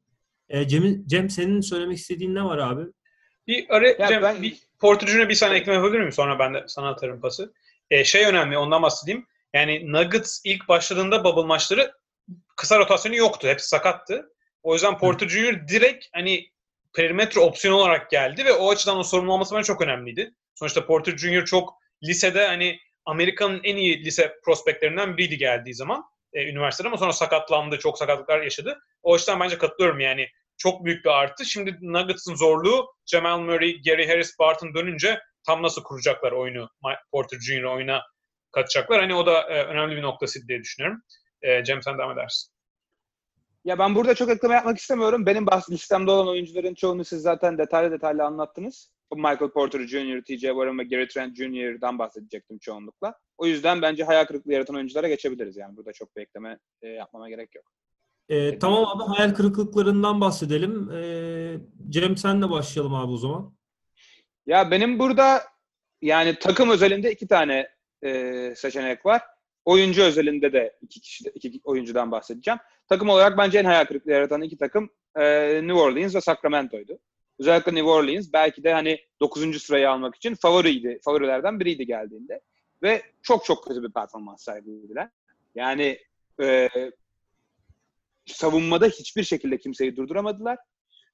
E, 0.49 0.67
Cem, 0.67 1.07
Cem 1.07 1.29
senin 1.29 1.61
söylemek 1.61 1.97
istediğin 1.97 2.35
ne 2.35 2.43
var 2.43 2.57
abi? 2.57 2.81
Bir 3.47 3.65
ara 3.69 3.87
Ya 3.89 4.07
Cem, 4.07 4.21
ben- 4.21 4.41
bir 4.41 4.57
Porter 4.79 5.07
Jr. 5.07 5.29
bir 5.29 5.33
saniye 5.33 5.59
ekleme 5.59 5.75
yapabilir 5.75 5.99
miyim? 5.99 6.11
Sonra 6.11 6.39
ben 6.39 6.53
de 6.53 6.63
sana 6.67 6.89
atarım 6.89 7.21
pası. 7.21 7.53
E, 7.91 8.03
şey 8.03 8.25
önemli 8.25 8.57
ondan 8.57 8.81
bahsedeyim. 8.81 9.25
Yani 9.53 9.91
Nuggets 9.91 10.41
ilk 10.45 10.67
başladığında 10.67 11.23
bubble 11.23 11.45
maçları 11.47 11.93
kısa 12.55 12.79
rotasyonu 12.79 13.15
yoktu. 13.15 13.47
Hepsi 13.47 13.67
sakattı. 13.67 14.29
O 14.63 14.73
yüzden 14.73 14.97
Porter 14.97 15.29
Jr. 15.29 15.67
direkt 15.67 16.05
hani 16.13 16.49
perimetre 16.95 17.39
opsiyonu 17.41 17.77
olarak 17.77 18.11
geldi 18.11 18.45
ve 18.45 18.53
o 18.53 18.69
açıdan 18.71 18.97
o 18.97 19.03
sorumlu 19.03 19.33
olması 19.33 19.55
bence 19.55 19.63
çok 19.65 19.81
önemliydi. 19.81 20.33
Sonuçta 20.55 20.85
Porter 20.85 21.17
Jr. 21.17 21.45
çok 21.45 21.73
lisede 22.03 22.47
hani 22.47 22.79
Amerika'nın 23.05 23.61
en 23.63 23.75
iyi 23.75 24.05
lise 24.05 24.35
prospektlerinden 24.45 25.17
biriydi 25.17 25.37
geldiği 25.37 25.73
zaman 25.73 26.03
e, 26.33 26.49
üniversitede 26.49 26.87
ama 26.87 26.97
sonra 26.97 27.13
sakatlandı. 27.13 27.79
Çok 27.79 27.97
sakatlıklar 27.97 28.41
yaşadı. 28.41 28.79
O 29.03 29.13
açıdan 29.13 29.39
bence 29.39 29.57
katılıyorum 29.57 29.99
yani. 29.99 30.27
Çok 30.57 30.85
büyük 30.85 31.05
bir 31.05 31.09
artı. 31.09 31.45
Şimdi 31.45 31.77
Nuggets'ın 31.81 32.35
zorluğu 32.35 32.87
Jamal 33.05 33.39
Murray, 33.39 33.81
Gary 33.85 34.07
Harris, 34.07 34.39
Barton 34.39 34.73
dönünce 34.75 35.19
tam 35.45 35.63
nasıl 35.63 35.83
kuracaklar 35.83 36.31
oyunu 36.31 36.69
Porter 37.11 37.39
Jr. 37.39 37.63
oyuna 37.63 38.01
katacaklar. 38.51 39.01
Hani 39.01 39.15
o 39.15 39.25
da 39.25 39.41
e, 39.41 39.63
önemli 39.63 39.95
bir 39.95 40.01
noktası 40.01 40.47
diye 40.47 40.59
düşünüyorum. 40.59 41.01
E, 41.41 41.63
Cem 41.63 41.81
sen 41.81 41.97
devam 41.97 42.19
edersin. 42.19 42.53
Ya 43.65 43.79
ben 43.79 43.95
burada 43.95 44.15
çok 44.15 44.29
ekleme 44.29 44.55
yapmak 44.55 44.77
istemiyorum. 44.77 45.25
Benim 45.25 45.45
bahs 45.47 45.69
listemde 45.69 46.11
olan 46.11 46.27
oyuncuların 46.27 46.73
çoğunu 46.73 47.05
siz 47.05 47.21
zaten 47.21 47.57
detaylı 47.57 47.91
detaylı 47.91 48.23
anlattınız. 48.23 48.91
Michael 49.15 49.51
Porter 49.51 49.87
Jr., 49.87 50.21
TJ 50.21 50.41
Warren 50.41 50.79
ve 50.79 50.83
Gary 50.83 51.07
Trent 51.07 51.37
Jr.'dan 51.37 51.99
bahsedecektim 51.99 52.59
çoğunlukla. 52.59 53.13
O 53.37 53.45
yüzden 53.45 53.81
bence 53.81 54.03
hayal 54.03 54.25
kırıklığı 54.25 54.53
yaratan 54.53 54.75
oyunculara 54.75 55.07
geçebiliriz. 55.07 55.57
Yani 55.57 55.77
burada 55.77 55.93
çok 55.93 56.15
bir 56.15 56.21
ekleme 56.21 56.59
e, 56.81 56.87
yapmama 56.87 57.29
gerek 57.29 57.55
yok. 57.55 57.65
E, 58.29 58.59
tamam 58.59 58.85
abi 58.85 59.03
hayal 59.03 59.33
kırıklıklarından 59.33 60.21
bahsedelim. 60.21 60.91
E, 60.91 61.01
Cem 61.89 62.17
senle 62.17 62.49
başlayalım 62.49 62.93
abi 62.93 63.11
o 63.11 63.17
zaman. 63.17 63.53
Ya 64.45 64.71
benim 64.71 64.99
burada 64.99 65.43
yani 66.01 66.35
takım 66.39 66.69
özelinde 66.69 67.11
iki 67.11 67.27
tane 67.27 67.69
e, 68.05 68.53
seçenek 68.55 69.05
var. 69.05 69.21
Oyuncu 69.65 70.03
özelinde 70.03 70.53
de 70.53 70.77
iki 70.81 71.01
kişi 71.01 71.23
iki 71.35 71.61
oyuncudan 71.63 72.11
bahsedeceğim. 72.11 72.59
Takım 72.89 73.09
olarak 73.09 73.37
bence 73.37 73.59
en 73.59 73.65
hayal 73.65 73.85
kırıklığı 73.85 74.11
yaratan 74.11 74.41
iki 74.41 74.57
takım 74.57 74.89
e, 75.15 75.23
New 75.53 75.73
Orleans 75.73 76.15
ve 76.15 76.21
Sacramento'ydu. 76.21 76.99
Özellikle 77.39 77.75
New 77.75 77.89
Orleans 77.89 78.33
belki 78.33 78.63
de 78.63 78.73
hani 78.73 78.99
9. 79.21 79.63
sırayı 79.63 79.89
almak 79.89 80.15
için 80.15 80.35
favoriydi, 80.35 80.99
favorilerden 81.05 81.59
biriydi 81.59 81.85
geldiğinde. 81.85 82.41
Ve 82.83 83.01
çok 83.21 83.45
çok 83.45 83.67
kötü 83.67 83.83
bir 83.83 83.91
performans 83.91 84.43
sergilediler. 84.43 85.09
Yani 85.55 85.99
e, 86.41 86.69
savunmada 88.25 88.87
hiçbir 88.87 89.23
şekilde 89.23 89.57
kimseyi 89.57 89.95
durduramadılar. 89.95 90.57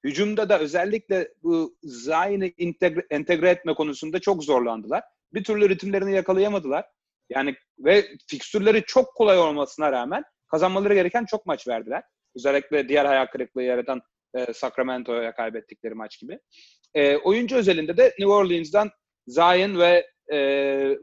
Hücumda 0.04 0.50
da 0.50 0.60
özellikle 0.60 1.34
bu 1.44 1.78
Zion'ı 1.84 2.46
entegre, 2.58 3.06
entegre 3.10 3.50
etme 3.50 3.74
konusunda 3.74 4.20
çok 4.20 4.44
zorlandılar. 4.44 5.04
Bir 5.34 5.44
türlü 5.44 5.70
ritimlerini 5.70 6.14
yakalayamadılar. 6.14 6.86
Yani 7.30 7.56
ve 7.80 8.06
fikstürleri 8.28 8.84
çok 8.88 9.16
kolay 9.16 9.40
olmasına 9.40 9.92
rağmen 9.92 10.24
kazanmaları 10.48 10.94
gereken 10.94 11.26
çok 11.26 11.46
maç 11.46 11.68
verdiler. 11.68 12.04
Özellikle 12.36 12.90
diğer 12.90 13.06
hayal 13.06 13.26
kırıklığı 13.26 13.64
yaratan 13.64 14.02
e, 14.36 14.54
Sacramento'ya 14.54 15.36
kaybettikleri 15.36 15.94
maç 15.94 16.20
gibi. 16.20 16.40
E, 16.94 17.18
oyuncu 17.18 17.56
özelinde 17.56 17.98
de 17.98 18.04
New 18.04 18.34
Orleans'dan 18.34 18.90
Zion 19.28 19.80
ve 19.80 20.08
e, 20.32 20.38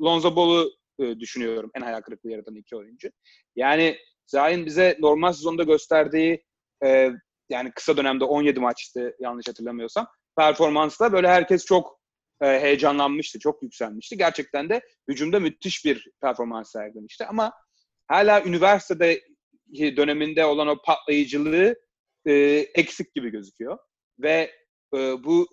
Lonzo 0.02 0.36
Ball'u 0.36 0.70
e, 0.98 1.20
düşünüyorum 1.20 1.70
en 1.74 1.80
hayal 1.80 2.00
kırıklığı 2.00 2.30
yaratan 2.30 2.54
iki 2.54 2.76
oyuncu. 2.76 3.08
Yani 3.56 3.96
Zion 4.26 4.66
bize 4.66 4.96
normal 5.00 5.32
sezonda 5.32 5.62
gösterdiği 5.62 6.44
e, 6.84 7.10
yani 7.48 7.70
kısa 7.70 7.96
dönemde 7.96 8.24
17 8.24 8.60
maçtı 8.60 9.16
yanlış 9.20 9.48
hatırlamıyorsam. 9.48 10.06
Performansla 10.38 11.12
böyle 11.12 11.28
herkes 11.28 11.64
çok 11.64 12.00
e, 12.42 12.46
heyecanlanmıştı, 12.46 13.38
çok 13.38 13.62
yükselmişti. 13.62 14.16
Gerçekten 14.16 14.68
de 14.68 14.80
hücumda 15.08 15.40
müthiş 15.40 15.84
bir 15.84 16.10
performans 16.22 16.72
sergilemişti. 16.72 17.26
Ama 17.26 17.52
hala 18.08 18.44
üniversitede 18.44 19.20
döneminde 19.74 20.44
olan 20.44 20.68
o 20.68 20.82
patlayıcılığı 20.82 21.74
e, 22.26 22.32
eksik 22.74 23.14
gibi 23.14 23.30
gözüküyor. 23.30 23.78
Ve 24.18 24.50
e, 24.94 24.98
bu 25.24 25.48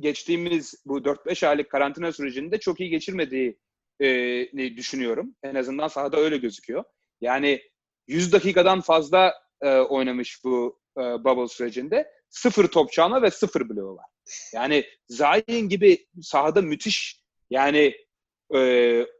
geçtiğimiz 0.00 0.74
bu 0.86 0.98
4-5 0.98 1.46
aylık 1.46 1.70
karantina 1.70 2.12
sürecinde 2.12 2.60
çok 2.60 2.80
iyi 2.80 2.90
geçirmediği 2.90 3.58
düşünüyorum. 4.76 5.34
En 5.42 5.54
azından 5.54 5.88
sahada 5.88 6.16
öyle 6.16 6.36
gözüküyor. 6.36 6.84
Yani 7.20 7.62
100 8.06 8.32
dakikadan 8.32 8.80
fazla 8.80 9.34
e, 9.60 9.76
oynamış 9.76 10.44
bu 10.44 10.80
e, 10.98 11.00
bubble 11.00 11.48
sürecinde. 11.48 12.10
Sıfır 12.28 12.68
top 12.68 12.92
çalma 12.92 13.22
ve 13.22 13.30
sıfır 13.30 13.68
bloğu 13.68 13.96
var. 13.96 14.06
Yani 14.54 14.84
Zayn 15.08 15.68
gibi 15.68 16.06
sahada 16.22 16.62
müthiş 16.62 17.22
yani 17.50 17.94
e, 18.54 18.60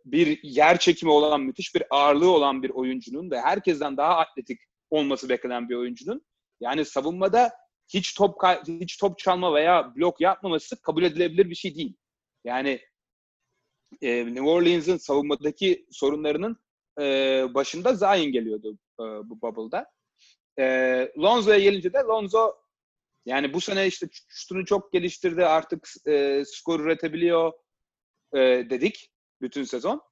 bir 0.04 0.40
yer 0.42 0.78
çekimi 0.78 1.12
olan, 1.12 1.40
müthiş 1.40 1.74
bir 1.74 1.84
ağırlığı 1.90 2.30
olan 2.30 2.62
bir 2.62 2.70
oyuncunun 2.70 3.30
ve 3.30 3.40
herkesten 3.40 3.96
daha 3.96 4.16
atletik 4.16 4.60
olması 4.90 5.28
beklenen 5.28 5.68
bir 5.68 5.74
oyuncunun 5.74 6.22
yani 6.62 6.84
savunmada 6.84 7.52
hiç 7.88 8.14
top 8.14 8.42
hiç 8.66 8.96
top 8.96 9.18
çalma 9.18 9.54
veya 9.54 9.92
blok 9.96 10.20
yapmaması 10.20 10.82
kabul 10.82 11.02
edilebilir 11.02 11.50
bir 11.50 11.54
şey 11.54 11.74
değil. 11.74 11.96
Yani 12.44 12.80
e, 14.02 14.26
New 14.26 14.50
Orleans'ın 14.50 14.96
savunmadaki 14.96 15.86
sorunlarının 15.90 16.56
e, 17.00 17.04
başında 17.54 17.94
Zion 17.94 18.32
geliyordu 18.32 18.78
e, 19.00 19.02
bu 19.02 19.42
bubble'da. 19.42 19.86
E, 20.58 20.64
Lonzo'ya 21.18 21.58
gelince 21.58 21.92
de 21.92 21.98
Lonzo 21.98 22.52
yani 23.26 23.54
bu 23.54 23.60
sene 23.60 23.86
işte 23.86 24.06
şutunu 24.28 24.64
çok 24.64 24.92
geliştirdi 24.92 25.44
artık 25.44 25.88
e, 26.08 26.42
skor 26.46 26.80
üretebiliyor 26.80 27.52
e, 28.34 28.38
dedik 28.70 29.10
bütün 29.40 29.64
sezon. 29.64 30.02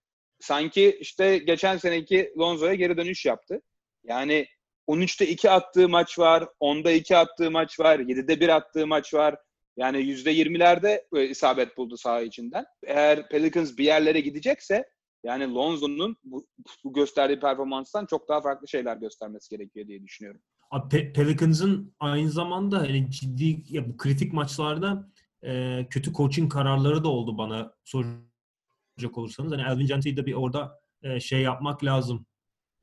Sanki 0.41 0.99
işte 1.01 1.39
geçen 1.39 1.77
seneki 1.77 2.33
Lonzo'ya 2.39 2.75
geri 2.75 2.97
dönüş 2.97 3.27
yaptı. 3.27 3.63
Yani 4.05 4.47
13'te 4.91 5.29
2 5.29 5.51
attığı 5.51 5.89
maç 5.89 6.19
var, 6.19 6.49
10'da 6.61 6.93
2 6.93 7.17
attığı 7.17 7.51
maç 7.51 7.81
var, 7.81 7.99
7'de 7.99 8.41
1 8.41 8.49
attığı 8.49 8.87
maç 8.87 9.15
var. 9.15 9.37
Yani 9.77 9.99
%20'lerde 9.99 11.03
isabet 11.31 11.77
buldu 11.77 11.97
saha 11.97 12.21
içinden. 12.21 12.65
Eğer 12.87 13.29
Pelicans 13.29 13.79
bir 13.79 13.85
yerlere 13.85 14.21
gidecekse 14.21 14.85
yani 15.25 15.55
Lonzo'nun 15.55 16.17
bu, 16.25 16.47
bu 16.85 16.93
gösterdiği 16.93 17.41
performanstan 17.41 18.07
çok 18.07 18.29
daha 18.29 18.41
farklı 18.41 18.69
şeyler 18.69 18.97
göstermesi 18.97 19.57
gerekiyor 19.57 19.87
diye 19.87 20.03
düşünüyorum. 20.03 20.41
Pe- 20.73 21.13
Pelicans'ın 21.13 21.95
aynı 22.01 22.31
zamanda 22.31 22.79
hani 22.79 23.11
ciddi 23.11 23.65
ya 23.69 23.89
bu 23.89 23.97
kritik 23.97 24.33
maçlarda 24.33 25.11
e, 25.43 25.87
kötü 25.91 26.13
coaching 26.13 26.53
kararları 26.53 27.05
da 27.05 27.09
oldu 27.09 27.39
bana 27.39 27.75
soracak 27.85 29.19
olursanız. 29.19 29.53
Hani 29.53 29.63
Elvin 29.63 29.87
Gentry'i 29.87 30.17
de 30.17 30.27
bir 30.27 30.35
orada 30.35 30.81
e, 31.03 31.21
şey 31.21 31.43
yapmak 31.43 31.85
lazım. 31.85 32.27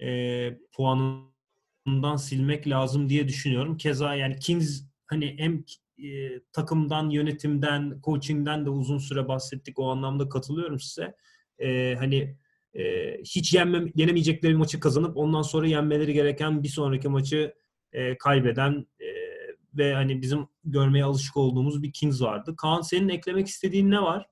E, 0.01 0.09
puanından 1.87 2.15
silmek 2.15 2.67
lazım 2.67 3.09
diye 3.09 3.27
düşünüyorum. 3.27 3.77
Keza 3.77 4.15
yani 4.15 4.39
Kings 4.39 4.83
hani 5.07 5.35
hem 5.39 5.63
e, 6.03 6.39
takımdan, 6.53 7.09
yönetimden, 7.09 7.99
coachingden 8.03 8.65
de 8.65 8.69
uzun 8.69 8.97
süre 8.97 9.27
bahsettik. 9.27 9.79
O 9.79 9.91
anlamda 9.91 10.29
katılıyorum 10.29 10.79
size. 10.79 11.15
E, 11.59 11.95
hani 11.99 12.37
e, 12.73 13.13
hiç 13.17 13.53
yenme, 13.53 13.91
yenemeyecekleri 13.95 14.51
bir 14.53 14.57
maçı 14.57 14.79
kazanıp 14.79 15.17
ondan 15.17 15.41
sonra 15.41 15.67
yenmeleri 15.67 16.13
gereken 16.13 16.63
bir 16.63 16.67
sonraki 16.67 17.07
maçı 17.07 17.53
e, 17.91 18.17
kaybeden 18.17 18.85
e, 18.99 19.07
ve 19.77 19.93
hani 19.93 20.21
bizim 20.21 20.47
görmeye 20.63 21.03
alışık 21.03 21.37
olduğumuz 21.37 21.83
bir 21.83 21.91
Kings 21.91 22.21
vardı. 22.21 22.55
Kaan 22.57 22.81
senin 22.81 23.09
eklemek 23.09 23.47
istediğin 23.47 23.91
ne 23.91 24.01
var? 24.01 24.25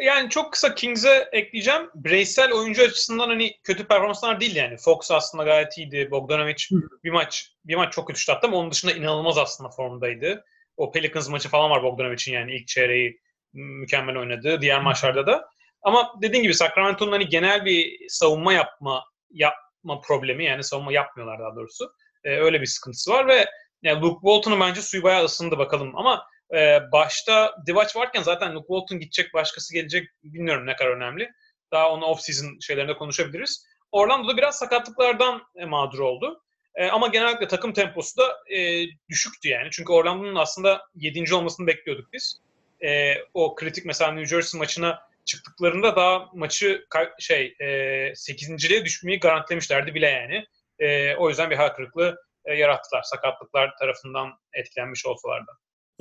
Yani 0.00 0.30
çok 0.30 0.52
kısa 0.52 0.74
Kings'e 0.74 1.28
ekleyeceğim. 1.32 1.90
Bireysel 1.94 2.52
oyuncu 2.52 2.82
açısından 2.82 3.28
hani 3.28 3.56
kötü 3.64 3.86
performanslar 3.86 4.40
değil 4.40 4.56
yani. 4.56 4.76
Fox 4.76 5.10
aslında 5.10 5.44
gayet 5.44 5.78
iyiydi. 5.78 6.08
Bogdanovic 6.10 6.66
bir 7.04 7.10
maç 7.10 7.52
bir 7.64 7.74
maç 7.74 7.92
çok 7.92 8.08
kötü 8.08 8.32
ama 8.42 8.56
onun 8.56 8.70
dışında 8.70 8.92
inanılmaz 8.92 9.38
aslında 9.38 9.70
formdaydı. 9.70 10.44
O 10.76 10.92
Pelicans 10.92 11.28
maçı 11.28 11.48
falan 11.48 11.70
var 11.70 11.82
Bogdanovic'in 11.82 12.34
yani 12.34 12.54
ilk 12.54 12.68
çeyreği 12.68 13.20
mükemmel 13.52 14.18
oynadı. 14.18 14.60
Diğer 14.60 14.82
maçlarda 14.82 15.26
da. 15.26 15.48
Ama 15.82 16.14
dediğim 16.22 16.42
gibi 16.42 16.54
Sacramento'nun 16.54 17.12
hani 17.12 17.28
genel 17.28 17.64
bir 17.64 18.08
savunma 18.08 18.52
yapma 18.52 19.04
yapma 19.30 20.00
problemi 20.00 20.44
yani 20.44 20.64
savunma 20.64 20.92
yapmıyorlar 20.92 21.40
daha 21.40 21.56
doğrusu. 21.56 21.92
Ee, 22.24 22.30
öyle 22.30 22.60
bir 22.60 22.66
sıkıntısı 22.66 23.10
var 23.10 23.26
ve 23.26 23.46
yani 23.82 24.00
Luke 24.00 24.20
Walton'un 24.20 24.60
bence 24.60 24.82
suyu 24.82 25.02
bayağı 25.02 25.24
ısındı 25.24 25.58
bakalım 25.58 25.96
ama 25.96 26.26
e, 26.52 26.80
başta 26.92 27.56
Divac 27.66 27.96
varken 27.96 28.22
zaten 28.22 28.54
Luke 28.54 28.66
Walton 28.66 29.00
gidecek 29.00 29.34
başkası 29.34 29.74
gelecek 29.74 30.08
bilmiyorum 30.24 30.66
ne 30.66 30.76
kadar 30.76 30.90
önemli. 30.90 31.32
Daha 31.72 31.90
onu 31.90 32.04
off-season 32.04 32.60
şeylerinde 32.60 32.94
konuşabiliriz. 32.94 33.66
Orlando'da 33.92 34.36
biraz 34.36 34.58
sakatlıklardan 34.58 35.42
e, 35.56 35.64
mağdur 35.64 35.98
oldu. 35.98 36.42
E, 36.74 36.88
ama 36.88 37.08
genellikle 37.08 37.48
takım 37.48 37.72
temposu 37.72 38.16
da 38.16 38.54
e, 38.56 38.86
düşüktü 39.08 39.48
yani. 39.48 39.68
Çünkü 39.72 39.92
Orlando'nun 39.92 40.34
aslında 40.34 40.82
7. 40.94 41.34
olmasını 41.34 41.66
bekliyorduk 41.66 42.12
biz. 42.12 42.40
E, 42.84 43.14
o 43.34 43.54
kritik 43.54 43.84
mesela 43.84 44.12
New 44.12 44.36
Jersey 44.36 44.58
maçına 44.58 45.00
çıktıklarında 45.24 45.96
daha 45.96 46.28
maçı 46.34 46.86
şey 47.18 47.56
e, 47.60 47.66
8.liğe 48.12 48.84
düşmeyi 48.84 49.20
garantilemişlerdi 49.20 49.94
bile 49.94 50.06
yani. 50.06 50.46
E, 50.78 51.16
o 51.16 51.28
yüzden 51.28 51.50
bir 51.50 51.56
hayal 51.56 51.70
kırıklığı 51.70 52.16
e, 52.44 52.54
yarattılar. 52.54 53.02
Sakatlıklar 53.02 53.76
tarafından 53.80 54.32
etkilenmiş 54.52 55.06
olsalar. 55.06 55.42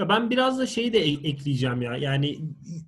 Ya 0.02 0.10
ben 0.10 0.30
biraz 0.30 0.60
da 0.60 0.68
şeyi 0.68 0.94
de 0.94 1.00
e- 1.00 1.30
ekleyeceğim 1.30 1.82
ya. 1.82 1.96
Yani 1.98 2.40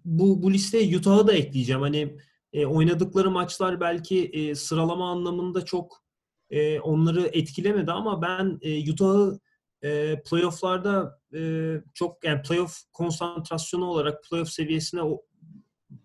bu 0.05 0.43
bu 0.43 0.51
listeye 0.53 0.97
Utah'ı 0.97 1.27
da 1.27 1.33
ekleyeceğim. 1.33 1.81
Hani 1.81 2.17
e, 2.53 2.65
oynadıkları 2.65 3.31
maçlar 3.31 3.79
belki 3.81 4.25
e, 4.25 4.55
sıralama 4.55 5.11
anlamında 5.11 5.65
çok 5.65 6.03
e, 6.49 6.79
onları 6.79 7.21
etkilemedi 7.33 7.91
ama 7.91 8.21
ben 8.21 8.59
e, 8.61 8.91
Utah'ı 8.91 9.39
e, 9.81 10.21
playoff'larda 10.29 11.19
e, 11.35 11.73
çok 11.93 12.25
yani 12.25 12.41
playoff 12.41 12.77
konsantrasyonu 12.93 13.85
olarak 13.85 14.23
playoff 14.29 14.49
seviyesine 14.49 15.01
o, 15.03 15.21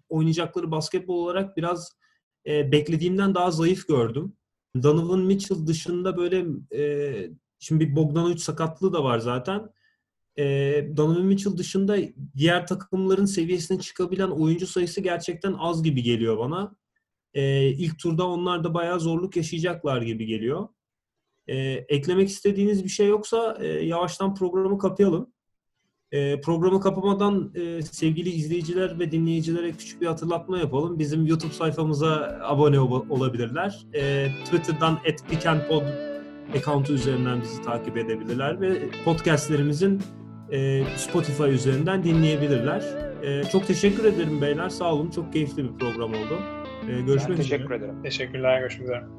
oynayacakları 0.09 0.70
basketbol 0.70 1.24
olarak 1.24 1.56
biraz 1.56 1.92
e, 2.46 2.72
beklediğimden 2.72 3.34
daha 3.34 3.50
zayıf 3.50 3.88
gördüm. 3.88 4.32
Donovan 4.82 5.20
Mitchell 5.20 5.66
dışında 5.66 6.16
böyle 6.16 6.46
e, 6.76 7.30
şimdi 7.59 7.90
bir 7.90 7.96
Bogdanovic 7.96 8.38
sakatlığı 8.38 8.92
da 8.92 9.04
var 9.04 9.18
zaten. 9.18 9.70
E, 10.39 10.45
Donovan 10.97 11.24
Mitchell 11.24 11.57
dışında 11.57 11.97
diğer 12.36 12.66
takımların 12.66 13.24
seviyesine 13.24 13.80
çıkabilen 13.80 14.28
oyuncu 14.28 14.66
sayısı 14.66 15.01
gerçekten 15.01 15.53
az 15.59 15.82
gibi 15.82 16.03
geliyor 16.03 16.39
bana. 16.39 16.76
E, 17.34 17.68
ilk 17.68 17.99
turda 17.99 18.26
onlar 18.26 18.64
da 18.64 18.74
bayağı 18.74 19.01
zorluk 19.01 19.36
yaşayacaklar 19.36 20.03
gibi 20.03 20.26
geliyor. 20.26 20.68
E, 21.47 21.57
eklemek 21.89 22.28
istediğiniz 22.28 22.84
bir 22.84 22.89
şey 22.89 23.09
yoksa 23.09 23.59
e, 23.61 23.66
yavaştan 23.66 24.34
programı 24.34 24.78
kapayalım. 24.78 25.32
E, 26.12 26.41
programı 26.41 26.80
kapamadan 26.80 27.53
e, 27.55 27.82
sevgili 27.82 28.30
izleyiciler 28.30 28.99
ve 28.99 29.11
dinleyicilere 29.11 29.72
küçük 29.72 30.01
bir 30.01 30.07
hatırlatma 30.07 30.59
yapalım. 30.59 30.99
Bizim 30.99 31.26
YouTube 31.26 31.53
sayfamıza 31.53 32.39
abone 32.43 32.80
ol- 32.80 33.11
olabilirler. 33.11 33.86
E, 33.95 34.28
Twitter'dan 34.45 34.99
@pickandpod 35.30 35.82
account'u 36.57 36.93
üzerinden 36.93 37.43
bizi 37.43 37.62
takip 37.62 37.97
edebilirler 37.97 38.61
ve 38.61 38.91
podcastlerimizin 39.05 40.03
e, 40.53 40.84
Spotify 40.96 41.42
üzerinden 41.51 42.05
dinleyebilirler. 42.05 42.82
E, 43.22 43.44
çok 43.44 43.66
teşekkür 43.66 44.05
ederim 44.05 44.40
beyler. 44.42 44.68
Sağ 44.68 44.94
olun. 44.94 45.11
Çok 45.11 45.32
keyifli 45.32 45.64
bir 45.64 45.78
program 45.78 46.11
oldu. 46.11 46.38
E, 46.88 46.92
görüşmek 47.01 47.28
Ben 47.38 47.42
üzere. 47.42 47.57
teşekkür 47.57 47.74
ederim. 47.74 48.03
Teşekkürler. 48.03 48.61
Görüşmek 48.61 48.84
üzere. 48.84 49.17